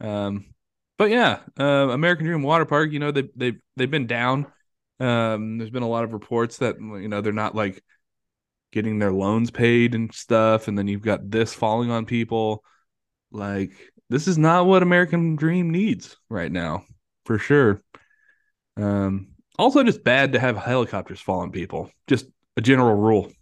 [0.00, 0.54] Um,
[0.96, 4.46] but yeah, uh, American Dream Water Park, you know, they they they've been down.
[5.00, 7.82] Um, there's been a lot of reports that you know they're not like
[8.72, 12.64] getting their loans paid and stuff, and then you've got this falling on people.
[13.32, 13.72] Like
[14.10, 16.84] this is not what American Dream needs right now,
[17.26, 17.82] for sure.
[18.76, 21.90] Um, also, just bad to have helicopters fall on people.
[22.06, 23.32] Just a general rule.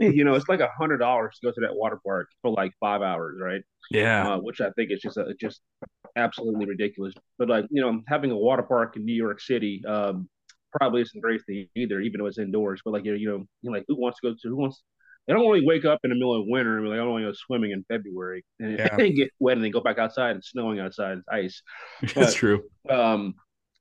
[0.00, 2.72] You know, it's like a hundred dollars to go to that water park for like
[2.78, 3.62] five hours, right?
[3.90, 5.60] Yeah, Uh, which I think is just a, just
[6.16, 7.14] absolutely ridiculous.
[7.38, 10.28] But like you know, having a water park in New York City um,
[10.76, 11.40] probably isn't great
[11.76, 12.80] either, even though it's indoors.
[12.84, 14.82] But like you know, you know, you're like who wants to go to who wants?
[15.26, 17.10] They don't really wake up in the middle of winter and be like, I don't
[17.10, 18.96] want to go swimming in February and, Yeah.
[18.98, 21.62] and get wet and then go back outside and snowing outside, it's ice.
[22.14, 22.64] that's But- true.
[22.88, 23.34] Um,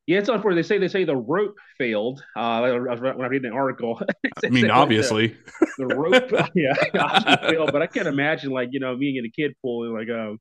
[0.07, 0.61] yeah, it's unfortunate.
[0.61, 2.23] They say they say the rope failed.
[2.35, 4.01] Uh, I was, when I read an article,
[4.45, 5.35] I mean, obviously,
[5.77, 7.73] the rope, yeah, failed.
[7.73, 10.39] But I can't imagine like you know being in a kid pool and like um,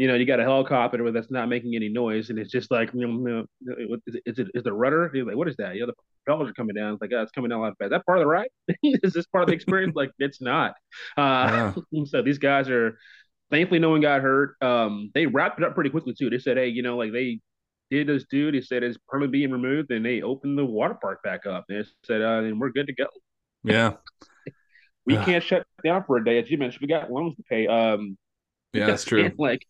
[0.00, 2.90] you know, you got a helicopter that's not making any noise and it's just like
[2.94, 3.44] you know,
[4.06, 5.10] is it is it is the rudder?
[5.12, 5.74] You're like, what is that?
[5.74, 5.92] You know, the
[6.24, 6.94] propellers are coming down.
[6.94, 7.90] It's like, oh, it's coming down a lot fast.
[7.90, 8.48] That part of the ride?
[8.82, 9.94] is this part of the experience?
[9.94, 10.72] like, it's not.
[11.18, 11.74] Uh,
[12.06, 12.98] so these guys are
[13.50, 14.54] thankfully no one got hurt.
[14.62, 16.30] Um, they wrapped it up pretty quickly too.
[16.30, 17.40] They said, hey, you know, like they
[17.90, 18.54] did this dude.
[18.54, 21.66] He said it's permanently being removed, and they opened the water park back up.
[21.68, 23.06] And they said, uh, and we're good to go.
[23.64, 23.92] yeah,
[25.04, 25.26] We Ugh.
[25.26, 26.80] can't shut down for a day, as you mentioned.
[26.80, 27.66] We got loans to pay.
[27.66, 28.16] Um,
[28.72, 29.30] yeah, that's true.
[29.38, 29.66] like,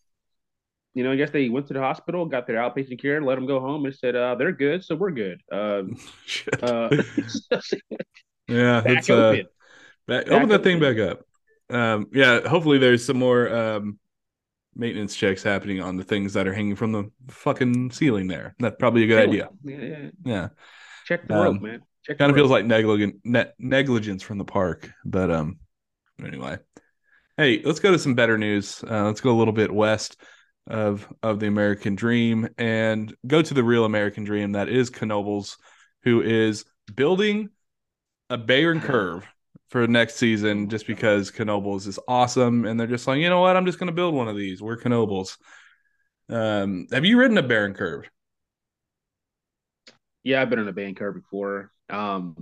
[0.93, 3.45] you know, I guess they went to the hospital, got their outpatient care, let them
[3.45, 5.41] go home, and said, uh, they're good, so we're good.
[5.51, 6.61] Um, Shit.
[6.61, 6.89] uh,
[8.47, 9.47] yeah, back it's uh, open.
[10.07, 11.21] back, Back open that thing back up.
[11.69, 13.99] Um, yeah, hopefully there's some more um
[14.75, 18.55] maintenance checks happening on the things that are hanging from the fucking ceiling there.
[18.59, 19.49] That's probably a good idea.
[19.63, 20.09] Yeah, yeah.
[20.25, 20.49] Yeah,
[21.05, 21.81] Check the Um, rope, man.
[22.05, 22.43] Check kind of rope.
[22.43, 25.59] feels like negligent ne- negligence from the park, but um,
[26.23, 26.57] anyway.
[27.37, 28.83] Hey, let's go to some better news.
[28.83, 30.21] Uh, let's go a little bit west
[30.67, 35.57] of of the American dream and go to the real American dream that is Knoebels,
[36.03, 37.49] who is building
[38.29, 39.23] a Bayern Kurve
[39.69, 42.65] for next season just because Knoebels is awesome.
[42.65, 43.55] And they're just like, you know what?
[43.55, 44.61] I'm just going to build one of these.
[44.61, 45.37] We're Knoebels.
[46.29, 48.05] Um, have you ridden a Bayern Kurve?
[50.23, 51.71] Yeah, I've been on a Bayern Kurve before.
[51.89, 52.35] Um,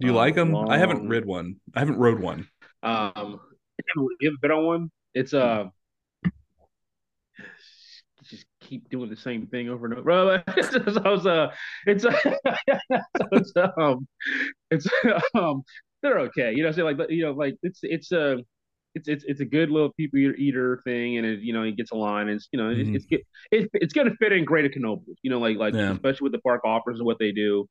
[0.00, 0.52] Do you uh, like them?
[0.52, 0.70] Long...
[0.70, 1.56] I haven't rid one.
[1.74, 2.48] I haven't rode one.
[2.82, 3.40] Um,
[4.20, 4.90] you've been on one.
[5.14, 5.74] It's uh just
[8.64, 10.42] keep doing the same thing over and over.
[10.46, 11.50] so it's uh,
[11.86, 12.04] it's,
[13.32, 14.06] it's um,
[14.70, 14.86] it's
[15.34, 15.62] um,
[16.02, 16.52] they're okay.
[16.54, 18.32] You know, say like you know, like it's it's a.
[18.32, 18.36] Uh,
[18.96, 21.90] it's, it's it's a good little people eater thing, and it you know it gets
[21.90, 22.94] a line, and it's you know mm-hmm.
[22.94, 25.74] it's it's, it, it's going to fit in great at Knoebels, you know, like like
[25.74, 25.90] yeah.
[25.90, 27.66] especially with the park offers and what they do.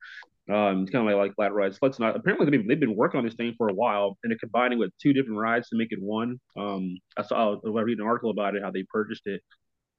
[0.54, 1.80] Um, it's kind of like like flat rides.
[1.82, 2.18] Let's not.
[2.18, 4.80] Apparently, they've been, they've been working on this thing for a while, and they're combining
[4.80, 6.42] with two different rides to make it one.
[6.58, 9.42] Um, I saw I read an article about it, how they purchased it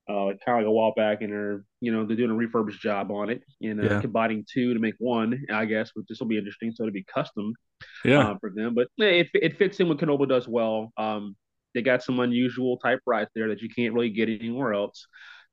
[0.08, 2.80] uh, kind of like a while back, and they're you know they're doing a refurbished
[2.80, 4.00] job on it and uh, yeah.
[4.00, 5.44] combining two to make one.
[5.52, 6.72] I guess, which this will be interesting.
[6.72, 7.54] So it'll be custom,
[8.04, 8.74] yeah, uh, for them.
[8.74, 10.92] But it it fits in what Knoebel does well.
[10.96, 11.36] Um,
[11.74, 15.06] they got some unusual type rides there that you can't really get anywhere else.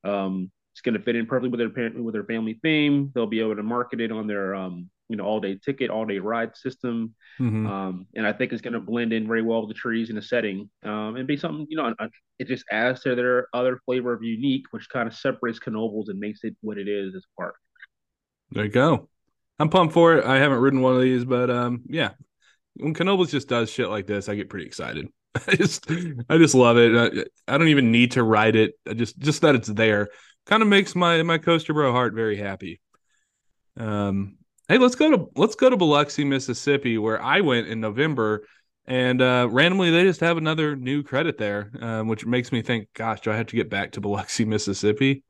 [0.03, 3.11] Um, it's going to fit in perfectly with their with their family theme.
[3.13, 6.05] They'll be able to market it on their um, you know all day ticket, all
[6.05, 7.67] day ride system, mm-hmm.
[7.67, 10.17] um, and I think it's going to blend in very well with the trees and
[10.17, 11.93] the setting, um, and be something you know
[12.39, 16.19] it just adds to their other flavor of unique, which kind of separates Knoebels and
[16.19, 17.55] makes it what it is as a park.
[18.51, 19.09] There you go.
[19.59, 20.25] I'm pumped for it.
[20.25, 22.11] I haven't ridden one of these, but um, yeah,
[22.75, 25.07] when Knoebels just does shit like this, I get pretty excited.
[25.47, 25.89] I just,
[26.29, 27.27] I just love it.
[27.47, 28.73] I, I don't even need to ride it.
[28.89, 30.09] I just, just that it's there,
[30.45, 32.81] kind of makes my my coaster bro heart very happy.
[33.77, 34.37] Um,
[34.71, 38.47] Hey, let's go to let's go to Biloxi, Mississippi, where I went in November,
[38.85, 42.87] and uh, randomly they just have another new credit there, um, which makes me think,
[42.93, 45.25] gosh, do I have to get back to Biloxi, Mississippi?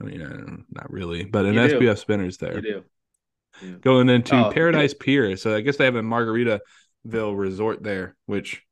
[0.00, 2.54] I mean, uh, not really, but an you SBF spinner's there.
[2.54, 2.84] You do.
[3.60, 3.72] Yeah.
[3.82, 8.62] Going into oh, Paradise Pier, so I guess they have a Margaritaville resort there, which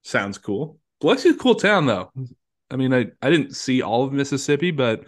[0.00, 0.78] sounds cool.
[1.02, 2.10] Biloxi's a cool town, though.
[2.70, 5.04] I mean, I I didn't see all of Mississippi, but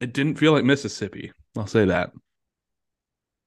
[0.00, 1.30] it didn't feel like Mississippi.
[1.56, 2.10] I'll say that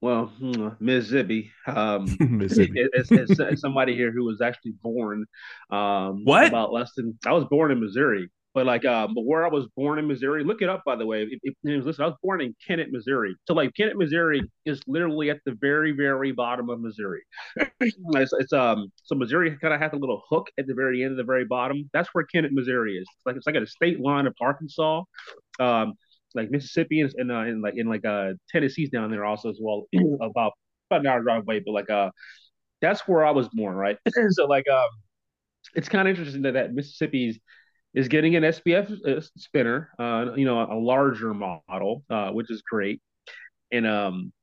[0.06, 1.52] well, hmm, Mississippi.
[1.66, 2.06] Um,
[2.44, 5.26] as, as, somebody here who was actually born,
[5.72, 9.44] um, what about less than I was born in Missouri, but like, um, but where
[9.44, 11.24] I was born in Missouri, look it up by the way.
[11.24, 13.36] If, if, listen, I was born in Kennett, Missouri.
[13.48, 17.24] So like, Kennett, Missouri is literally at the very, very bottom of Missouri.
[17.80, 21.14] it's, it's, um, so Missouri kind of has a little hook at the very end
[21.14, 21.90] of the very bottom.
[21.94, 23.08] That's where Kennett, Missouri is.
[23.10, 25.02] It's like it's like at a state line of Arkansas.
[25.60, 25.96] Um,
[26.36, 29.88] like Mississippi and, uh, and like in like uh Tennessee's down there also as well
[30.22, 30.54] about
[30.90, 32.10] about an hour drive away but like uh
[32.82, 33.98] that's where I was born right?
[34.32, 34.90] So like um
[35.76, 37.40] it's kind of interesting that that Mississippi's
[37.94, 42.62] is getting an SBF uh, spinner uh you know a larger model uh which is
[42.62, 43.02] great.
[43.72, 44.34] And um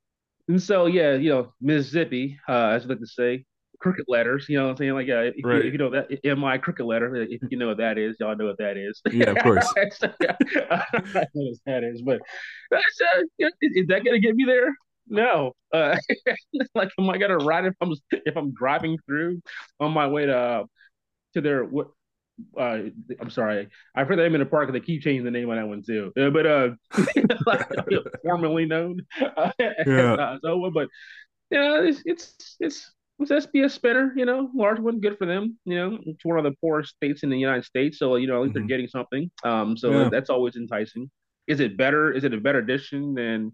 [0.48, 3.44] and so yeah you know Mississippi uh as I like to say
[3.82, 4.46] crooked letters.
[4.48, 4.92] You know what I'm saying?
[4.92, 5.56] Like, uh, if, right.
[5.56, 8.36] you, if, you, know that MI crooked letter, if you know what that is, y'all
[8.36, 9.00] know what that is.
[9.12, 9.66] Yeah, of course.
[9.76, 12.20] I know what that is, but
[12.70, 14.74] that's, uh, is that gonna get me there?
[15.08, 15.52] No.
[15.72, 15.96] Uh,
[16.74, 19.42] like, am I gonna ride if I'm if I'm driving through
[19.80, 20.64] on my way to
[21.34, 21.88] to their what?
[22.58, 22.78] Uh,
[23.20, 24.72] I'm sorry, I've heard them in the park.
[24.72, 26.12] They keep changing the name on that one too.
[26.18, 26.70] Uh, but uh,
[27.46, 27.68] like,
[28.22, 29.00] formerly known.
[29.20, 30.36] Uh, yeah.
[30.42, 30.88] so, but
[31.50, 32.90] yeah, it's it's it's
[33.22, 35.58] it's SBF spinner, you know, large one, good for them.
[35.64, 38.36] You know, it's one of the poorest states in the United States, so you know,
[38.36, 38.60] at least mm-hmm.
[38.60, 39.30] they're getting something.
[39.44, 40.08] Um, so yeah.
[40.10, 41.10] that's always enticing.
[41.46, 42.12] Is it better?
[42.12, 43.52] Is it a better addition than,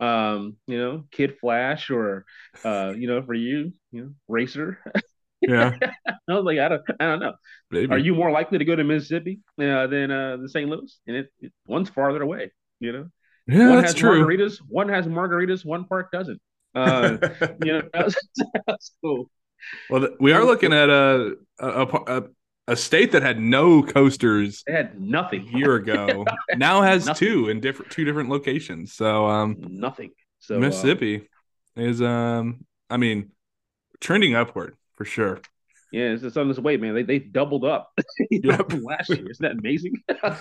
[0.00, 2.24] um, you know, Kid Flash or,
[2.64, 4.78] uh, you know, for you, you know, Racer?
[5.40, 5.76] Yeah,
[6.08, 7.34] I was like, I don't, I don't know.
[7.70, 7.92] Maybe.
[7.92, 10.68] Are you more likely to go to Mississippi uh, than uh, the St.
[10.68, 10.98] Louis?
[11.06, 12.50] And it, it one's farther away.
[12.80, 13.08] You know,
[13.46, 14.24] yeah, one that's has true.
[14.24, 16.40] Margaritas, one has margaritas, one park doesn't.
[16.74, 17.18] Uh,
[17.64, 18.16] you know, that's,
[18.66, 19.30] that's cool.
[19.90, 22.22] Well, we are looking at a a, a,
[22.68, 24.62] a state that had no coasters.
[24.66, 26.24] They had nothing a year ago.
[26.56, 27.28] now has nothing.
[27.28, 28.94] two in different two different locations.
[28.94, 30.10] So um, nothing.
[30.38, 31.28] So Mississippi
[31.76, 33.32] uh, is um, I mean,
[34.00, 35.40] trending upward for sure.
[35.90, 36.94] Yeah, it's, on this way, man.
[36.94, 37.90] They they doubled up
[38.30, 38.70] yep.
[38.82, 39.30] last year.
[39.30, 39.94] Isn't that amazing?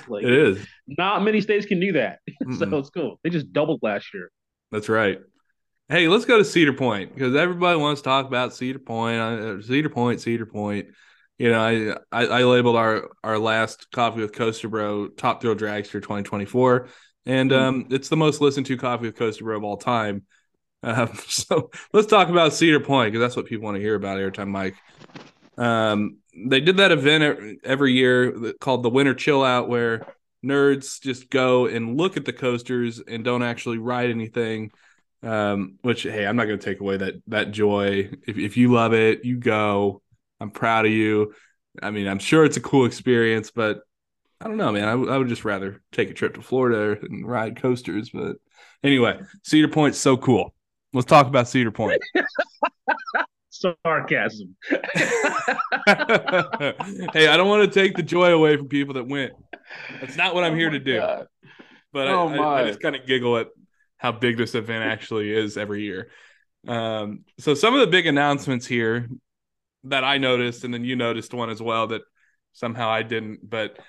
[0.09, 0.67] like, it is.
[0.87, 2.19] Not many states can do that,
[2.57, 3.19] so it's cool.
[3.23, 4.29] They just doubled last year.
[4.71, 5.19] That's right.
[5.89, 9.19] Hey, let's go to Cedar Point because everybody wants to talk about Cedar Point.
[9.21, 10.87] Uh, Cedar Point, Cedar Point.
[11.37, 11.61] You know,
[12.11, 16.89] I, I, I labeled our our last coffee with Coaster Bro top thrill dragster 2024,
[17.25, 17.63] and mm-hmm.
[17.63, 20.23] um, it's the most listened to coffee with Coaster Bro of all time.
[20.83, 24.19] Um, so let's talk about Cedar Point because that's what people want to hear about
[24.19, 24.75] every time Mike
[25.57, 26.17] Um,
[26.49, 30.05] they did that event every year called the Winter Chill Out, where
[30.45, 34.71] nerds just go and look at the coasters and don't actually ride anything.
[35.27, 38.09] Um, which hey, I'm not going to take away that that joy.
[38.25, 40.01] If if you love it, you go.
[40.39, 41.33] I'm proud of you.
[41.81, 43.81] I mean, I'm sure it's a cool experience, but
[44.39, 44.87] I don't know, man.
[44.87, 48.11] I, w- I would just rather take a trip to Florida and ride coasters.
[48.11, 48.37] But
[48.83, 50.53] anyway, Cedar Point's so cool.
[50.93, 52.01] Let's talk about Cedar Point.
[53.49, 54.55] Sarcasm.
[54.69, 54.77] hey,
[55.87, 59.33] I don't want to take the joy away from people that went.
[59.99, 60.99] That's not what I'm here to do.
[60.99, 61.27] God.
[61.91, 63.47] But oh I, I, I, just kind of giggle at
[63.97, 66.09] how big this event actually is every year.
[66.67, 69.09] Um, so some of the big announcements here
[69.85, 72.01] that I noticed, and then you noticed one as well that
[72.53, 73.79] somehow I didn't, but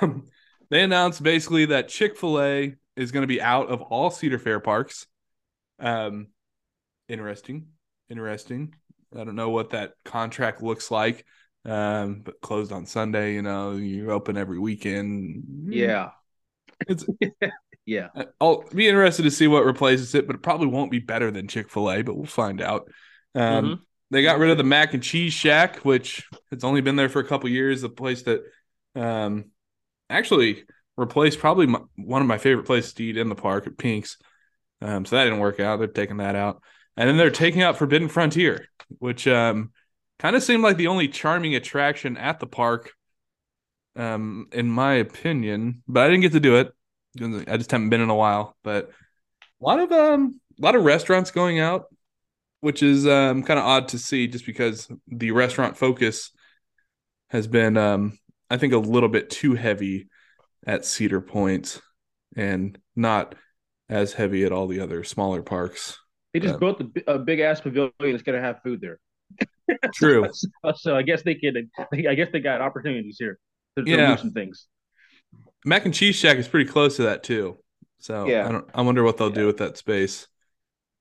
[0.00, 0.26] um,
[0.70, 4.38] they announced basically that Chick Fil A is going to be out of all Cedar
[4.38, 5.06] Fair parks.
[5.78, 6.28] Um,
[7.08, 7.68] interesting,
[8.10, 8.74] interesting.
[9.16, 11.24] I don't know what that contract looks like.
[11.64, 15.68] Um, but closed on Sunday, you know, you're open every weekend.
[15.68, 16.10] Yeah.
[16.86, 17.04] It's
[17.88, 18.08] yeah.
[18.38, 21.48] I'll be interested to see what replaces it, but it probably won't be better than
[21.48, 22.90] Chick fil A, but we'll find out.
[23.34, 23.74] Um, mm-hmm.
[24.10, 27.20] They got rid of the mac and cheese shack, which has only been there for
[27.20, 27.80] a couple years.
[27.80, 28.42] The place that
[28.94, 29.46] um,
[30.10, 30.64] actually
[30.98, 34.18] replaced probably my, one of my favorite places to eat in the park at Pink's.
[34.82, 35.78] Um, so that didn't work out.
[35.78, 36.62] They're taking that out.
[36.94, 38.66] And then they're taking out Forbidden Frontier,
[38.98, 39.72] which um,
[40.18, 42.92] kind of seemed like the only charming attraction at the park,
[43.96, 45.82] um, in my opinion.
[45.88, 46.74] But I didn't get to do it.
[47.20, 48.56] I just haven't been in a while.
[48.62, 48.90] But
[49.60, 51.86] a lot of um, a lot of restaurants going out,
[52.60, 56.30] which is um, kind of odd to see, just because the restaurant focus
[57.30, 58.18] has been, um,
[58.50, 60.08] I think, a little bit too heavy
[60.66, 61.80] at Cedar Point,
[62.36, 63.34] and not
[63.88, 65.98] as heavy at all the other smaller parks.
[66.34, 68.98] They just built a, a big ass pavilion that's going to have food there.
[69.94, 70.28] True.
[70.32, 71.70] so, so, I guess they can.
[71.92, 73.38] I guess they got opportunities here
[73.76, 74.16] to, to yeah.
[74.16, 74.66] some things.
[75.64, 77.58] Mac and Cheese Shack is pretty close to that too.
[77.98, 78.48] So yeah.
[78.48, 78.68] I don't.
[78.74, 79.34] I wonder what they'll yeah.
[79.34, 80.28] do with that space.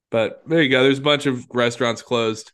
[0.10, 0.84] But there you go.
[0.84, 2.54] There's a bunch of restaurants closed,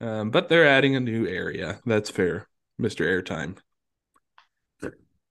[0.00, 1.80] um, but they're adding a new area.
[1.86, 3.56] That's fair, Mister Airtime.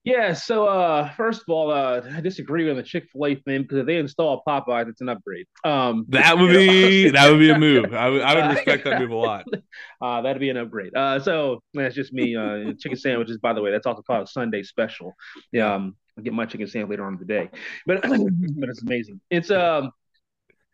[0.04, 3.62] Yeah, so uh, first of all, uh, I disagree with the Chick Fil A thing
[3.62, 5.46] because if they install Popeyes, it's an upgrade.
[5.64, 7.94] Um, that would be that would be a move.
[7.94, 9.46] I would I would respect that move a lot.
[10.02, 10.96] Uh, that'd be an upgrade.
[10.96, 12.36] Uh, so that's just me.
[12.36, 15.14] Uh, chicken sandwiches, by the way, that's also called a Sunday special.
[15.52, 17.52] Yeah, um, I'll get my chicken sandwich later on today,
[17.86, 19.22] but but it's amazing.
[19.30, 19.92] It's um,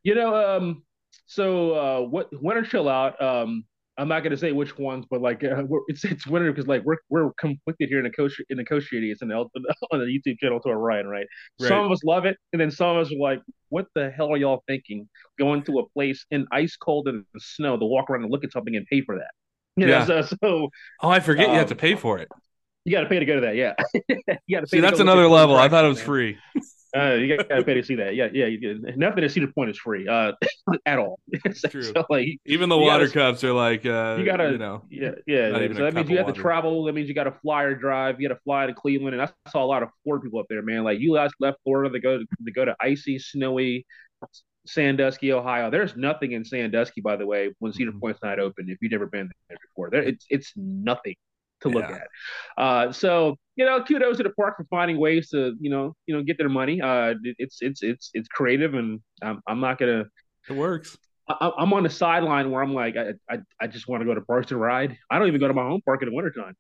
[0.04, 0.84] you know um,
[1.26, 3.66] so uh, what winter chill out um
[3.98, 6.98] I'm not gonna say which ones, but like uh, it's it's winter because like we're
[7.10, 9.10] we're conflicted here in coach in the negotiating.
[9.10, 11.26] It's on the on the YouTube channel to Orion, right?
[11.60, 11.68] right?
[11.68, 14.32] Some of us love it, and then some of us are like, "What the hell
[14.32, 15.10] are y'all thinking?
[15.40, 18.52] Going to a place in ice cold and snow to walk around and look at
[18.52, 19.32] something and pay for that?"
[19.76, 20.06] You yeah.
[20.06, 20.70] Know, so, so,
[21.02, 22.30] oh, I forget um, you have to um, pay for it.
[22.86, 23.56] You got to pay to go to that.
[23.56, 23.74] Yeah,
[24.48, 24.78] you got to pay.
[24.78, 25.56] See, that's another level.
[25.56, 26.38] I thought it was free.
[26.96, 28.16] Uh, you got to pay to see that.
[28.16, 28.46] Yeah, yeah.
[28.46, 28.98] You did.
[28.98, 30.34] Nothing at Cedar Point is free uh,
[30.86, 31.20] at all.
[31.54, 31.84] so, True.
[31.84, 35.12] So, like, even the water gotta, cups are like uh, you gotta, you know, yeah,
[35.26, 35.52] yeah.
[35.52, 36.86] So that means you have to travel.
[36.86, 38.22] That means you got to fly or drive.
[38.22, 40.46] You got to fly to Cleveland, and I saw a lot of Florida people up
[40.50, 40.84] there, man.
[40.84, 43.86] Like you guys left Florida to go to, to go to icy, snowy
[44.66, 45.70] Sandusky, Ohio.
[45.70, 48.00] There's nothing in Sandusky, by the way, when Cedar mm-hmm.
[48.00, 48.70] Point's not open.
[48.70, 51.16] If you've never been there before, there it's it's nothing
[51.62, 51.96] to look yeah.
[51.96, 52.64] at.
[52.64, 56.16] Uh, so you know, kudos to the park for finding ways to you know you
[56.16, 56.82] know get their money.
[56.82, 60.06] Uh, it's it's it's it's creative, and I'm I'm not gonna.
[60.50, 60.98] It works.
[61.30, 64.14] I, am on the sideline where I'm like, I I, I just want to go
[64.14, 64.98] to parks to ride.
[65.10, 66.56] I don't even go to my home park in the wintertime.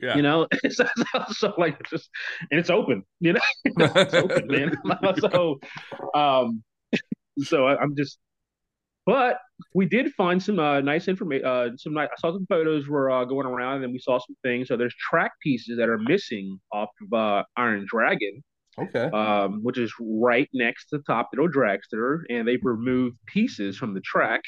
[0.00, 0.16] Yeah.
[0.16, 2.08] You know, so, so, so, like it's just
[2.50, 4.76] and it's open, you know, it's open, man.
[5.20, 5.58] so
[6.14, 6.62] um
[7.42, 8.18] so I, I'm just
[9.08, 9.38] but
[9.74, 11.46] we did find some uh, nice information.
[11.46, 14.36] Uh, some nice, I saw some photos were uh, going around, and we saw some
[14.44, 14.68] things.
[14.68, 18.44] So there's track pieces that are missing off of uh, Iron Dragon.
[18.78, 19.04] Okay.
[19.04, 24.00] Um, which is right next to Top Thrill Dragster, and they've removed pieces from the
[24.02, 24.42] track.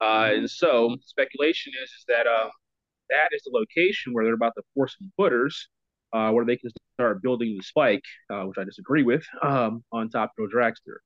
[0.00, 2.48] Uh, and so speculation is, is that uh,
[3.10, 5.68] that is the location where they're about to pour some footers,
[6.12, 10.08] uh, where they can start building the spike, uh, which I disagree with, um, on
[10.08, 10.98] Top Thrill Dragster.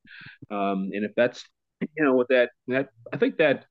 [0.49, 1.43] Um, and if that's
[1.81, 3.65] you know, with that, that I think that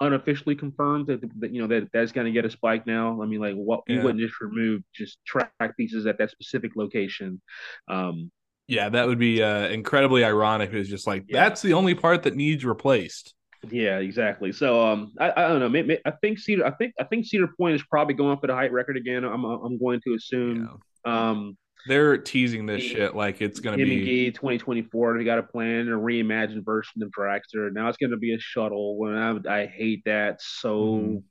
[0.00, 3.22] unofficially confirmed that, that you know that that's going to get a spike now.
[3.22, 3.96] I mean, like what yeah.
[3.96, 7.40] you wouldn't just remove just track pieces at that specific location.
[7.88, 8.30] Um,
[8.68, 10.72] yeah, that would be uh, incredibly ironic.
[10.72, 11.44] It's just like yeah.
[11.44, 13.34] that's the only part that needs replaced.
[13.70, 14.52] Yeah, exactly.
[14.52, 15.68] So um, I, I don't know.
[15.68, 16.66] Maybe, I think Cedar.
[16.66, 19.24] I think I think Cedar Point is probably going for the height record again.
[19.24, 20.78] I'm I'm going to assume.
[21.04, 21.30] Yeah.
[21.30, 21.56] Um,
[21.88, 25.18] they're teasing this shit like it's gonna be 2024.
[25.18, 27.72] They got a plan, a reimagined version of Dragster.
[27.72, 28.98] Now it's gonna be a shuttle.
[28.98, 31.22] When I, I hate that so mm.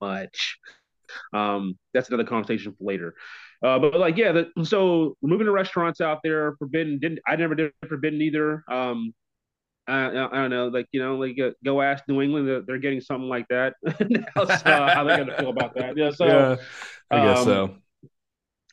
[0.00, 0.58] much.
[1.32, 3.14] um, that's another conversation for later.
[3.62, 6.98] Uh, but like, yeah, the, so moving the restaurants out there, forbidden.
[6.98, 8.64] Didn't I never did forbidden either.
[8.70, 9.12] Um,
[9.88, 12.78] I, I, don't know, like you know, like uh, go ask New England, they're, they're
[12.78, 13.74] getting something like that.
[13.86, 15.96] so, how they gonna feel about that?
[15.96, 16.56] Yeah, so yeah,
[17.10, 17.76] I guess um, so.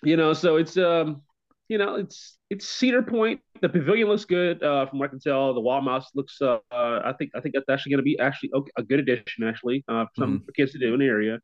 [0.06, 1.22] You know, so it's um,
[1.68, 3.41] you know, it's it's Cedar Point.
[3.62, 5.53] The pavilion looks good uh, from what I can tell.
[5.53, 6.39] The wall mouse looks.
[6.41, 9.84] Uh, I think I think that's actually going to be actually a good addition actually
[9.88, 10.49] uh, for some mm-hmm.
[10.56, 11.39] kids to do in the area.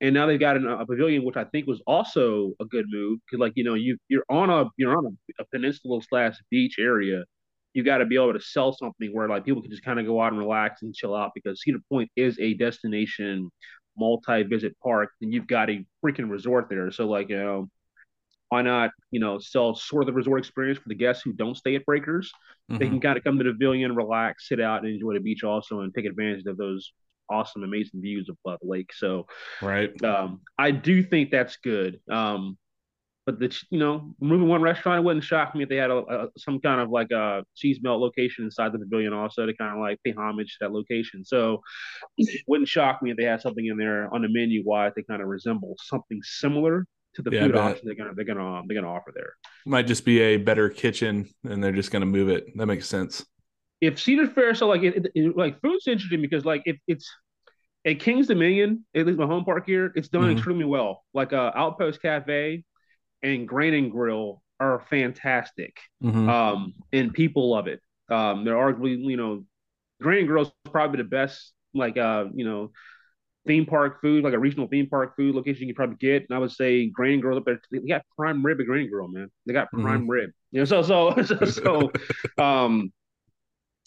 [0.00, 3.18] And now they've got an, a pavilion, which I think was also a good move
[3.26, 6.76] because, like you know, you you're on a you're on a, a peninsula slash beach
[6.78, 7.24] area.
[7.74, 10.06] You got to be able to sell something where like people can just kind of
[10.06, 13.50] go out and relax and chill out because Cedar Point is a destination
[13.98, 16.90] multi-visit park, and you've got a freaking resort there.
[16.90, 17.68] So like you know,
[18.48, 21.56] why not, you know, sell sort of the resort experience for the guests who don't
[21.56, 22.30] stay at Breakers?
[22.70, 22.78] Mm-hmm.
[22.78, 25.44] They can kind of come to the pavilion, relax, sit out, and enjoy the beach
[25.44, 26.92] also, and take advantage of those
[27.28, 28.92] awesome, amazing views of the lake.
[28.92, 29.26] So,
[29.60, 32.00] right, um, I do think that's good.
[32.10, 32.56] Um,
[33.26, 35.96] but the you know moving one restaurant, it wouldn't shock me if they had a,
[35.96, 39.74] a, some kind of like a cheese melt location inside the pavilion also to kind
[39.74, 41.24] of like pay homage to that location.
[41.24, 41.60] So
[42.16, 45.02] it wouldn't shock me if they had something in there on the menu wise they
[45.02, 46.86] kind of resemble something similar
[47.16, 49.32] to the yeah, food option they're gonna they're gonna they're gonna offer there.
[49.64, 52.46] Might just be a better kitchen, and they're just gonna move it.
[52.56, 53.24] That makes sense.
[53.80, 57.10] If Cedar Fair, so like it, it, like food's interesting because like if it's
[57.84, 60.32] at King's Dominion, at least my home park here, it's done mm-hmm.
[60.32, 61.04] extremely well.
[61.14, 62.64] Like uh, Outpost Cafe
[63.22, 66.28] and Grain and Grill are fantastic, mm-hmm.
[66.28, 67.80] um, and people love it.
[68.10, 69.44] Um, they're arguably, you know,
[70.02, 72.72] Grain and Grill is probably the best, like uh, you know,
[73.46, 76.26] theme park food, like a regional theme park food location you can probably get.
[76.28, 77.60] And I would say Grain Grill up there.
[77.70, 79.30] They got prime rib at Grain Grill, man.
[79.46, 80.10] They got prime mm-hmm.
[80.10, 80.30] rib.
[80.52, 81.92] You know, so so so, so
[82.42, 82.92] um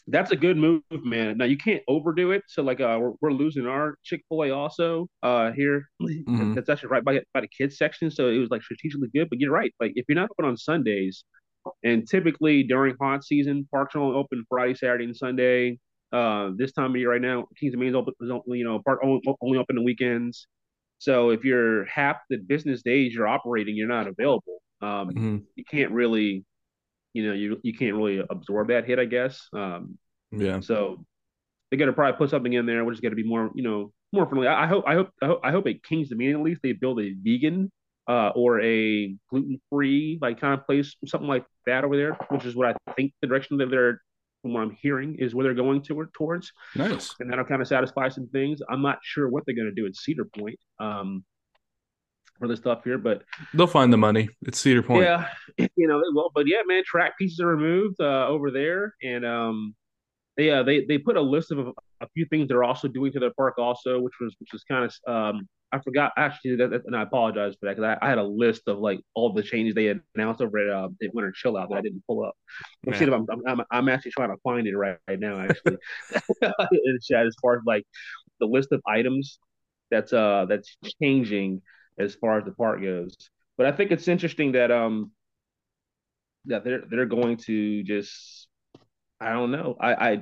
[0.08, 1.38] that's a good move, man.
[1.38, 2.44] Now you can't overdo it.
[2.48, 5.90] So like uh we're, we're losing our Chick-fil-A also uh here.
[6.02, 6.54] Mm-hmm.
[6.54, 8.10] That's actually right by by the kids section.
[8.10, 9.30] So it was like strategically good.
[9.30, 9.74] But you're right.
[9.80, 11.24] Like if you're not open on Sundays,
[11.84, 15.78] and typically during hot season, parks are only open Friday, Saturday, and Sunday.
[16.12, 18.14] Uh, this time of year right now, Kings of Dominion open,
[18.48, 20.48] you know, park only, only open the weekends.
[20.98, 24.62] So if you're half the business days you're operating, you're not available.
[24.82, 25.38] Um, mm-hmm.
[25.56, 26.44] You can't really,
[27.14, 29.48] you know, you you can't really absorb that hit, I guess.
[29.54, 29.98] Um,
[30.32, 30.60] yeah.
[30.60, 31.06] So
[31.70, 33.64] they got to probably put something in there, which is going to be more, you
[33.64, 34.48] know, more friendly.
[34.48, 36.74] I, I hope, I hope, I hope, I hope at Kings Dominion at least they
[36.74, 37.72] build a vegan
[38.08, 42.46] uh, or a gluten free like kind of place, something like that over there, which
[42.46, 44.02] is what I think the direction that they're
[44.42, 46.52] from what I'm hearing, is where they're going to, towards.
[46.76, 47.14] Nice.
[47.20, 48.62] And that'll kind of satisfy some things.
[48.70, 51.24] I'm not sure what they're going to do at Cedar Point um,
[52.38, 53.24] for the stuff here, but
[53.54, 54.30] they'll find the money.
[54.44, 55.04] It's Cedar Point.
[55.04, 55.28] Yeah,
[55.76, 56.32] you know they will.
[56.34, 59.76] But yeah, man, track pieces are removed uh, over there, and um,
[60.38, 63.20] they uh, they they put a list of a few things they're also doing to
[63.20, 66.96] their park also, which was which was kind of um, I forgot actually, that, and
[66.96, 69.76] I apologize for that because I, I, had a list of like all the changes
[69.76, 72.34] they had announced over at, uh, Winter Chill Out that I didn't pull up.
[72.88, 75.78] I'm, I'm, I'm, I'm, actually trying to find it right, right now actually
[76.42, 77.86] as far as like
[78.40, 79.38] the list of items
[79.92, 81.62] that's uh that's changing
[82.00, 83.16] as far as the park goes.
[83.58, 85.12] But I think it's interesting that um
[86.46, 88.48] that they're they're going to just
[89.20, 90.22] I don't know I I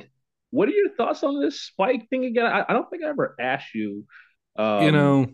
[0.58, 2.45] what are your thoughts on this spike thing again?
[2.45, 4.05] I, I don't think I ever asked you
[4.58, 5.28] um, you know,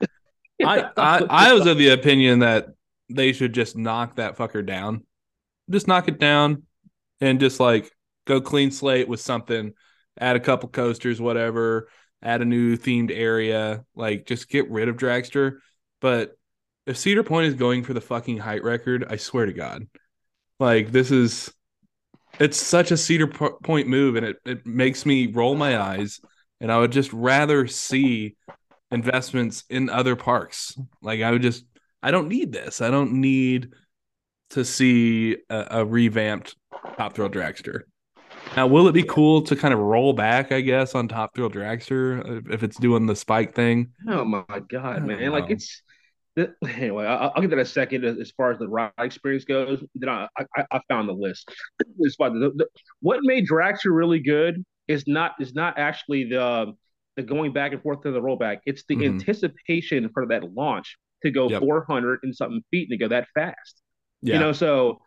[0.64, 2.68] I, I I was of the opinion that
[3.10, 5.04] they should just knock that fucker down,
[5.68, 6.62] just knock it down,
[7.20, 7.90] and just like
[8.26, 9.72] go clean slate with something,
[10.18, 11.88] add a couple coasters, whatever,
[12.22, 15.58] add a new themed area, like just get rid of Dragster.
[16.00, 16.38] But
[16.86, 19.88] if Cedar Point is going for the fucking height record, I swear to God,
[20.60, 21.52] like this is,
[22.38, 26.20] it's such a Cedar Point move, and it it makes me roll my eyes
[26.64, 28.36] and I would just rather see
[28.90, 30.78] investments in other parks.
[31.02, 31.64] Like I would just,
[32.02, 32.80] I don't need this.
[32.80, 33.72] I don't need
[34.50, 36.56] to see a, a revamped
[36.96, 37.82] Top Thrill Dragster.
[38.56, 41.50] Now, will it be cool to kind of roll back, I guess, on Top Thrill
[41.50, 43.90] Dragster if it's doing the spike thing?
[44.08, 45.32] Oh my god, man!
[45.32, 45.82] Like it's
[46.68, 47.06] anyway.
[47.06, 49.82] I'll, I'll get that a second as far as the ride experience goes.
[49.94, 51.48] Then I I, I found the list.
[52.18, 52.66] far the, the,
[53.00, 56.72] what made Dragster really good is not is not actually the
[57.16, 58.58] the going back and forth to the rollback.
[58.66, 59.14] It's the mm-hmm.
[59.14, 61.62] anticipation for that launch to go yep.
[61.62, 63.80] 400 and something feet and to go that fast.
[64.22, 64.34] Yeah.
[64.34, 65.00] You know, so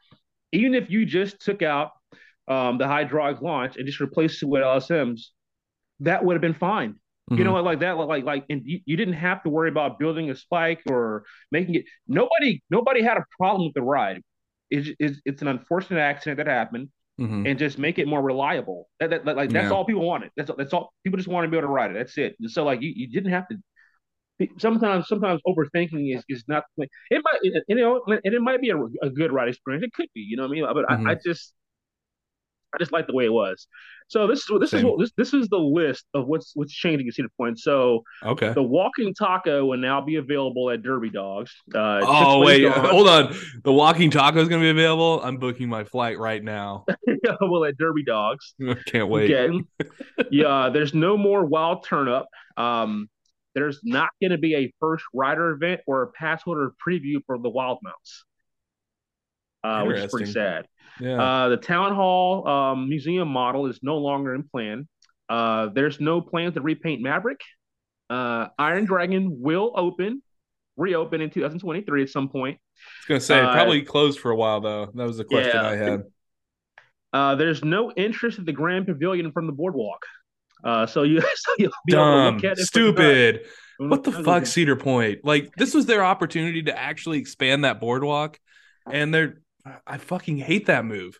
[0.51, 1.91] even if you just took out
[2.47, 5.21] um, the hydraulic launch and just replaced it with LSMs,
[5.99, 6.95] that would have been fine.
[7.29, 7.39] Mm-hmm.
[7.39, 10.29] You know, like that, like like, and you, you didn't have to worry about building
[10.29, 11.85] a spike or making it.
[12.07, 14.21] Nobody, nobody had a problem with the ride.
[14.69, 17.45] It's, it's, it's an unfortunate accident that happened mm-hmm.
[17.45, 18.89] and just make it more reliable.
[18.99, 19.71] That, that, like that's yeah.
[19.71, 20.31] all people wanted.
[20.37, 21.95] That's that's all people just want to be able to ride it.
[21.95, 22.35] That's it.
[22.47, 23.57] So like you, you didn't have to
[24.59, 28.77] sometimes sometimes overthinking is is not it might you know and it might be a,
[29.01, 29.83] a good ride experience.
[29.83, 30.65] It could be, you know what I mean?
[30.65, 31.07] But mm-hmm.
[31.07, 31.53] I, I just
[32.77, 33.67] I just like the way it was.
[34.09, 34.79] So this is this Same.
[34.79, 37.59] is what this this is the list of what's what's changing at Cedar Point.
[37.59, 41.51] So okay, the walking taco will now be available at Derby Dogs.
[41.73, 43.35] Uh, oh wait, hold on.
[43.63, 45.21] The walking taco is going to be available.
[45.23, 46.85] I'm booking my flight right now.
[47.41, 48.53] well, at Derby Dogs.
[48.85, 49.33] Can't wait.
[49.33, 49.65] Okay.
[50.31, 52.25] yeah, there's no more wild turnip.
[52.55, 53.09] Um,
[53.55, 57.39] there's not going to be a first rider event or a pass holder preview for
[57.39, 58.23] the Wild Mouse,
[59.67, 60.65] uh, which is pretty sad.
[60.99, 61.21] Yeah.
[61.21, 64.87] Uh, the town hall um, museum model is no longer in plan.
[65.29, 67.41] Uh, there's no plan to repaint Maverick.
[68.09, 70.21] Uh, Iron Dragon will open,
[70.77, 72.57] reopen in 2023 at some point.
[72.57, 74.87] I was gonna say uh, probably closed for a while though.
[74.93, 75.69] That was the question yeah.
[75.69, 76.03] I had.
[77.13, 80.05] Uh, there's no interest in the Grand Pavilion from the boardwalk.
[80.63, 83.45] Uh, so you, so you'll be Dumb, stupid.
[83.79, 85.19] What the fuck, Cedar Point?
[85.23, 88.39] Like this was their opportunity to actually expand that boardwalk,
[88.91, 89.41] and they're
[89.85, 91.19] I fucking hate that move.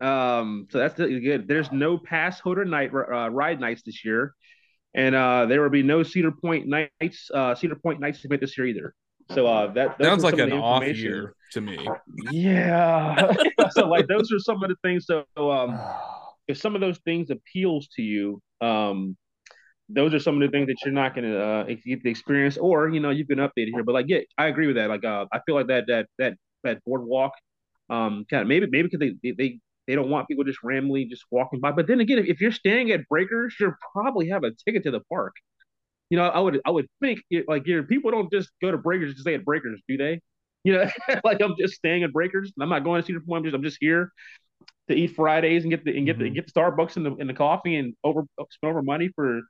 [0.00, 1.46] Um, so that's good.
[1.46, 4.34] There's no pass holder night uh, ride nights this year,
[4.94, 7.30] and uh, there will be no Cedar Point nights.
[7.32, 8.94] Uh, Cedar Point nights event this year either.
[9.30, 11.88] So uh, that sounds like an off year to me.
[12.30, 13.32] Yeah.
[13.70, 15.06] so like those are some of the things.
[15.06, 15.78] So um,
[16.48, 19.16] if some of those things appeals to you, um,
[19.88, 22.56] those are some of the things that you're not going to uh, get the experience,
[22.56, 23.84] or you know you've been updated here.
[23.84, 24.88] But like, yeah, I agree with that.
[24.88, 26.34] Like, uh, I feel like that that that
[26.64, 27.32] that boardwalk
[27.92, 31.24] um, kind of maybe maybe because they, they they don't want people just randomly just
[31.30, 31.72] walking by.
[31.72, 34.90] But then again, if, if you're staying at Breakers, you probably have a ticket to
[34.90, 35.34] the park.
[36.08, 38.78] You know, I would I would think it, like your people don't just go to
[38.78, 40.20] Breakers to stay at Breakers, do they?
[40.64, 40.88] You know,
[41.24, 42.52] like I'm just staying at Breakers.
[42.60, 43.38] I'm not going to Cedar Point.
[43.38, 44.12] I'm just I'm just here
[44.88, 46.22] to eat Fridays and get the and get mm-hmm.
[46.22, 49.40] the get the Starbucks and the and the coffee and over spend over money for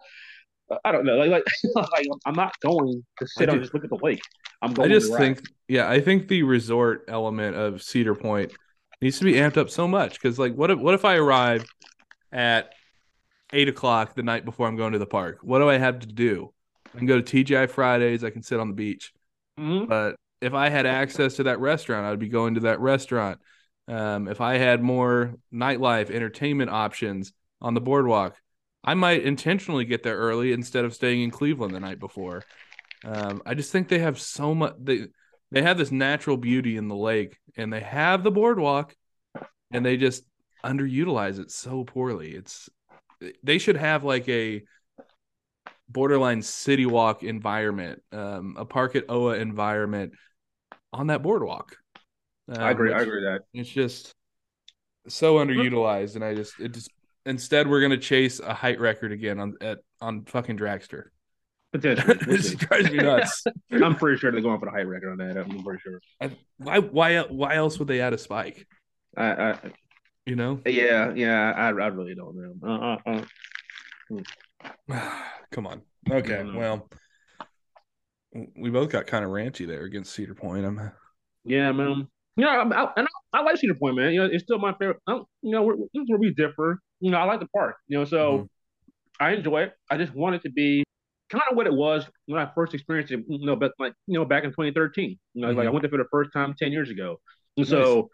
[0.84, 1.16] I don't know.
[1.16, 1.44] Like, like,
[1.92, 4.20] like I'm not going to sit on just look at the lake.
[4.60, 4.90] I'm going.
[4.90, 8.52] I just think, yeah, I think the resort element of Cedar Point
[9.00, 11.64] needs to be amped up so much because, like, what if what if I arrive
[12.30, 12.72] at
[13.52, 15.38] eight o'clock the night before I'm going to the park?
[15.42, 16.52] What do I have to do?
[16.94, 18.24] I can go to TGI Fridays.
[18.24, 19.12] I can sit on the beach.
[19.58, 19.86] Mm-hmm.
[19.86, 23.40] But if I had access to that restaurant, I'd be going to that restaurant.
[23.88, 28.36] Um, if I had more nightlife entertainment options on the boardwalk,
[28.84, 32.42] I might intentionally get there early instead of staying in Cleveland the night before.
[33.04, 34.74] Um, I just think they have so much.
[34.82, 35.06] They
[35.50, 38.94] they have this natural beauty in the lake, and they have the boardwalk,
[39.70, 40.24] and they just
[40.64, 42.34] underutilize it so poorly.
[42.34, 42.68] It's
[43.42, 44.62] they should have like a
[45.88, 50.14] borderline city walk environment, um, a park at Oa environment
[50.92, 51.76] on that boardwalk.
[52.48, 52.92] Um, I agree.
[52.92, 54.14] I agree that it's just
[55.08, 56.90] so underutilized, and I just it just
[57.24, 61.06] Instead, we're gonna chase a height record again on at on fucking Dragster.
[61.72, 63.44] Potentially, it drives me nuts.
[63.72, 65.38] I'm pretty sure they're going for the height record on that.
[65.38, 66.00] I'm pretty sure.
[66.20, 66.78] I, why?
[66.80, 67.20] Why?
[67.20, 68.66] Why else would they add a spike?
[69.16, 69.58] I, I
[70.26, 70.60] you know.
[70.66, 71.52] Yeah, yeah.
[71.52, 72.98] I, I really don't know.
[73.06, 73.24] Uh, uh,
[74.90, 75.10] uh.
[75.52, 75.82] Come on.
[76.10, 76.44] Okay.
[76.44, 76.88] Well,
[78.56, 80.66] we both got kind of ranchy there against Cedar Point.
[80.66, 80.92] I'm.
[81.44, 82.08] Yeah, man.
[82.36, 84.12] Yeah, I, I, and I, I like Cedar Point, man.
[84.12, 84.98] You know, it's still my favorite.
[85.08, 87.98] you know, we're, this is where we differ you know, I like the park, you
[87.98, 88.44] know, so mm-hmm.
[89.24, 89.72] I enjoy it.
[89.90, 90.84] I just want it to be
[91.30, 94.18] kind of what it was when I first experienced it, you know, but like, you
[94.18, 95.18] know, back in 2013.
[95.34, 95.56] You know, mm-hmm.
[95.56, 95.74] like I mm-hmm.
[95.74, 97.20] went there for the first time 10 years ago.
[97.56, 97.70] And nice.
[97.70, 98.08] so,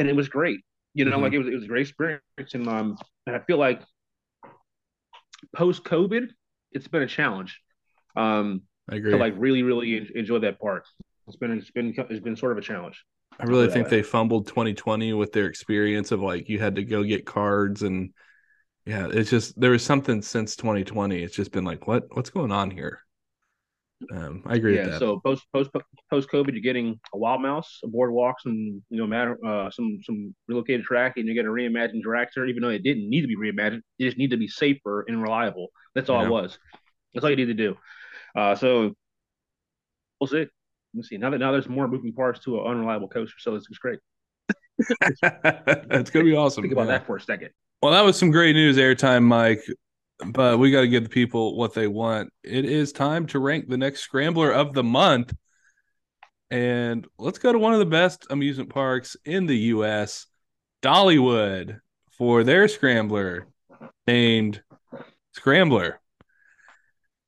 [0.00, 0.60] and it was great.
[0.94, 1.22] You know, mm-hmm.
[1.22, 2.22] like it was, it was a great experience.
[2.54, 3.82] And, um, and I feel like
[5.54, 6.28] post COVID,
[6.72, 7.60] it's been a challenge.
[8.16, 9.12] Um, I agree.
[9.12, 10.86] To like really, really enjoy that park.
[11.28, 13.00] It's been, it's been, it's been sort of a challenge.
[13.40, 17.02] I really think they fumbled 2020 with their experience of like you had to go
[17.02, 18.12] get cards and
[18.84, 21.22] yeah, it's just there was something since 2020.
[21.22, 23.00] It's just been like what what's going on here.
[24.12, 24.76] Um, I agree.
[24.76, 24.98] Yeah.
[24.98, 25.70] So post post
[26.10, 30.00] post COVID, you're getting a wild mouse, a boardwalk, some you know matter uh, some
[30.02, 32.48] some relocated track, and you're getting a reimagined dragster.
[32.48, 35.22] Even though it didn't need to be reimagined, it just needed to be safer and
[35.22, 35.68] reliable.
[35.94, 36.26] That's all yeah.
[36.26, 36.58] it was.
[37.14, 37.76] That's all you need to do.
[38.34, 38.94] Uh, so
[40.20, 40.46] we'll see
[40.94, 41.16] let's see.
[41.16, 43.98] Now that now there's more moving parts to an unreliable coaster, so this is great.
[45.22, 46.62] That's gonna be awesome.
[46.62, 46.98] Think about yeah.
[46.98, 47.50] that for a second.
[47.82, 49.62] Well, that was some great news, airtime, Mike.
[50.24, 52.32] But we got to give the people what they want.
[52.44, 55.34] It is time to rank the next scrambler of the month.
[56.50, 60.26] And let's go to one of the best amusement parks in the U.S.,
[60.82, 61.80] Dollywood,
[62.10, 63.48] for their scrambler
[64.06, 64.62] named
[65.32, 66.00] Scrambler.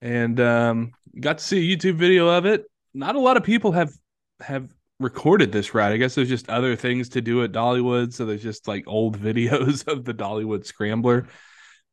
[0.00, 2.64] And um, got to see a YouTube video of it
[2.95, 3.92] not a lot of people have
[4.40, 5.92] have recorded this ride.
[5.92, 9.18] I guess there's just other things to do at Dollywood, so there's just like old
[9.20, 11.26] videos of the Dollywood Scrambler.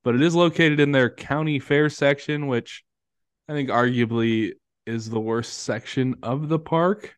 [0.04, 2.84] But it is located in their county fair section, which
[3.48, 4.54] I think arguably
[4.86, 7.16] is the worst section of the park.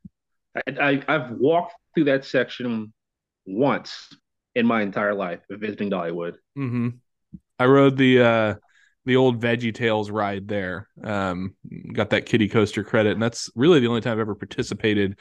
[0.55, 2.93] I, I have walked through that section
[3.45, 4.09] once
[4.55, 6.33] in my entire life visiting Dollywood.
[6.57, 6.89] Mm-hmm.
[7.59, 8.55] I rode the uh
[9.05, 10.87] the old Veggie Tales ride there.
[11.03, 11.55] Um,
[11.91, 15.19] got that kiddie coaster credit, and that's really the only time I've ever participated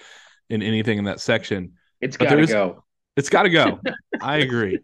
[0.48, 1.72] in anything in that section.
[2.00, 2.84] It's got to go.
[3.16, 3.80] It's got to go.
[4.20, 4.78] I agree.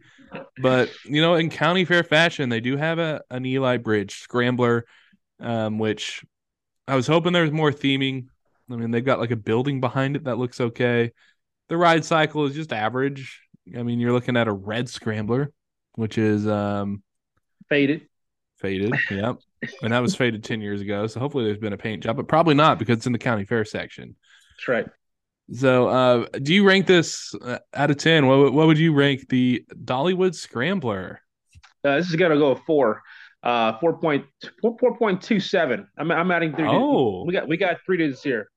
[0.61, 4.85] But you know, in county fair fashion, they do have a an Eli Bridge scrambler,
[5.41, 6.25] um, which
[6.87, 8.27] I was hoping there was more theming.
[8.71, 11.13] I mean, they've got like a building behind it that looks okay.
[11.69, 13.41] The ride cycle is just average.
[13.77, 15.53] I mean, you're looking at a red scrambler,
[15.95, 17.03] which is um
[17.69, 18.08] faded.
[18.59, 19.37] Faded, yep.
[19.83, 21.07] and that was faded 10 years ago.
[21.07, 23.45] So hopefully there's been a paint job, but probably not because it's in the county
[23.45, 24.17] fair section.
[24.57, 24.87] That's right.
[25.53, 28.27] So, uh, do you rank this uh, out of 10?
[28.27, 31.21] What, what would you rank the Dollywood Scrambler?
[31.85, 33.03] Uh, this is going to go a four.
[33.43, 34.23] Uh, 4.27.
[34.61, 36.67] 4, I'm, I'm adding three.
[36.69, 38.51] Oh, we got, we got three digits here.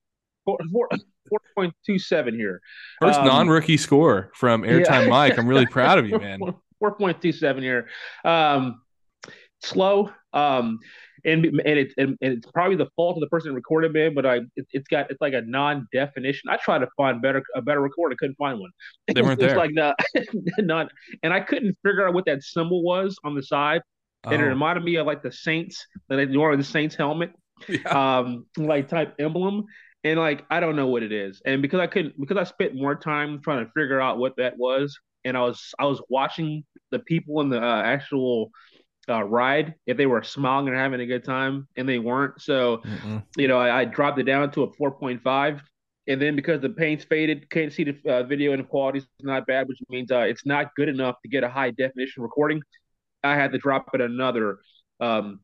[0.45, 0.89] 4, 4,
[1.57, 2.61] 4.27 here.
[2.99, 5.07] First um, non rookie score from Airtime yeah.
[5.07, 5.37] Mike.
[5.37, 6.39] I'm really proud of you, man.
[6.83, 7.87] 4.27 here.
[8.25, 8.81] Um,
[9.64, 10.12] slow.
[10.34, 10.80] Um,
[11.26, 14.26] and and it's and, and, it's probably the fault of the person recorded it, but
[14.26, 16.49] I it, has got it's like a non-definition.
[16.49, 18.72] I tried to find better a better record, I couldn't find one.
[19.14, 19.57] They weren't there.
[19.57, 19.99] like not,
[20.57, 20.91] not,
[21.24, 23.82] and I couldn't figure out what that symbol was on the side.
[24.24, 24.32] Oh.
[24.32, 24.49] And it oh.
[24.49, 27.34] reminded me of like the Saints, that they wore the Saints helmet,
[27.68, 28.20] yeah.
[28.20, 29.66] um, like type emblem.
[30.03, 31.41] And like I don't know what it is.
[31.45, 34.57] And because I couldn't because I spent more time trying to figure out what that
[34.57, 38.51] was, and I was I was watching the people in the uh, actual
[39.09, 42.41] uh, ride if they were smiling and having a good time, and they weren't.
[42.41, 43.23] So, Mm-mm.
[43.35, 45.61] you know, I, I, dropped it down to a 4.5.
[46.07, 49.07] And then because the paint's faded, can't see the uh, video and the quality is
[49.21, 52.61] not bad, which means uh, it's not good enough to get a high definition recording.
[53.23, 54.59] I had to drop it another
[54.99, 55.41] um,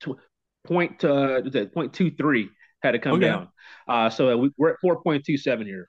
[0.00, 0.18] tw-
[0.64, 1.42] point uh,
[1.74, 2.50] point two three
[2.82, 3.26] had to come okay.
[3.26, 3.48] down.
[3.86, 5.88] Uh, so we, we're at 4.27 here.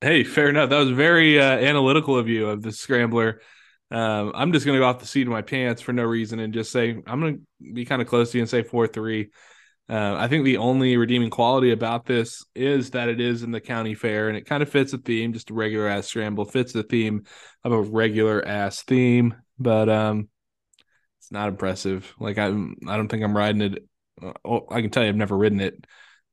[0.00, 0.70] Hey, fair enough.
[0.70, 3.40] That was very uh, analytical of you of the scrambler.
[3.92, 6.38] Um, I'm just going to go off the seat of my pants for no reason
[6.38, 8.86] and just say I'm going to be kind of close to you and say four
[8.86, 9.30] three.
[9.86, 13.60] Uh, I think the only redeeming quality about this is that it is in the
[13.60, 16.72] county fair and it kind of fits the theme, just a regular ass scramble fits
[16.72, 17.24] the theme
[17.64, 20.30] of a regular ass theme, but um,
[21.18, 22.14] it's not impressive.
[22.18, 23.84] Like I'm, I don't think I'm riding it.
[24.22, 25.84] Uh, I can tell you, I've never ridden it,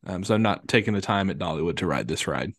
[0.06, 2.54] um, so I'm not taking the time at Dollywood to ride this ride.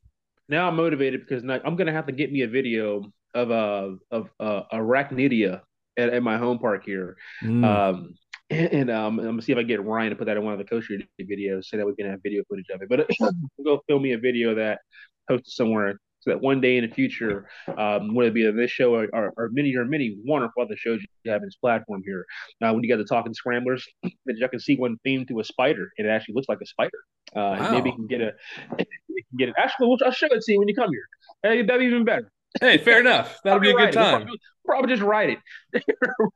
[0.49, 3.91] Now I'm motivated because I'm going to have to get me a video of uh
[4.11, 5.63] of uh, arachnidia
[5.97, 7.17] at, at my home park here.
[7.43, 7.65] Mm.
[7.65, 8.15] Um,
[8.51, 10.59] and, um, I'm gonna see if I get Ryan to put that in one of
[10.59, 12.89] the coaster videos so that we can have video footage of it.
[12.89, 13.09] But
[13.65, 14.81] go film me a video that
[15.29, 18.95] posted somewhere so that one day in the future, um, whether it be this show
[18.95, 22.27] or, or, or, many or many wonderful other shows you have in this platform here,
[22.63, 25.45] uh, when you got the talking scramblers, that you can see one themed to a
[25.45, 26.99] spider, and it actually looks like a spider.
[27.35, 27.73] Uh, wow.
[27.73, 28.33] Maybe you can get a,
[28.79, 29.55] you can get it.
[29.57, 31.09] Actually, I'll show it to you when you come here.
[31.43, 32.31] Hey, that'd be even better.
[32.59, 33.39] Hey, fair enough.
[33.45, 34.23] That'll be a good time.
[34.23, 35.85] Probably, probably, just write it.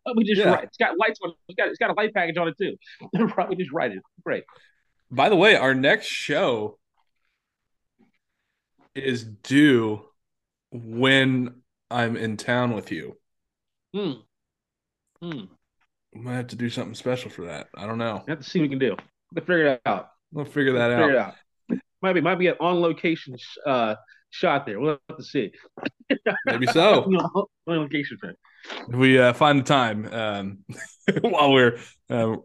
[0.04, 0.52] probably just yeah.
[0.52, 0.64] write.
[0.64, 1.30] It's got lights on.
[1.30, 1.36] It.
[1.48, 2.76] It's got it's got a light package on it too.
[3.28, 4.02] probably just write it.
[4.24, 4.44] Great.
[5.10, 6.78] By the way, our next show
[8.94, 10.02] is due
[10.70, 13.16] when I'm in town with you.
[13.92, 14.12] Hmm.
[15.20, 15.44] Hmm.
[16.14, 17.68] I might have to do something special for that.
[17.76, 18.22] I don't know.
[18.26, 18.96] We have to see what we can do.
[19.32, 20.10] We'll figure it out.
[20.32, 21.06] We'll figure that we'll out.
[21.06, 21.34] Figure it out.
[22.02, 23.34] Might be might be an on location
[23.66, 23.94] uh,
[24.34, 24.80] shot there.
[24.80, 25.52] We'll have to see.
[26.46, 27.06] Maybe so.
[27.08, 28.18] no, location.
[28.88, 30.58] If we uh, find the time um,
[31.20, 31.78] while we're
[32.10, 32.36] uh,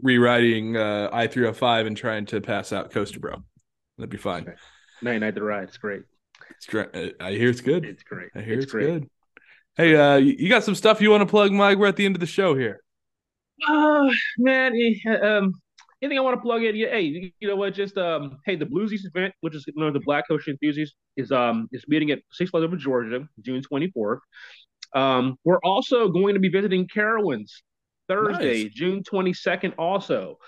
[0.00, 3.42] rewriting uh, I three hundred five and trying to pass out Coaster Bro,
[3.98, 4.42] that'd be fine.
[4.44, 4.54] Okay.
[5.02, 5.64] Night night the ride.
[5.64, 6.02] It's great.
[6.56, 7.14] It's great.
[7.20, 7.84] I hear it's good.
[7.84, 8.30] It's great.
[8.34, 9.08] I hear it's, it's good.
[9.76, 11.78] Hey, uh, you got some stuff you want to plug, Mike?
[11.78, 12.82] We're at the end of the show here.
[13.66, 15.54] Uh, man, eh, um,
[16.02, 16.76] anything I want to plug in?
[16.76, 17.74] Yeah, hey, you know what?
[17.74, 21.32] Just um, hey, the Bluesies event, which is you know, the Black Coaster Enthusiasts, is
[21.32, 24.20] um is meeting at Six Flags Over Georgia, June twenty fourth.
[24.94, 27.50] Um, we're also going to be visiting Carowinds
[28.08, 28.72] Thursday, nice.
[28.72, 30.38] June twenty second, also.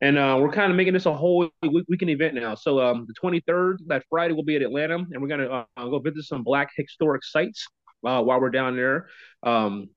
[0.00, 2.56] And uh, we're kind of making this a whole week- weekend event now.
[2.56, 5.98] So um, the 23rd, that Friday, we'll be at Atlanta, and we're gonna uh, go
[5.98, 7.66] visit some Black historic sites
[8.04, 9.08] uh, while we're down there.
[9.42, 9.88] Um,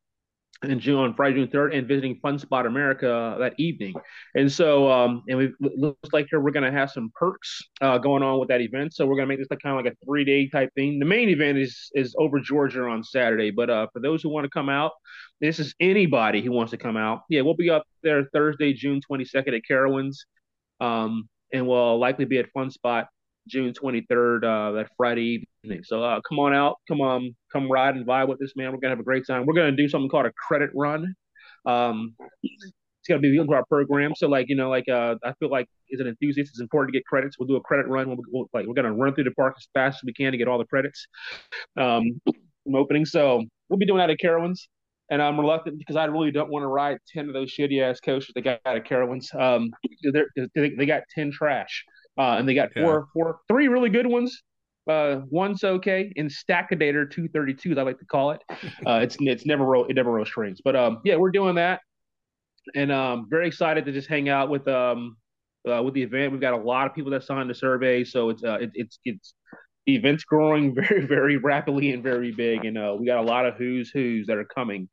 [0.64, 3.94] in June on Friday, June 3rd, and visiting Fun Spot America that evening.
[4.36, 7.98] And so, um, and we looks like here we're going to have some perks uh,
[7.98, 8.94] going on with that event.
[8.94, 11.00] So we're going to make this like kind of like a three day type thing.
[11.00, 14.46] The main event is is over Georgia on Saturday, but uh, for those who want
[14.46, 14.92] to come out,
[15.42, 17.22] this is anybody who wants to come out.
[17.30, 20.18] Yeah, we'll be up there Thursday, June 22nd at Carowinds,
[20.80, 23.08] um, and we'll likely be at Fun Spot
[23.48, 25.84] June 23rd, uh, that Friday evening.
[25.84, 28.72] So uh, come on out, come on, come ride and vibe with this man.
[28.72, 29.46] We're gonna have a great time.
[29.46, 31.14] We're gonna do something called a credit run.
[31.66, 32.72] Um, it's
[33.16, 34.14] to be into our program.
[34.16, 37.00] So like you know, like uh, I feel like as an enthusiast, it's important to
[37.00, 37.38] get credits.
[37.40, 38.08] We'll do a credit run.
[38.08, 40.38] We'll, we'll like we're gonna run through the park as fast as we can to
[40.38, 41.08] get all the credits
[41.78, 43.06] um, from opening.
[43.06, 44.68] So we'll be doing that at Carowinds.
[45.10, 48.00] And I'm reluctant because I really don't want to ride ten of those shitty ass
[48.02, 49.34] coasters they got at Carowinds.
[49.40, 49.72] Um,
[50.56, 51.84] they they got ten trash,
[52.18, 53.02] uh, and they got four yeah.
[53.14, 54.44] four three really good ones
[54.88, 56.12] uh, one's okay.
[56.18, 58.42] Intimidator 232, as I like to call it.
[58.86, 60.62] Uh, it's it's never roll it never rolls strings.
[60.64, 61.82] But um, yeah, we're doing that,
[62.76, 65.18] and um, very excited to just hang out with um
[65.70, 66.32] uh, with the event.
[66.32, 69.00] We've got a lot of people that signed the survey, so it's uh it, it's
[69.04, 69.34] it's
[69.86, 73.46] the event's growing very very rapidly and very big, and uh, we got a lot
[73.46, 74.88] of who's who's that are coming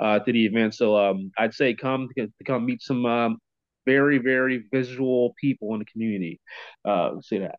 [0.00, 0.74] uh, to the event.
[0.74, 3.38] So um, I'd say come to, to come meet some um,
[3.86, 6.40] very very visual people in the community.
[6.84, 7.56] Uh, see that.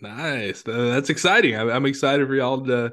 [0.00, 0.62] Nice.
[0.62, 1.56] That's exciting.
[1.56, 2.92] I'm excited for y'all to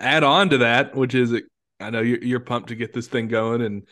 [0.00, 1.34] add on to that, which is
[1.80, 3.86] I know you're, pumped to get this thing going and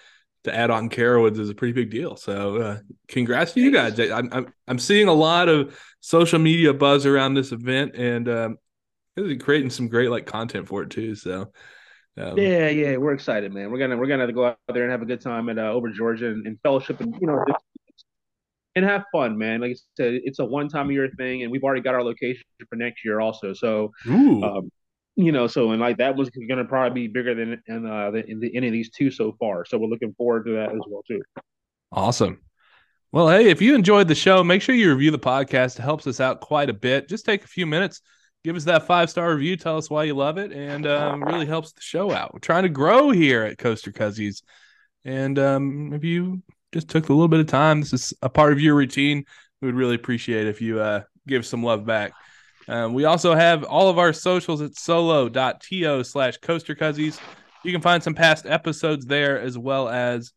[0.45, 2.16] to add on Carowinds is a pretty big deal.
[2.16, 2.78] So, uh,
[3.09, 3.99] congrats to you guys.
[3.99, 8.59] I'm, I'm, I'm seeing a lot of social media buzz around this event and um,
[9.16, 11.15] creating some great like content for it too.
[11.15, 11.53] So,
[12.16, 13.70] um, yeah, yeah, we're excited, man.
[13.70, 15.91] We're gonna we're gonna go out there and have a good time at uh, over
[15.91, 17.45] Georgia and, and fellowship and you know
[18.77, 19.61] and have fun, man.
[19.61, 22.03] Like I said, it's a one time a year thing, and we've already got our
[22.03, 23.53] location for next year also.
[23.53, 23.93] So,
[24.43, 24.71] um,
[25.17, 28.11] you know, so and like that was going to probably be bigger than in, uh,
[28.27, 29.65] in the, any of these two so far.
[29.65, 31.23] So we're looking forward to that as well too.
[31.93, 32.41] Awesome.
[33.13, 35.79] Well, hey, if you enjoyed the show, make sure you review the podcast.
[35.79, 37.09] It helps us out quite a bit.
[37.09, 38.01] Just take a few minutes,
[38.43, 41.47] give us that five star review, tell us why you love it, and um, really
[41.47, 42.35] helps the show out.
[42.35, 44.43] We're trying to grow here at Coaster Cuzzies.
[45.05, 46.43] And um, if you
[46.75, 47.81] just took a little bit of time.
[47.81, 49.25] This is a part of your routine.
[49.63, 52.13] We would really appreciate if you uh, give some love back.
[52.67, 57.19] Um, we also have all of our socials at solo.to slash coaster cuzzies.
[57.63, 60.33] You can find some past episodes there as well as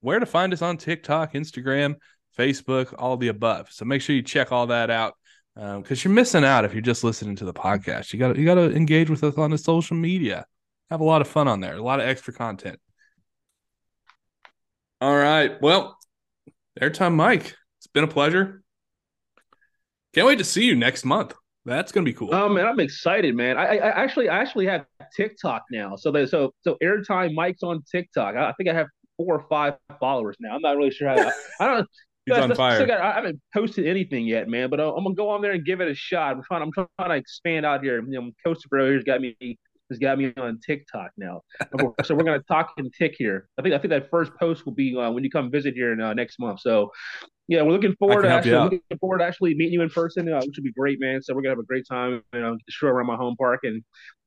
[0.00, 1.96] where to find us on TikTok, Instagram,
[2.38, 3.68] Facebook, all the above.
[3.72, 5.14] So make sure you check all that out
[5.54, 8.12] because um, you're missing out if you're just listening to the podcast.
[8.12, 10.46] You got you got to engage with us on the social media.
[10.90, 11.74] Have a lot of fun on there.
[11.74, 12.78] A lot of extra content.
[15.00, 15.60] All right.
[15.62, 15.96] Well,
[16.80, 17.54] airtime Mike.
[17.78, 18.62] It's been a pleasure.
[20.14, 21.34] Can't wait to see you next month.
[21.64, 22.30] That's gonna be cool.
[22.32, 23.58] Oh man, I'm excited, man.
[23.58, 25.96] I, I actually I actually have TikTok now.
[25.96, 28.34] So that so so airtime Mike's on TikTok.
[28.34, 30.54] I, I, think I have four or five followers now.
[30.54, 31.16] I'm not really sure how.
[31.16, 31.88] I, I don't.
[32.26, 32.86] He's on fire.
[32.86, 34.68] Got, I haven't posted anything yet, man.
[34.68, 36.36] But uh, I'm gonna go on there and give it a shot.
[36.36, 36.62] I'm trying.
[36.62, 38.02] I'm trying to expand out here.
[38.02, 39.36] You know, Coaster Bro here's got me
[39.90, 41.42] has got me on TikTok now.
[42.04, 43.48] so we're gonna talk and tick here.
[43.58, 45.92] I think I think that first post will be uh, when you come visit here
[45.92, 46.60] in, uh, next month.
[46.60, 46.90] So
[47.48, 50.40] yeah, we're looking forward to actually looking forward to actually meeting you in person, uh,
[50.40, 51.22] which would be great, man.
[51.22, 53.60] So we're gonna have a great time, and you know, show around my home park
[53.62, 53.82] and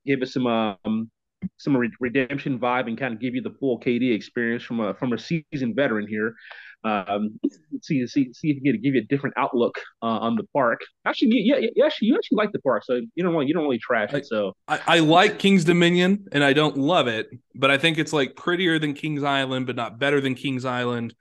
[0.06, 1.12] give us some um
[1.58, 4.94] some re- redemption vibe and kind of give you the full KD experience from a
[4.94, 6.36] from a seasoned veteran here
[6.84, 7.40] um,
[7.82, 10.82] see see see if you can give you a different outlook uh, on the park.
[11.06, 13.64] Actually, yeah, yeah, actually, you actually like the park, so you don't really you don't
[13.64, 14.26] really trash it.
[14.26, 18.14] So I, I like King's Dominion, and I don't love it, but I think it's
[18.14, 21.14] like prettier than King's Island, but not better than King's Island.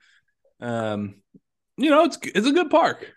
[0.59, 1.15] Um,
[1.77, 3.07] you know, it's it's a good park.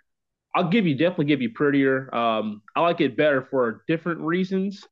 [0.55, 2.15] I'll give you definitely give you prettier.
[2.15, 4.87] Um, I like it better for different reasons.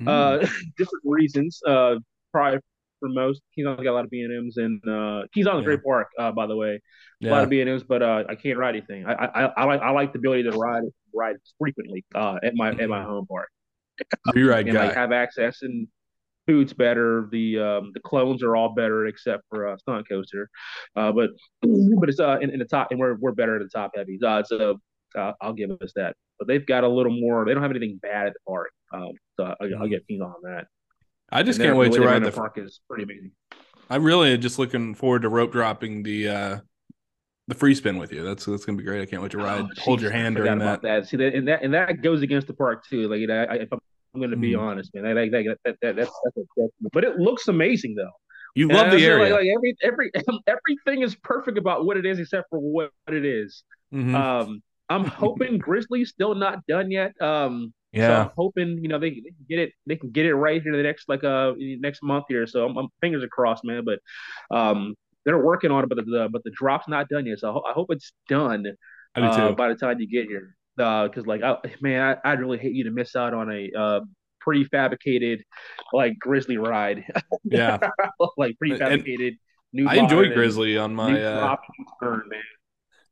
[0.00, 0.08] Mm.
[0.08, 0.38] Uh,
[0.76, 1.60] different reasons.
[1.66, 1.96] Uh,
[2.32, 2.60] probably
[3.00, 3.42] for most.
[3.50, 5.66] He's on got a lot of B and M's, and uh, he's on the yeah.
[5.66, 6.80] Great Park, uh, by the way.
[7.20, 7.30] Yeah.
[7.30, 9.06] A lot of B and M's, but uh, I can't ride anything.
[9.06, 12.70] I, I I like I like the ability to ride ride frequently uh, at my
[12.70, 13.08] at my mm-hmm.
[13.08, 13.48] home park.
[14.34, 14.86] Ride and guy.
[14.86, 15.88] like have access and
[16.46, 17.28] food's better.
[17.30, 20.48] The um, the clones are all better except for uh, Stunt Coaster,
[20.94, 21.30] uh, but
[21.62, 24.22] but it's uh in, in, the top and we're we're better at the top heavies.
[24.22, 24.80] Uh, so
[25.16, 26.14] uh, I'll give us that.
[26.38, 27.44] But they've got a little more.
[27.44, 28.70] They don't have anything bad at the park.
[28.92, 29.86] Um, so I, will mm-hmm.
[29.88, 30.66] get keen on that.
[31.30, 33.32] I just can't wait to ride the park is pretty amazing.
[33.88, 36.58] I'm really just looking forward to rope dropping the uh
[37.48, 38.24] the free spin with you.
[38.24, 39.02] That's that's gonna be great.
[39.02, 39.60] I can't wait to ride.
[39.60, 40.82] Oh, hold your hand during that.
[40.82, 41.06] that.
[41.08, 43.08] See that and that and that goes against the park too.
[43.08, 43.80] Like I, if I'm,
[44.14, 44.60] I'm going to be mm.
[44.60, 48.10] honest, man, that, that, that, that, that's that's a, but it looks amazing though.
[48.54, 49.34] You love the area.
[49.34, 50.10] Like, like, every every
[50.46, 53.62] everything is perfect about what it is except for what, what it is.
[53.92, 54.14] Mm-hmm.
[54.14, 57.12] Um, I'm hoping Grizzly's still not done yet.
[57.20, 60.26] Um, yeah, so I'm hoping you know they, they, can get it they can get
[60.26, 62.46] it right here the next like uh next month here.
[62.46, 63.84] So I'm, I'm fingers crossed, man.
[63.84, 64.00] But
[64.56, 64.94] um,
[65.24, 67.40] they're working on it, but the but the drop's not done yet.
[67.40, 68.66] So I, ho- I hope it's done
[69.14, 70.56] uh, by the time you get here.
[70.76, 73.70] Because uh, like I, man, I, would really hate you to miss out on a
[73.76, 74.00] uh,
[74.46, 75.40] prefabricated
[75.92, 77.04] like Grizzly ride.
[77.44, 77.78] Yeah,
[78.36, 79.28] like prefabricated.
[79.28, 79.38] And
[79.72, 81.56] new I enjoyed Grizzly on my uh,
[82.02, 82.40] turn, man.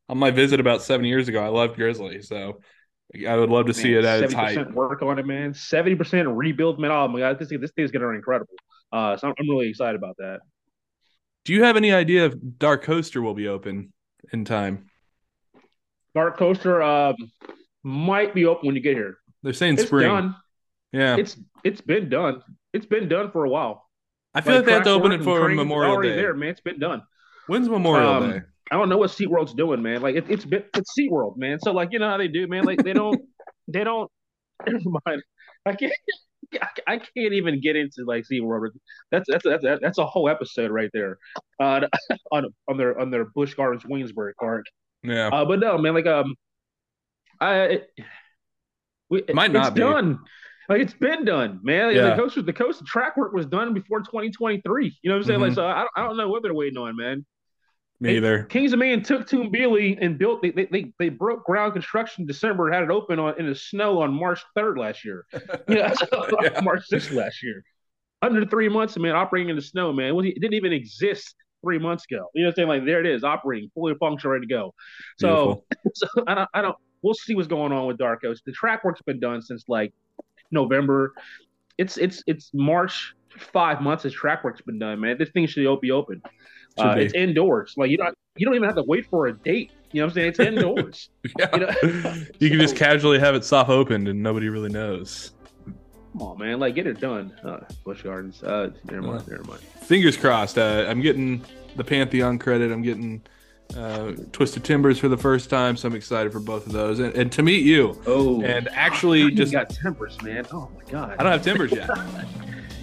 [0.08, 1.42] on my visit about seven years ago.
[1.42, 2.60] I loved Grizzly, so
[3.28, 4.72] I would love to man, see it at its height.
[4.72, 5.54] Work on it, man.
[5.54, 6.90] Seventy percent rebuild, man.
[6.90, 8.54] Oh my god, this this thing's gonna be incredible.
[8.92, 10.40] Uh, so I'm, I'm really excited about that.
[11.44, 13.92] Do you have any idea if Dark Coaster will be open
[14.32, 14.86] in time?
[16.14, 17.16] Dark Coaster um,
[17.82, 19.18] might be open when you get here.
[19.42, 20.08] They're saying It's spring.
[20.08, 20.36] done.
[20.92, 22.42] Yeah, It's it's been done.
[22.72, 23.88] It's been done for a while.
[24.32, 26.16] I feel like, they have to open it for Memorial already Day.
[26.16, 26.48] There, man.
[26.50, 27.02] It's been done.
[27.46, 28.40] When's Memorial Um, Day?
[28.74, 30.02] I don't know what SeaWorld's doing, man.
[30.02, 31.60] Like it, it's been it's SeaWorld, man.
[31.60, 32.64] So like you know how they do, man.
[32.64, 33.20] Like they don't
[33.68, 34.10] they don't.
[34.66, 35.22] Never mind.
[35.64, 35.92] I can't.
[36.86, 38.70] I can't even get into like SeaWorld.
[39.12, 41.18] That's that's that's that's a whole episode right there,
[41.60, 41.82] uh,
[42.32, 44.66] on on their on their Busch Gardens Williamsburg Park.
[45.04, 45.94] Yeah, Uh, but no, man.
[45.94, 46.34] Like um,
[47.40, 47.90] I it,
[49.08, 49.80] we, Might not it's be.
[49.82, 50.18] done.
[50.68, 51.88] Like it's been done, man.
[51.88, 52.10] Like, Yeah.
[52.10, 54.98] The coast the coast track work was done before 2023.
[55.02, 55.38] You know what I'm saying?
[55.38, 55.42] Mhm.
[55.42, 57.24] Like so, I don't, I don't know what they're waiting on, man.
[58.04, 58.42] Me either.
[58.44, 60.42] Kings of Man took Tumbili and built.
[60.42, 62.70] They, they they they broke ground construction in December.
[62.70, 65.24] Had it open on in the snow on March 3rd last year.
[65.68, 65.94] Yeah,
[66.42, 66.60] Yeah.
[66.60, 67.64] March 6th last year.
[68.20, 70.14] Under three months, man, operating in the snow, man.
[70.18, 72.26] It, didn't even exist three months ago.
[72.34, 72.68] You know what I'm saying?
[72.68, 74.74] Like there it is, operating, fully functional, ready to go.
[75.18, 75.64] So,
[75.94, 76.76] so I don't I don't.
[77.00, 78.42] We'll see what's going on with Dark Coast.
[78.44, 79.94] The track work's been done since like
[80.50, 81.14] November.
[81.78, 83.14] It's it's it's March.
[83.52, 84.04] Five months.
[84.04, 85.16] This track work's been done, man.
[85.18, 86.22] This thing should be open.
[86.78, 87.74] Uh, it's indoors.
[87.76, 89.70] Like you don't you don't even have to wait for a date.
[89.92, 90.28] You know what I'm saying?
[90.28, 91.08] It's indoors.
[91.38, 91.48] Yeah.
[91.54, 92.14] you know?
[92.40, 95.32] you can just casually have it soft opened and nobody really knows.
[95.64, 96.58] Come on, man.
[96.60, 97.32] Like get it done.
[97.44, 98.42] Uh, Busch Gardens.
[98.42, 99.28] Uh, never mind.
[99.28, 99.60] Never mind.
[99.60, 100.58] Fingers crossed.
[100.58, 101.44] Uh, I'm getting
[101.76, 102.70] the Pantheon credit.
[102.72, 103.22] I'm getting
[103.76, 107.00] uh, Twisted Timbers for the first time, so I'm excited for both of those.
[107.00, 110.46] And, and to meet you, Oh, and actually, just got timbers, man.
[110.52, 111.16] Oh my god.
[111.18, 111.88] I don't have timbers yet.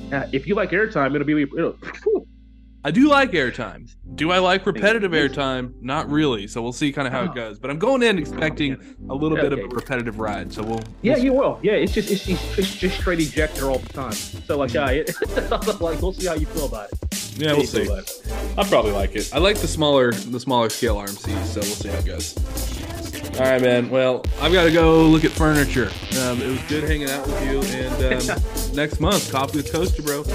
[0.10, 1.44] Yeah, if you like airtime, it'll be.
[1.44, 1.78] It'll.
[2.84, 3.94] I do like airtime.
[4.16, 5.80] Do I like repetitive airtime?
[5.82, 6.48] Not really.
[6.48, 7.34] So we'll see kind of how it Oh.
[7.36, 7.60] goes.
[7.60, 8.74] But I'm going in expecting
[9.08, 10.52] a little bit of a repetitive ride.
[10.52, 10.82] So we'll.
[11.04, 11.60] yeah, we'll you will.
[11.62, 12.28] Yeah, it's just it's,
[12.58, 14.14] it's, just straight ejector all the time.
[14.14, 15.12] So like, yeah, it,
[15.82, 17.38] like we'll see how you feel about it.
[17.38, 17.88] yeah, we'll see.
[18.58, 19.30] I'll probably like it.
[19.32, 21.44] I like the smaller the smaller scale RMC.
[21.46, 22.81] so we'll see how it goes.
[23.40, 23.90] All right, man.
[23.90, 25.90] Well, I've got to go look at furniture.
[26.22, 30.04] Um, it was good hanging out with you, and um, next month, coffee with Coaster
[30.04, 30.26] Bro.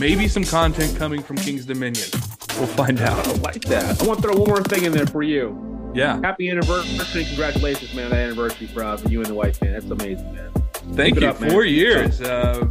[0.00, 2.08] Maybe some content coming from King's Dominion.
[2.58, 3.24] We'll find out.
[3.24, 4.02] don't like that.
[4.02, 5.92] I want to throw one more thing in there for you.
[5.94, 6.18] Yeah.
[6.22, 7.24] Happy anniversary!
[7.24, 9.72] Congratulations, man, on that anniversary for, uh, for you and the wife, man.
[9.72, 10.50] That's amazing, man.
[10.94, 11.28] Thank Keep you.
[11.28, 11.50] up, man.
[11.50, 12.20] four years.
[12.20, 12.66] Uh,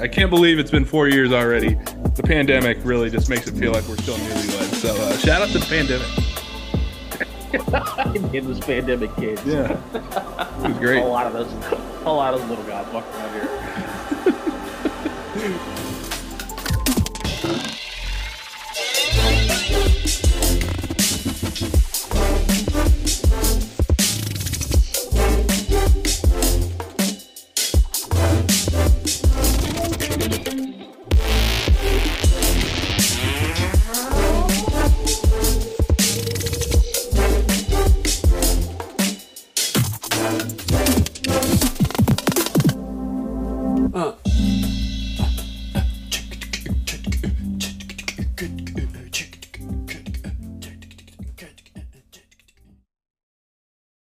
[0.00, 1.74] I can't believe it's been four years already.
[2.14, 4.74] The pandemic really just makes it feel like we're still newlyweds.
[4.74, 6.06] So uh, shout out to the pandemic.
[8.34, 9.44] in this pandemic, kids.
[9.44, 11.02] Yeah, it was great.
[11.02, 11.50] a lot of those,
[12.04, 13.48] a lot of little guys walking around here.